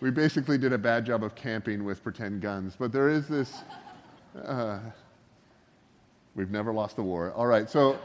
we 0.00 0.10
basically 0.10 0.58
did 0.58 0.72
a 0.72 0.78
bad 0.78 1.06
job 1.06 1.22
of 1.22 1.34
camping 1.34 1.84
with 1.84 2.02
pretend 2.02 2.40
guns, 2.40 2.74
but 2.78 2.92
there 2.92 3.08
is 3.08 3.28
this, 3.28 3.60
uh, 4.44 4.78
we've 6.34 6.50
never 6.50 6.72
lost 6.72 6.98
a 6.98 7.02
war. 7.02 7.32
All 7.32 7.46
right, 7.46 7.68
so 7.68 7.98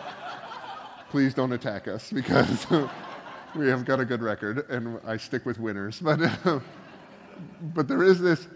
please 1.10 1.34
don't 1.34 1.52
attack 1.52 1.88
us 1.88 2.10
because 2.10 2.66
we 3.56 3.68
have 3.68 3.84
got 3.84 4.00
a 4.00 4.04
good 4.04 4.22
record, 4.22 4.68
and 4.70 5.00
I 5.04 5.16
stick 5.16 5.46
with 5.46 5.58
winners. 5.58 6.00
But, 6.06 6.20
uh, 6.20 6.60
but 7.74 7.88
there 7.88 8.02
is 8.02 8.20
this 8.20 8.48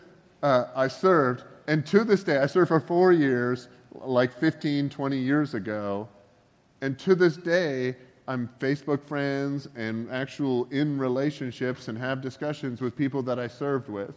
uh, 0.43 0.67
I 0.75 0.89
served, 0.89 1.45
and 1.67 1.85
to 1.87 2.05
this 2.05 2.23
day, 2.23 2.39
I 2.39 2.47
served 2.47 2.69
for 2.69 2.81
four 2.81 3.13
years, 3.13 3.69
like 3.93 4.33
15, 4.39 4.89
20 4.89 5.19
years 5.19 5.55
ago, 5.55 6.09
and 6.81 6.99
to 7.01 7.15
this 7.15 7.37
day, 7.37 7.97
I'm 8.27 8.49
Facebook 8.59 9.05
friends 9.07 9.69
and 9.77 10.11
actual 10.11 10.67
in 10.71 10.99
relationships 10.99 11.89
and 11.89 11.99
have 11.99 12.21
discussions 12.21 12.81
with 12.81 12.97
people 12.97 13.23
that 13.25 13.39
I 13.39 13.49
served 13.49 13.89
with. 13.89 14.15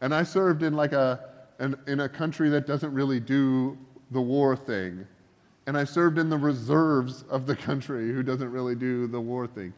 And 0.00 0.14
I 0.14 0.22
served 0.22 0.62
in 0.62 0.74
like 0.74 0.92
a, 0.92 1.28
an, 1.58 1.76
in 1.86 2.00
a 2.00 2.08
country 2.08 2.48
that 2.50 2.66
doesn't 2.66 2.92
really 2.92 3.20
do 3.20 3.76
the 4.10 4.20
war 4.20 4.56
thing. 4.56 5.06
And 5.66 5.76
I 5.76 5.84
served 5.84 6.18
in 6.18 6.30
the 6.30 6.38
reserves 6.38 7.22
of 7.28 7.46
the 7.46 7.54
country 7.54 8.08
who 8.08 8.22
doesn't 8.22 8.50
really 8.50 8.74
do 8.74 9.06
the 9.06 9.20
war 9.20 9.46
thing. 9.46 9.72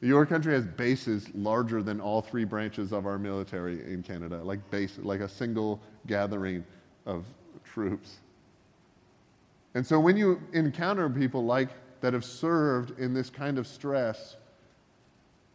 Your 0.00 0.26
country 0.26 0.52
has 0.52 0.66
bases 0.66 1.26
larger 1.34 1.82
than 1.82 2.00
all 2.00 2.20
three 2.20 2.44
branches 2.44 2.92
of 2.92 3.06
our 3.06 3.18
military 3.18 3.80
in 3.92 4.02
Canada, 4.02 4.42
like 4.42 4.70
base, 4.70 4.98
like 4.98 5.20
a 5.20 5.28
single 5.28 5.80
gathering 6.06 6.64
of 7.06 7.24
troops. 7.64 8.18
And 9.74 9.86
so 9.86 9.98
when 9.98 10.16
you 10.16 10.40
encounter 10.52 11.08
people 11.08 11.44
like 11.44 11.70
that 12.00 12.12
have 12.12 12.24
served 12.24 12.98
in 12.98 13.14
this 13.14 13.30
kind 13.30 13.58
of 13.58 13.66
stress, 13.66 14.36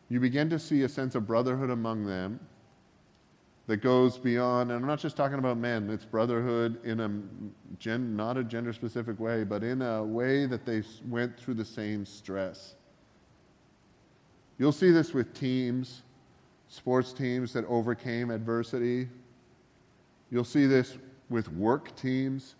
you 0.10 0.20
begin 0.20 0.50
to 0.50 0.60
see 0.60 0.84
a 0.84 0.89
sense 0.89 1.16
of 1.16 1.28
brotherhood 1.28 1.70
among 1.70 2.06
them 2.06 2.39
that 3.68 3.78
goes 3.78 4.18
beyond, 4.18 4.72
and 4.72 4.82
I'm 4.82 4.88
not 4.88 5.00
just 5.00 5.16
talking 5.16 5.38
about 5.38 5.58
men, 5.58 5.89
it's 5.89 6.04
brotherhood 6.04 6.84
in 6.84 7.00
a 7.00 7.78
gen, 7.80 8.16
not 8.16 8.38
a 8.38 8.44
gender 8.44 8.74
specific 8.74 9.20
way, 9.20 9.44
but 9.44 9.64
in 9.64 9.82
a 9.82 10.04
way 10.04 10.46
that 10.48 10.66
they 10.66 10.84
went 11.08 11.39
through 11.39 11.54
the 11.54 11.66
same 11.66 12.06
stress. 12.06 12.76
You'll 14.62 14.72
see 14.72 14.91
this 14.91 15.12
with 15.12 15.34
teams, 15.34 16.03
sports 16.68 17.14
teams 17.14 17.51
that 17.53 17.66
overcame 17.66 18.30
adversity. 18.30 19.09
You'll 20.30 20.43
see 20.43 20.68
this 20.68 20.99
with 21.32 21.51
work 21.51 21.95
teams 21.95 22.53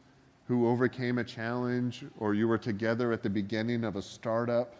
who 0.48 0.68
overcame 0.68 1.20
a 1.20 1.24
challenge, 1.24 2.04
or 2.18 2.34
you 2.34 2.48
were 2.48 2.58
together 2.58 3.12
at 3.12 3.22
the 3.22 3.30
beginning 3.30 3.84
of 3.84 3.98
a 3.98 4.02
startup. 4.02 4.74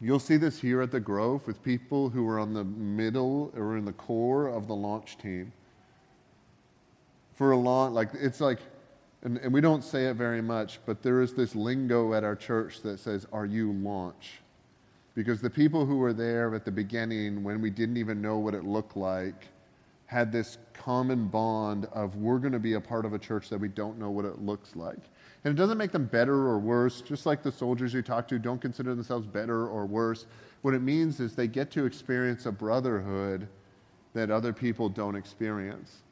You'll 0.00 0.18
see 0.18 0.36
this 0.36 0.60
here 0.60 0.82
at 0.82 0.90
the 0.90 0.98
Grove 0.98 1.46
with 1.46 1.62
people 1.62 2.08
who 2.08 2.24
were 2.24 2.40
on 2.40 2.52
the 2.52 2.64
middle 2.64 3.52
or 3.56 3.76
in 3.76 3.84
the 3.84 3.92
core 3.92 4.48
of 4.48 4.66
the 4.66 4.74
launch 4.74 5.16
team. 5.16 5.52
For 7.34 7.52
a 7.52 7.56
long, 7.56 7.94
like, 7.94 8.08
it's 8.14 8.40
like, 8.40 8.58
and, 9.22 9.38
and 9.38 9.54
we 9.54 9.60
don't 9.60 9.84
say 9.84 10.06
it 10.06 10.14
very 10.14 10.42
much, 10.42 10.80
but 10.86 11.04
there 11.04 11.22
is 11.22 11.34
this 11.34 11.54
lingo 11.54 12.14
at 12.14 12.24
our 12.24 12.34
church 12.34 12.82
that 12.82 12.98
says, 12.98 13.28
Are 13.32 13.46
you 13.46 13.72
launch? 13.72 14.40
Because 15.16 15.40
the 15.40 15.50
people 15.50 15.86
who 15.86 15.96
were 15.96 16.12
there 16.12 16.54
at 16.54 16.66
the 16.66 16.70
beginning, 16.70 17.42
when 17.42 17.62
we 17.62 17.70
didn't 17.70 17.96
even 17.96 18.20
know 18.20 18.36
what 18.36 18.54
it 18.54 18.64
looked 18.64 18.98
like, 18.98 19.48
had 20.04 20.30
this 20.30 20.58
common 20.74 21.26
bond 21.26 21.86
of 21.86 22.14
we're 22.16 22.38
going 22.38 22.52
to 22.52 22.58
be 22.58 22.74
a 22.74 22.80
part 22.80 23.06
of 23.06 23.14
a 23.14 23.18
church 23.18 23.48
that 23.48 23.58
we 23.58 23.66
don't 23.66 23.98
know 23.98 24.10
what 24.10 24.26
it 24.26 24.42
looks 24.42 24.76
like. 24.76 24.98
And 25.42 25.52
it 25.52 25.56
doesn't 25.56 25.78
make 25.78 25.90
them 25.90 26.04
better 26.04 26.34
or 26.34 26.58
worse, 26.58 27.00
just 27.00 27.24
like 27.24 27.42
the 27.42 27.50
soldiers 27.50 27.94
you 27.94 28.02
talk 28.02 28.28
to 28.28 28.38
don't 28.38 28.60
consider 28.60 28.94
themselves 28.94 29.26
better 29.26 29.66
or 29.66 29.86
worse. 29.86 30.26
What 30.60 30.74
it 30.74 30.82
means 30.82 31.18
is 31.18 31.34
they 31.34 31.48
get 31.48 31.70
to 31.72 31.86
experience 31.86 32.44
a 32.44 32.52
brotherhood 32.52 33.48
that 34.12 34.30
other 34.30 34.52
people 34.52 34.90
don't 34.90 35.16
experience. 35.16 36.02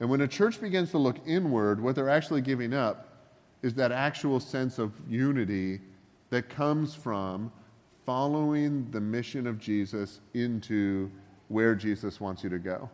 And 0.00 0.10
when 0.10 0.22
a 0.22 0.28
church 0.28 0.60
begins 0.60 0.90
to 0.90 0.98
look 0.98 1.18
inward, 1.24 1.80
what 1.80 1.94
they're 1.94 2.10
actually 2.10 2.40
giving 2.40 2.74
up 2.74 3.08
is 3.62 3.74
that 3.74 3.92
actual 3.92 4.40
sense 4.40 4.80
of 4.80 4.92
unity 5.08 5.80
that 6.30 6.48
comes 6.48 6.94
from 6.96 7.52
following 8.04 8.90
the 8.90 9.00
mission 9.00 9.46
of 9.46 9.58
Jesus 9.58 10.20
into 10.34 11.10
where 11.48 11.74
Jesus 11.74 12.20
wants 12.20 12.44
you 12.44 12.50
to 12.50 12.58
go. 12.58 12.88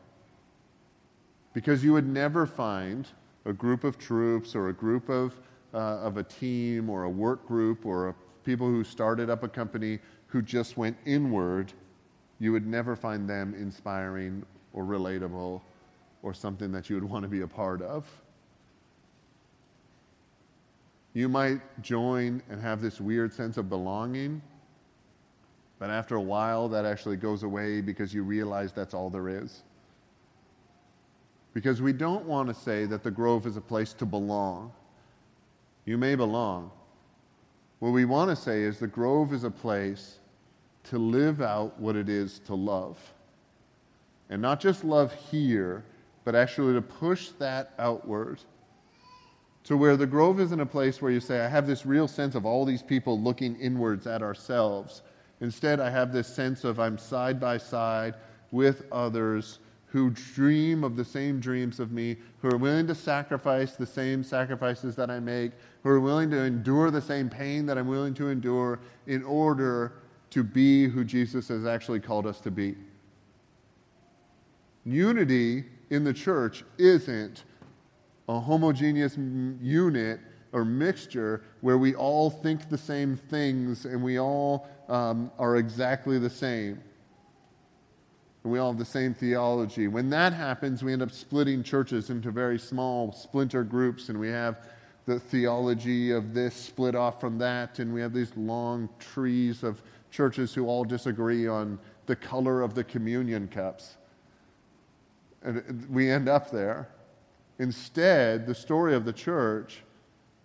Because 1.53 1.83
you 1.83 1.93
would 1.93 2.07
never 2.07 2.47
find 2.47 3.09
a 3.45 3.53
group 3.53 3.85
of 3.85 3.99
troops 3.99 4.55
or 4.55 4.69
a 4.69 4.73
group 4.73 5.09
of, 5.09 5.35
uh, 5.75 5.99
of 5.99 6.17
a 6.17 6.23
team 6.23 6.89
or 6.89 7.05
a 7.05 7.11
work 7.11 7.47
group 7.47 7.85
or 7.85 8.11
a, 8.11 8.15
people 8.45 8.67
who 8.67 8.85
started 8.85 9.31
up 9.31 9.43
a 9.43 9.49
company 9.49 9.99
who 10.27 10.43
just 10.43 10.77
went 10.77 10.97
inward. 11.07 11.73
You 12.39 12.53
would 12.53 12.67
never 12.67 12.95
find 12.95 13.29
them 13.29 13.55
inspiring 13.55 14.45
or 14.73 14.85
relatable 14.85 15.61
or 16.23 16.35
something 16.35 16.71
that 16.73 16.89
you 16.89 16.97
would 16.97 17.05
want 17.05 17.23
to 17.23 17.29
be 17.29 17.41
a 17.41 17.47
part 17.47 17.83
of. 17.83 18.07
You 21.15 21.29
might 21.29 21.61
join 21.83 22.41
and 22.49 22.63
have 22.63 22.81
this 22.81 23.01
weird 23.01 23.33
sense 23.33 23.57
of 23.57 23.69
belonging 23.69 24.41
but 25.81 25.89
after 25.89 26.17
a 26.17 26.21
while, 26.21 26.69
that 26.69 26.85
actually 26.85 27.17
goes 27.17 27.43
away 27.43 27.81
because 27.81 28.13
you 28.13 28.23
realize 28.23 28.71
that's 28.71 28.93
all 28.93 29.09
there 29.09 29.31
is. 29.31 29.63
Because 31.55 31.81
we 31.81 31.95
don't 31.95 32.27
want 32.27 32.49
to 32.49 32.55
say 32.55 32.85
that 32.85 33.03
the 33.03 33.11
Grove 33.11 33.47
is 33.47 33.57
a 33.57 33.63
place 33.63 33.95
to 33.95 34.05
belong. 34.05 34.73
You 35.87 35.97
may 35.97 36.17
belong. 36.17 36.71
What 37.79 37.93
we 37.93 38.05
want 38.05 38.29
to 38.29 38.37
say 38.37 38.63
is 38.63 38.79
the 38.79 38.87
Grove 38.87 39.33
is 39.33 39.45
a 39.45 39.51
place 39.51 40.19
to 40.85 40.99
live 40.99 41.41
out 41.41 41.81
what 41.81 41.97
it 41.97 42.11
is 42.11 42.41
to 42.41 42.55
love. 42.55 42.99
And 44.29 44.43
not 44.43 44.61
just 44.61 44.85
love 44.85 45.15
here, 45.31 45.83
but 46.25 46.35
actually 46.35 46.75
to 46.75 46.83
push 46.83 47.31
that 47.39 47.73
outward 47.79 48.39
to 49.65 49.79
where 49.79 49.97
the 49.97 50.07
Grove 50.07 50.41
isn't 50.41 50.61
a 50.61 50.67
place 50.67 51.01
where 51.01 51.11
you 51.11 51.21
say, 51.21 51.41
I 51.41 51.49
have 51.49 51.67
this 51.67 51.87
real 51.87 52.07
sense 52.07 52.35
of 52.35 52.45
all 52.45 52.67
these 52.67 52.83
people 52.83 53.19
looking 53.19 53.59
inwards 53.59 54.07
at 54.07 54.23
ourselves 54.23 55.01
Instead, 55.41 55.81
I 55.81 55.91
have 55.91 56.13
this 56.13 56.27
sense 56.27 56.65
of 56.65 56.79
I'm 56.79 56.99
side 56.99 57.41
by 57.41 57.59
side 57.59 58.15
with 58.51 58.85
others 58.93 59.59
who 59.87 60.11
dream 60.11 60.85
of 60.85 60.97
the 60.97 61.05
same 61.05 61.41
dreams 61.41 61.81
of 61.81 61.91
me, 61.91 62.17
who 62.41 62.49
are 62.49 62.57
willing 62.57 62.87
to 62.87 62.95
sacrifice 62.95 63.73
the 63.73 63.87
same 63.87 64.23
sacrifices 64.23 64.95
that 64.95 65.11
I 65.11 65.19
make, 65.19 65.53
who 65.83 65.89
are 65.89 66.01
willing 66.01 66.31
to 66.31 66.43
endure 66.43 66.93
the 66.93 67.03
same 67.03 67.29
pain 67.29 67.67
that 67.67 67.77
I'm 67.77 67.89
willing 67.89 68.15
to 68.15 68.29
endure 68.29 68.79
in 69.09 69.25
order 69.25 69.95
to 70.31 70.45
be 70.45 70.87
who 70.87 71.05
Jesus 71.05 71.49
has 71.49 71.67
actually 71.67 71.99
called 71.99 72.27
us 72.27 72.41
to 72.43 72.53
be. 72.53 72.77
Unity 74.85 75.65
in 75.91 76.05
the 76.05 76.13
church 76.13 76.65
isn't 76.79 77.45
a 78.29 78.39
homogeneous 78.39 79.17
unit 79.61 80.21
or 80.53 80.65
mixture 80.65 81.43
where 81.61 81.79
we 81.79 81.95
all 81.95 82.31
think 82.31 82.69
the 82.69 82.79
same 82.79 83.17
things 83.17 83.85
and 83.85 84.03
we 84.03 84.19
all 84.19 84.69
um, 84.89 85.31
are 85.39 85.57
exactly 85.57 86.19
the 86.19 86.31
same. 86.31 86.81
And 88.43 88.53
we 88.53 88.59
all 88.59 88.71
have 88.73 88.79
the 88.79 88.85
same 88.85 89.15
theology. 89.15 89.87
When 89.87 90.11
that 90.11 90.33
happens, 90.33 90.83
we 90.83 90.93
end 90.93 91.03
up 91.03 91.11
splitting 91.11 91.63
churches 91.63 92.11
into 92.11 92.31
very 92.31 92.59
small 92.59 93.13
splinter 93.13 93.63
groups, 93.63 94.09
and 94.09 94.19
we 94.19 94.29
have 94.29 94.65
the 95.05 95.21
theology 95.21 96.11
of 96.11 96.33
this 96.33 96.55
split 96.55 96.95
off 96.95 97.21
from 97.21 97.37
that, 97.39 97.79
and 97.81 97.93
we 97.93 98.01
have 98.01 98.15
these 98.15 98.35
long 98.37 98.89
trees 98.99 99.63
of 99.63 99.83
churches 100.11 100.55
who 100.55 100.67
all 100.67 100.85
disagree 100.85 101.47
on 101.47 101.79
the 102.07 102.17
color 102.17 102.63
of 102.63 102.75
the 102.75 102.83
communion 102.83 103.47
cups. 103.47 103.97
And 105.43 105.87
we 105.91 106.11
end 106.11 106.29
up 106.29 106.51
there. 106.51 106.89
Instead, 107.59 108.47
the 108.47 108.55
story 108.55 108.95
of 108.95 109.05
the 109.05 109.13
church, 109.13 109.83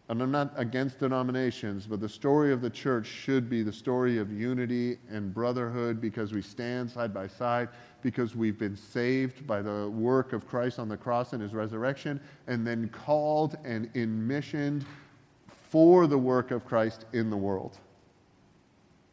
and 0.08 0.22
I'm 0.22 0.32
not 0.32 0.54
against 0.56 1.00
denominations, 1.00 1.88
but 1.88 2.00
the 2.00 2.10
story 2.10 2.54
of 2.54 2.62
the 2.62 2.70
church 2.70 3.08
should 3.08 3.50
be 3.50 3.64
the 3.64 3.74
story 3.74 4.20
of 4.20 4.32
unity 4.32 4.98
and 5.10 5.34
brotherhood 5.34 6.00
because 6.00 6.32
we 6.32 6.44
stand 6.44 6.92
side 6.92 7.12
by 7.12 7.28
side, 7.28 7.70
because 8.04 8.36
we've 8.36 8.60
been 8.60 8.78
saved 8.78 9.48
by 9.48 9.64
the 9.64 9.90
work 9.90 10.32
of 10.34 10.48
Christ 10.48 10.78
on 10.78 10.88
the 10.88 10.98
cross 10.98 11.34
and 11.34 11.42
his 11.42 11.56
resurrection, 11.56 12.22
and 12.46 12.68
then 12.68 12.88
called 12.90 13.58
and 13.66 13.90
immissioned 13.96 14.86
for 15.70 16.06
the 16.06 16.18
work 16.18 16.52
of 16.52 16.66
Christ 16.66 17.06
in 17.14 17.32
the 17.32 17.38
world. 17.38 17.80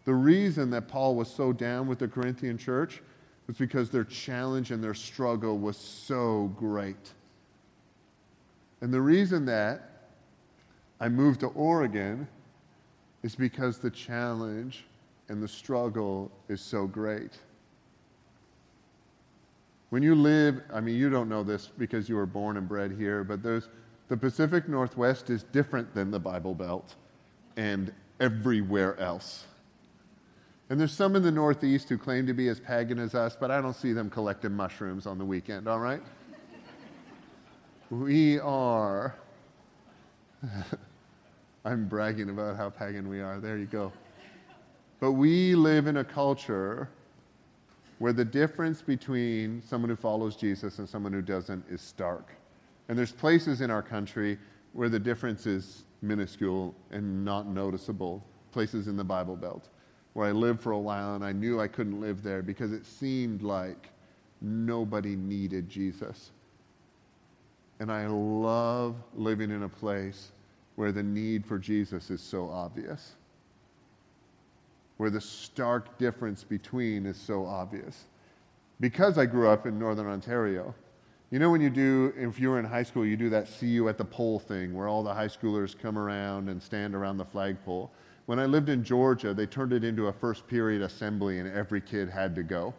The 0.04 0.14
reason 0.14 0.68
that 0.70 0.88
Paul 0.88 1.14
was 1.14 1.32
so 1.32 1.54
down 1.54 1.86
with 1.86 2.00
the 2.00 2.08
Corinthian 2.08 2.58
church 2.58 3.00
was 3.46 3.56
because 3.56 3.88
their 3.88 4.04
challenge 4.04 4.70
and 4.70 4.84
their 4.84 4.94
struggle 4.94 5.58
was 5.58 5.78
so 5.78 6.52
great. 6.56 7.12
And 8.82 8.92
the 8.92 9.00
reason 9.00 9.46
that 9.46 9.91
I 11.02 11.08
moved 11.08 11.40
to 11.40 11.48
Oregon 11.48 12.28
is 13.24 13.34
because 13.34 13.78
the 13.78 13.90
challenge 13.90 14.84
and 15.28 15.42
the 15.42 15.48
struggle 15.48 16.30
is 16.48 16.60
so 16.60 16.86
great. 16.86 17.32
When 19.90 20.04
you 20.04 20.14
live, 20.14 20.62
I 20.72 20.80
mean, 20.80 20.94
you 20.94 21.10
don't 21.10 21.28
know 21.28 21.42
this 21.42 21.70
because 21.76 22.08
you 22.08 22.14
were 22.14 22.24
born 22.24 22.56
and 22.56 22.68
bred 22.68 22.92
here, 22.92 23.24
but 23.24 23.42
there's, 23.42 23.68
the 24.06 24.16
Pacific 24.16 24.68
Northwest 24.68 25.28
is 25.28 25.42
different 25.42 25.92
than 25.92 26.12
the 26.12 26.20
Bible 26.20 26.54
Belt 26.54 26.94
and 27.56 27.92
everywhere 28.20 28.96
else. 29.00 29.46
And 30.70 30.78
there's 30.78 30.92
some 30.92 31.16
in 31.16 31.24
the 31.24 31.32
Northeast 31.32 31.88
who 31.88 31.98
claim 31.98 32.28
to 32.28 32.32
be 32.32 32.46
as 32.46 32.60
pagan 32.60 33.00
as 33.00 33.16
us, 33.16 33.36
but 33.38 33.50
I 33.50 33.60
don't 33.60 33.74
see 33.74 33.92
them 33.92 34.08
collecting 34.08 34.52
mushrooms 34.52 35.08
on 35.08 35.18
the 35.18 35.24
weekend, 35.24 35.66
all 35.66 35.80
right? 35.80 36.02
We 37.90 38.38
are. 38.38 39.16
I'm 41.64 41.86
bragging 41.86 42.28
about 42.28 42.56
how 42.56 42.70
pagan 42.70 43.08
we 43.08 43.20
are. 43.20 43.38
There 43.38 43.56
you 43.56 43.66
go. 43.66 43.92
But 44.98 45.12
we 45.12 45.54
live 45.54 45.86
in 45.86 45.98
a 45.98 46.04
culture 46.04 46.88
where 47.98 48.12
the 48.12 48.24
difference 48.24 48.82
between 48.82 49.62
someone 49.62 49.88
who 49.88 49.96
follows 49.96 50.34
Jesus 50.34 50.80
and 50.80 50.88
someone 50.88 51.12
who 51.12 51.22
doesn't 51.22 51.64
is 51.70 51.80
stark. 51.80 52.30
And 52.88 52.98
there's 52.98 53.12
places 53.12 53.60
in 53.60 53.70
our 53.70 53.82
country 53.82 54.38
where 54.72 54.88
the 54.88 54.98
difference 54.98 55.46
is 55.46 55.84
minuscule 56.02 56.74
and 56.90 57.24
not 57.24 57.46
noticeable, 57.46 58.24
places 58.50 58.88
in 58.88 58.96
the 58.96 59.04
Bible 59.04 59.36
Belt, 59.36 59.68
where 60.14 60.26
I 60.26 60.32
lived 60.32 60.60
for 60.60 60.72
a 60.72 60.78
while 60.78 61.14
and 61.14 61.24
I 61.24 61.30
knew 61.30 61.60
I 61.60 61.68
couldn't 61.68 62.00
live 62.00 62.24
there 62.24 62.42
because 62.42 62.72
it 62.72 62.84
seemed 62.84 63.42
like 63.42 63.90
nobody 64.40 65.14
needed 65.14 65.68
Jesus. 65.68 66.32
And 67.78 67.90
I 67.90 68.08
love 68.08 68.96
living 69.14 69.52
in 69.52 69.62
a 69.62 69.68
place 69.68 70.32
where 70.82 70.90
the 70.90 71.00
need 71.00 71.46
for 71.46 71.60
Jesus 71.60 72.10
is 72.10 72.20
so 72.20 72.50
obvious, 72.50 73.12
where 74.96 75.10
the 75.10 75.20
stark 75.20 75.96
difference 75.96 76.42
between 76.42 77.06
is 77.06 77.16
so 77.16 77.46
obvious. 77.46 78.06
Because 78.80 79.16
I 79.16 79.26
grew 79.26 79.48
up 79.48 79.64
in 79.64 79.78
Northern 79.78 80.08
Ontario, 80.08 80.74
you 81.30 81.38
know, 81.38 81.52
when 81.52 81.60
you 81.60 81.70
do, 81.70 82.12
if 82.16 82.40
you 82.40 82.50
were 82.50 82.58
in 82.58 82.64
high 82.64 82.82
school, 82.82 83.06
you 83.06 83.16
do 83.16 83.30
that 83.30 83.46
see 83.46 83.68
you 83.68 83.88
at 83.88 83.96
the 83.96 84.04
pole 84.04 84.40
thing 84.40 84.74
where 84.74 84.88
all 84.88 85.04
the 85.04 85.14
high 85.14 85.28
schoolers 85.28 85.78
come 85.78 85.96
around 85.96 86.48
and 86.48 86.60
stand 86.60 86.96
around 86.96 87.16
the 87.16 87.26
flagpole. 87.26 87.92
When 88.26 88.40
I 88.40 88.46
lived 88.46 88.68
in 88.68 88.82
Georgia, 88.82 89.32
they 89.32 89.46
turned 89.46 89.72
it 89.72 89.84
into 89.84 90.08
a 90.08 90.12
first 90.12 90.48
period 90.48 90.82
assembly 90.82 91.38
and 91.38 91.48
every 91.48 91.80
kid 91.80 92.10
had 92.10 92.34
to 92.34 92.42
go. 92.42 92.74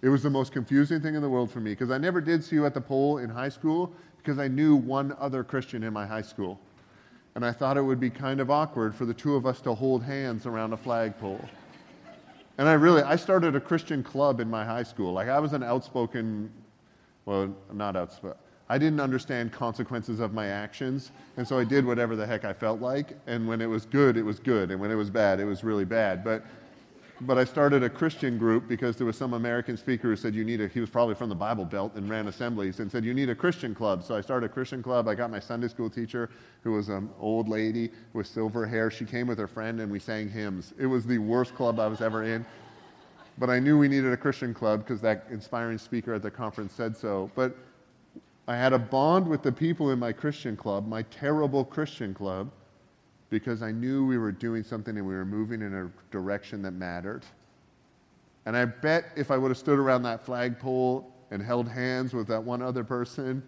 It 0.00 0.08
was 0.08 0.22
the 0.22 0.30
most 0.30 0.50
confusing 0.50 1.02
thing 1.02 1.14
in 1.14 1.20
the 1.20 1.28
world 1.28 1.50
for 1.50 1.60
me 1.60 1.72
because 1.72 1.90
I 1.90 1.98
never 1.98 2.22
did 2.22 2.42
see 2.42 2.56
you 2.56 2.64
at 2.64 2.72
the 2.72 2.80
pole 2.80 3.18
in 3.18 3.28
high 3.28 3.50
school 3.50 3.92
because 4.16 4.38
I 4.38 4.48
knew 4.48 4.76
one 4.76 5.14
other 5.20 5.44
Christian 5.44 5.82
in 5.82 5.92
my 5.92 6.06
high 6.06 6.22
school. 6.22 6.58
And 7.38 7.46
I 7.46 7.52
thought 7.52 7.76
it 7.76 7.82
would 7.82 8.00
be 8.00 8.10
kind 8.10 8.40
of 8.40 8.50
awkward 8.50 8.96
for 8.96 9.04
the 9.04 9.14
two 9.14 9.36
of 9.36 9.46
us 9.46 9.60
to 9.60 9.72
hold 9.72 10.02
hands 10.02 10.44
around 10.44 10.72
a 10.72 10.76
flagpole. 10.76 11.40
And 12.58 12.68
I 12.68 12.72
really, 12.72 13.00
I 13.02 13.14
started 13.14 13.54
a 13.54 13.60
Christian 13.60 14.02
club 14.02 14.40
in 14.40 14.50
my 14.50 14.64
high 14.64 14.82
school. 14.82 15.12
Like 15.12 15.28
I 15.28 15.38
was 15.38 15.52
an 15.52 15.62
outspoken, 15.62 16.50
well, 17.26 17.54
not 17.72 17.94
outspoken. 17.94 18.36
I 18.68 18.76
didn't 18.76 18.98
understand 18.98 19.52
consequences 19.52 20.18
of 20.18 20.32
my 20.32 20.48
actions, 20.48 21.12
and 21.36 21.46
so 21.46 21.60
I 21.60 21.62
did 21.62 21.86
whatever 21.86 22.16
the 22.16 22.26
heck 22.26 22.44
I 22.44 22.52
felt 22.52 22.80
like. 22.80 23.16
And 23.28 23.46
when 23.46 23.60
it 23.60 23.66
was 23.66 23.86
good, 23.86 24.16
it 24.16 24.24
was 24.24 24.40
good, 24.40 24.72
and 24.72 24.80
when 24.80 24.90
it 24.90 24.96
was 24.96 25.08
bad, 25.08 25.38
it 25.38 25.44
was 25.44 25.62
really 25.62 25.84
bad. 25.84 26.24
But 26.24 26.42
but 27.22 27.36
I 27.36 27.44
started 27.44 27.82
a 27.82 27.90
Christian 27.90 28.38
group 28.38 28.68
because 28.68 28.96
there 28.96 29.06
was 29.06 29.16
some 29.16 29.34
American 29.34 29.76
speaker 29.76 30.08
who 30.08 30.16
said 30.16 30.34
you 30.34 30.44
need 30.44 30.60
a, 30.60 30.68
he 30.68 30.80
was 30.80 30.88
probably 30.88 31.14
from 31.14 31.28
the 31.28 31.34
Bible 31.34 31.64
Belt 31.64 31.94
and 31.96 32.08
ran 32.08 32.28
assemblies 32.28 32.78
and 32.78 32.90
said 32.90 33.04
you 33.04 33.12
need 33.12 33.28
a 33.28 33.34
Christian 33.34 33.74
club. 33.74 34.04
So 34.04 34.16
I 34.16 34.20
started 34.20 34.46
a 34.46 34.52
Christian 34.52 34.82
club. 34.82 35.08
I 35.08 35.14
got 35.14 35.30
my 35.30 35.40
Sunday 35.40 35.68
school 35.68 35.90
teacher 35.90 36.30
who 36.62 36.72
was 36.72 36.88
an 36.88 37.10
old 37.18 37.48
lady 37.48 37.90
with 38.12 38.26
silver 38.26 38.66
hair. 38.66 38.90
She 38.90 39.04
came 39.04 39.26
with 39.26 39.38
her 39.38 39.48
friend 39.48 39.80
and 39.80 39.90
we 39.90 39.98
sang 39.98 40.28
hymns. 40.28 40.74
It 40.78 40.86
was 40.86 41.06
the 41.06 41.18
worst 41.18 41.54
club 41.54 41.80
I 41.80 41.88
was 41.88 42.00
ever 42.00 42.22
in. 42.22 42.46
But 43.38 43.50
I 43.50 43.58
knew 43.58 43.78
we 43.78 43.88
needed 43.88 44.12
a 44.12 44.16
Christian 44.16 44.54
club 44.54 44.84
because 44.84 45.00
that 45.00 45.26
inspiring 45.30 45.78
speaker 45.78 46.14
at 46.14 46.22
the 46.22 46.30
conference 46.30 46.72
said 46.72 46.96
so. 46.96 47.30
But 47.34 47.56
I 48.46 48.56
had 48.56 48.72
a 48.72 48.78
bond 48.78 49.26
with 49.26 49.42
the 49.42 49.52
people 49.52 49.90
in 49.90 49.98
my 49.98 50.12
Christian 50.12 50.56
club, 50.56 50.86
my 50.86 51.02
terrible 51.02 51.64
Christian 51.64 52.14
club, 52.14 52.50
because 53.30 53.62
I 53.62 53.70
knew 53.70 54.06
we 54.06 54.18
were 54.18 54.32
doing 54.32 54.62
something 54.62 54.96
and 54.96 55.06
we 55.06 55.14
were 55.14 55.24
moving 55.24 55.62
in 55.62 55.74
a 55.74 55.90
direction 56.10 56.62
that 56.62 56.72
mattered. 56.72 57.24
And 58.46 58.56
I 58.56 58.64
bet 58.64 59.06
if 59.16 59.30
I 59.30 59.36
would 59.36 59.48
have 59.48 59.58
stood 59.58 59.78
around 59.78 60.02
that 60.04 60.24
flagpole 60.24 61.12
and 61.30 61.42
held 61.42 61.68
hands 61.68 62.14
with 62.14 62.26
that 62.28 62.42
one 62.42 62.62
other 62.62 62.82
person, 62.82 63.42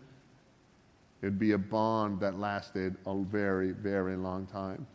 it'd 1.22 1.38
be 1.38 1.52
a 1.52 1.58
bond 1.58 2.20
that 2.20 2.38
lasted 2.38 2.96
a 3.06 3.16
very, 3.16 3.72
very 3.72 4.16
long 4.16 4.46
time. 4.46 4.86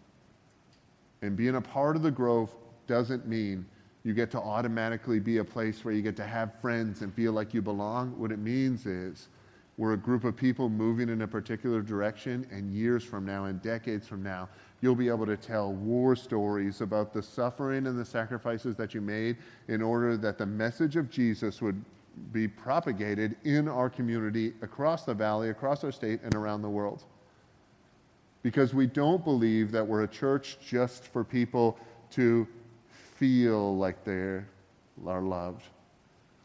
And 1.22 1.36
being 1.36 1.56
a 1.56 1.62
part 1.62 1.96
of 1.96 2.04
the 2.04 2.12
Grove 2.12 2.56
doesn't 2.86 3.28
mean 3.28 3.66
you 4.04 4.14
get 4.14 4.30
to 4.32 4.40
automatically 4.40 5.20
be 5.20 5.38
a 5.38 5.44
place 5.44 5.84
where 5.84 5.96
you 5.96 6.04
get 6.04 6.16
to 6.18 6.28
have 6.28 6.54
friends 6.62 7.02
and 7.02 7.12
feel 7.12 7.32
like 7.32 7.56
you 7.56 7.62
belong. 7.64 8.12
What 8.20 8.32
it 8.32 8.38
means 8.38 8.86
is 8.86 9.30
we're 9.78 9.94
a 9.94 9.98
group 9.98 10.24
of 10.24 10.36
people 10.36 10.70
moving 10.70 11.10
in 11.10 11.24
a 11.24 11.28
particular 11.28 11.82
direction, 11.82 12.48
and 12.52 12.72
years 12.72 13.04
from 13.04 13.26
now 13.26 13.46
and 13.46 13.60
decades 13.64 14.08
from 14.08 14.22
now, 14.22 14.48
you'll 14.82 14.96
be 14.96 15.08
able 15.08 15.26
to 15.26 15.38
tell 15.38 15.74
war 15.74 16.16
stories 16.16 16.82
about 16.82 17.14
the 17.14 17.22
suffering 17.22 17.88
and 17.88 17.98
the 17.98 18.06
sacrifices 18.06 18.76
that 18.76 18.94
you 18.94 19.02
made 19.02 19.38
in 19.68 19.82
order 19.82 20.18
that 20.18 20.38
the 20.38 20.46
message 20.46 20.96
of 20.96 21.10
Jesus 21.10 21.62
would 21.62 21.84
be 22.32 22.48
propagated 22.48 23.36
in 23.44 23.68
our 23.68 23.90
community, 23.90 24.54
across 24.62 25.04
the 25.04 25.14
valley, 25.14 25.50
across 25.50 25.84
our 25.84 25.92
state, 25.92 26.22
and 26.24 26.34
around 26.36 26.62
the 26.62 26.70
world. 26.70 27.04
Because 28.44 28.74
we 28.74 28.86
don't 28.86 29.24
believe 29.24 29.72
that 29.72 29.86
we're 29.86 30.04
a 30.04 30.08
church 30.08 30.58
just 30.66 31.08
for 31.08 31.24
people 31.24 31.78
to 32.12 32.48
feel 33.16 33.76
like 33.78 34.04
they 34.04 34.42
are 35.06 35.22
loved, 35.22 35.64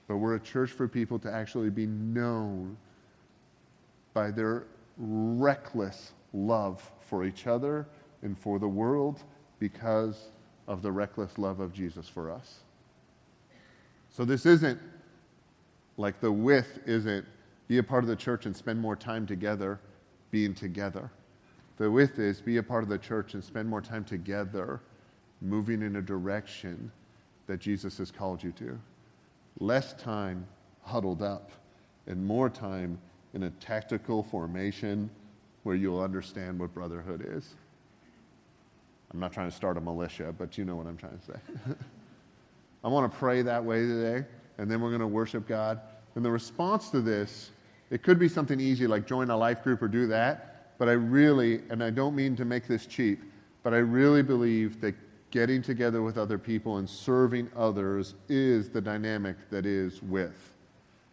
but 0.08 0.16
we're 0.16 0.36
a 0.36 0.40
church 0.40 0.70
for 0.70 0.88
people 0.88 1.18
to 1.18 1.32
actually 1.32 1.70
be 1.70 1.86
known 1.86 2.76
by 4.12 4.30
their 4.30 4.64
reckless 4.96 6.12
love 6.32 6.90
for 7.00 7.24
each 7.24 7.46
other 7.46 7.86
and 8.22 8.38
for 8.38 8.58
the 8.58 8.68
world 8.68 9.22
because 9.58 10.30
of 10.66 10.82
the 10.82 10.90
reckless 10.92 11.38
love 11.38 11.60
of 11.60 11.72
Jesus 11.72 12.08
for 12.08 12.30
us. 12.30 12.60
So 14.10 14.24
this 14.24 14.46
isn't 14.46 14.78
like 15.96 16.20
the 16.20 16.32
with 16.32 16.80
isn't 16.86 17.24
be 17.68 17.78
a 17.78 17.82
part 17.82 18.02
of 18.02 18.08
the 18.08 18.16
church 18.16 18.46
and 18.46 18.56
spend 18.56 18.80
more 18.80 18.96
time 18.96 19.26
together 19.26 19.80
being 20.30 20.54
together. 20.54 21.10
The 21.76 21.90
with 21.90 22.18
is 22.18 22.40
be 22.40 22.58
a 22.58 22.62
part 22.62 22.82
of 22.82 22.88
the 22.88 22.98
church 22.98 23.34
and 23.34 23.42
spend 23.42 23.68
more 23.68 23.80
time 23.80 24.04
together 24.04 24.80
moving 25.40 25.82
in 25.82 25.96
a 25.96 26.02
direction 26.02 26.90
that 27.46 27.58
Jesus 27.58 27.98
has 27.98 28.10
called 28.10 28.42
you 28.42 28.52
to. 28.52 28.78
Less 29.58 29.94
time 29.94 30.46
huddled 30.82 31.22
up 31.22 31.50
and 32.06 32.24
more 32.24 32.50
time 32.50 32.98
in 33.34 33.44
a 33.44 33.50
tactical 33.50 34.22
formation 34.22 35.08
where 35.62 35.76
you'll 35.76 36.00
understand 36.00 36.58
what 36.58 36.74
brotherhood 36.74 37.26
is. 37.26 37.54
I'm 39.12 39.20
not 39.20 39.32
trying 39.32 39.50
to 39.50 39.56
start 39.56 39.76
a 39.76 39.80
militia, 39.80 40.34
but 40.36 40.56
you 40.56 40.64
know 40.64 40.76
what 40.76 40.86
I'm 40.86 40.96
trying 40.96 41.18
to 41.18 41.24
say. 41.24 41.38
I 42.84 42.88
want 42.88 43.10
to 43.10 43.18
pray 43.18 43.42
that 43.42 43.64
way 43.64 43.80
today, 43.80 44.24
and 44.58 44.70
then 44.70 44.80
we're 44.80 44.90
going 44.90 45.00
to 45.00 45.06
worship 45.06 45.46
God. 45.46 45.80
And 46.14 46.24
the 46.24 46.30
response 46.30 46.90
to 46.90 47.00
this, 47.00 47.50
it 47.90 48.02
could 48.02 48.18
be 48.18 48.28
something 48.28 48.60
easy 48.60 48.86
like 48.86 49.06
join 49.06 49.30
a 49.30 49.36
life 49.36 49.62
group 49.62 49.82
or 49.82 49.88
do 49.88 50.06
that, 50.06 50.76
but 50.78 50.88
I 50.88 50.92
really, 50.92 51.60
and 51.70 51.82
I 51.82 51.90
don't 51.90 52.14
mean 52.14 52.36
to 52.36 52.44
make 52.44 52.66
this 52.66 52.86
cheap, 52.86 53.20
but 53.62 53.74
I 53.74 53.78
really 53.78 54.22
believe 54.22 54.80
that 54.80 54.94
getting 55.30 55.62
together 55.62 56.02
with 56.02 56.16
other 56.16 56.38
people 56.38 56.78
and 56.78 56.88
serving 56.88 57.50
others 57.56 58.14
is 58.28 58.68
the 58.70 58.80
dynamic 58.80 59.36
that 59.50 59.66
is 59.66 60.02
with. 60.02 60.54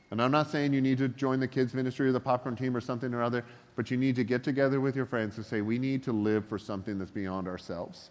And 0.09 0.21
I'm 0.21 0.31
not 0.31 0.49
saying 0.49 0.73
you 0.73 0.81
need 0.81 0.97
to 0.99 1.09
join 1.09 1.39
the 1.39 1.47
kids' 1.47 1.73
ministry 1.73 2.07
or 2.07 2.11
the 2.11 2.19
popcorn 2.19 2.55
team 2.55 2.75
or 2.75 2.81
something 2.81 3.13
or 3.13 3.21
other, 3.21 3.43
but 3.77 3.91
you 3.91 3.95
need 3.95 4.15
to 4.15 4.23
get 4.23 4.43
together 4.43 4.81
with 4.81 4.95
your 4.95 5.05
friends 5.05 5.37
and 5.37 5.45
say, 5.45 5.61
we 5.61 5.77
need 5.77 6.01
to 6.01 6.11
live 6.11 6.43
for 6.43 6.57
something 6.57 6.97
that's 6.97 7.11
beyond 7.11 7.47
ourselves. 7.47 8.09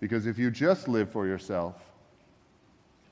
Because 0.00 0.26
if 0.26 0.36
you 0.38 0.50
just 0.50 0.88
live 0.88 1.08
for 1.08 1.24
yourself, 1.24 1.76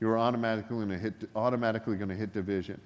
you're 0.00 0.18
automatically 0.18 0.76
going 0.76 0.88
to 0.88 0.98
hit, 0.98 1.14
automatically 1.36 1.96
going 1.96 2.08
to 2.08 2.16
hit 2.16 2.34
division. 2.34 2.80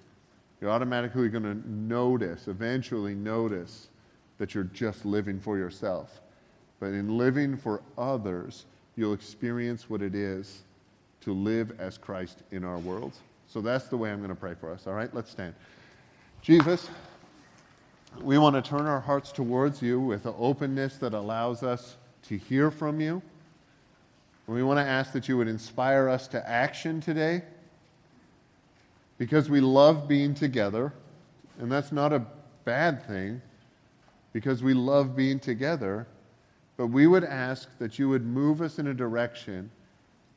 You're 0.61 0.71
automatically 0.71 1.31
going 1.31 1.45
to 1.45 1.71
notice, 1.71 2.47
eventually 2.47 3.15
notice, 3.15 3.89
that 4.37 4.55
you're 4.55 4.65
just 4.65 5.07
living 5.07 5.41
for 5.41 5.57
yourself. 5.57 6.21
But 6.79 6.89
in 6.89 7.17
living 7.17 7.57
for 7.57 7.81
others, 7.97 8.67
you'll 8.97 9.15
experience 9.15 9.89
what 9.89 10.03
it 10.03 10.15
is 10.15 10.65
to 11.23 11.33
live 11.33 11.73
as 11.81 11.97
Christ 11.97 12.43
in 12.51 12.65
our 12.65 12.79
world. 12.79 13.15
So 13.49 13.63
that's 13.63 13.89
the 13.89 13.97
way 13.97 14.11
I'm 14.11 14.19
going 14.19 14.29
to 14.29 14.35
pray 14.35 14.55
for 14.55 14.71
us. 14.71 14.87
All 14.87 14.93
right, 14.93 15.13
let's 15.15 15.31
stand. 15.31 15.55
Jesus, 16.43 16.91
we 18.19 18.39
want 18.39 18.57
to 18.57 18.63
turn 18.63 18.87
our 18.87 19.01
hearts 19.01 19.33
towards 19.33 19.81
you 19.81 20.01
with 20.01 20.27
an 20.27 20.35
openness 20.39 20.97
that 20.97 21.15
allows 21.15 21.63
us 21.63 21.97
to 22.25 22.37
hear 22.37 22.71
from 22.71 23.01
you. 23.01 23.23
We 24.47 24.63
want 24.63 24.79
to 24.79 24.85
ask 24.85 25.13
that 25.13 25.29
you 25.29 25.37
would 25.37 25.47
inspire 25.49 26.09
us 26.09 26.27
to 26.29 26.49
action 26.49 27.01
today 27.01 27.43
because 29.17 29.49
we 29.49 29.61
love 29.61 30.09
being 30.09 30.35
together. 30.35 30.93
And 31.61 31.71
that's 31.71 31.93
not 31.93 32.13
a 32.13 32.27
bad 32.65 33.07
thing 33.07 33.41
because 34.33 34.63
we 34.63 34.75
love 34.75 35.15
being 35.15 35.39
together. 35.39 36.07
But 36.77 36.89
we 36.89 37.07
would 37.07 37.25
ask 37.25 37.69
that 37.79 37.99
you 37.99 38.09
would 38.09 38.25
move 38.25 38.61
us 38.61 38.79
in 38.79 38.89
a 38.89 38.95
direction 38.95 39.71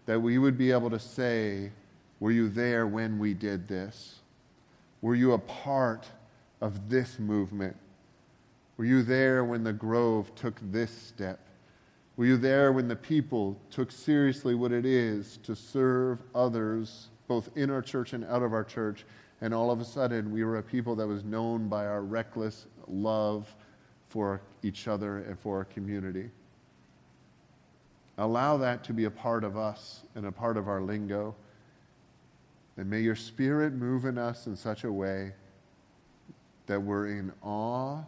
that 0.06 0.22
we 0.22 0.38
would 0.38 0.58
be 0.58 0.72
able 0.72 0.90
to 0.90 1.00
say, 1.00 1.72
Were 2.20 2.32
you 2.32 2.50
there 2.50 2.86
when 2.86 3.18
we 3.18 3.34
did 3.34 3.68
this? 3.68 4.20
Were 5.02 5.16
you 5.16 5.34
a 5.34 5.40
part 5.40 6.06
of 6.64 6.90
this 6.90 7.20
movement? 7.20 7.76
Were 8.78 8.86
you 8.86 9.04
there 9.04 9.44
when 9.44 9.66
the 9.66 9.74
Grove 9.74 10.34
took 10.34 10.58
this 10.72 10.90
step? 10.90 11.38
Were 12.16 12.26
you 12.26 12.38
there 12.38 12.72
when 12.72 12.88
the 12.88 12.96
people 12.96 13.60
took 13.70 13.92
seriously 13.92 14.56
what 14.56 14.72
it 14.72 14.86
is 14.86 15.38
to 15.44 15.58
serve 15.58 16.20
others, 16.34 17.10
both 17.28 17.50
in 17.58 17.70
our 17.70 17.82
church 17.82 18.14
and 18.14 18.24
out 18.26 18.44
of 18.44 18.54
our 18.54 18.64
church? 18.64 19.06
And 19.42 19.54
all 19.54 19.72
of 19.72 19.82
a 19.82 19.86
sudden, 19.86 20.32
we 20.32 20.46
were 20.46 20.58
a 20.58 20.64
people 20.64 20.96
that 20.96 21.06
was 21.06 21.26
known 21.26 21.68
by 21.68 21.86
our 21.86 22.02
reckless 22.02 22.66
love 22.88 23.54
for 24.08 24.42
each 24.64 24.88
other 24.88 25.18
and 25.18 25.38
for 25.38 25.58
our 25.58 25.66
community. 25.66 26.30
Allow 28.18 28.56
that 28.58 28.86
to 28.86 28.94
be 28.94 29.04
a 29.04 29.12
part 29.12 29.44
of 29.44 29.58
us 29.58 30.04
and 30.16 30.26
a 30.28 30.32
part 30.32 30.56
of 30.56 30.70
our 30.70 30.80
lingo. 30.80 31.36
And 32.78 32.90
may 32.90 33.02
your 33.02 33.18
spirit 33.18 33.74
move 33.74 34.06
in 34.06 34.18
us 34.18 34.48
in 34.48 34.56
such 34.56 34.86
a 34.86 34.92
way 34.92 35.34
that 36.68 36.82
we're 36.82 37.08
in 37.08 37.32
awe 37.42 38.02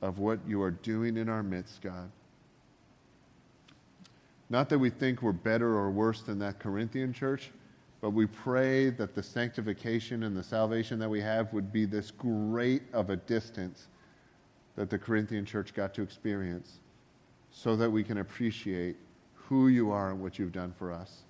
of 0.00 0.18
what 0.18 0.38
you 0.46 0.60
are 0.62 0.70
doing 0.70 1.16
in 1.16 1.28
our 1.28 1.42
midst, 1.42 1.80
God. 1.80 2.10
Not 4.50 4.68
that 4.68 4.78
we 4.78 4.90
think 4.90 5.22
we're 5.22 5.32
better 5.32 5.68
or 5.68 5.90
worse 5.90 6.22
than 6.22 6.38
that 6.40 6.58
Corinthian 6.58 7.12
church, 7.12 7.50
but 8.00 8.10
we 8.10 8.26
pray 8.26 8.90
that 8.90 9.14
the 9.14 9.22
sanctification 9.22 10.24
and 10.24 10.36
the 10.36 10.42
salvation 10.42 10.98
that 10.98 11.08
we 11.08 11.20
have 11.20 11.52
would 11.52 11.72
be 11.72 11.84
this 11.84 12.10
great 12.10 12.82
of 12.92 13.10
a 13.10 13.16
distance 13.16 13.86
that 14.76 14.90
the 14.90 14.98
Corinthian 14.98 15.44
church 15.44 15.72
got 15.72 15.94
to 15.94 16.02
experience 16.02 16.80
so 17.50 17.76
that 17.76 17.90
we 17.90 18.02
can 18.02 18.18
appreciate 18.18 18.96
who 19.34 19.68
you 19.68 19.90
are 19.90 20.10
and 20.10 20.20
what 20.20 20.38
you've 20.38 20.52
done 20.52 20.74
for 20.78 20.92
us 20.92 21.22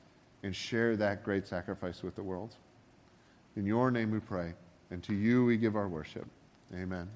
and 0.42 0.54
share 0.54 0.96
that 0.96 1.22
great 1.24 1.46
sacrifice 1.46 2.02
with 2.02 2.16
the 2.16 2.22
world. 2.22 2.54
In 3.56 3.66
your 3.66 3.90
name 3.90 4.10
we 4.10 4.20
pray, 4.20 4.54
and 4.92 5.02
to 5.04 5.14
you 5.14 5.44
we 5.44 5.56
give 5.56 5.74
our 5.74 5.88
worship. 5.88 6.26
Amen. 6.74 7.08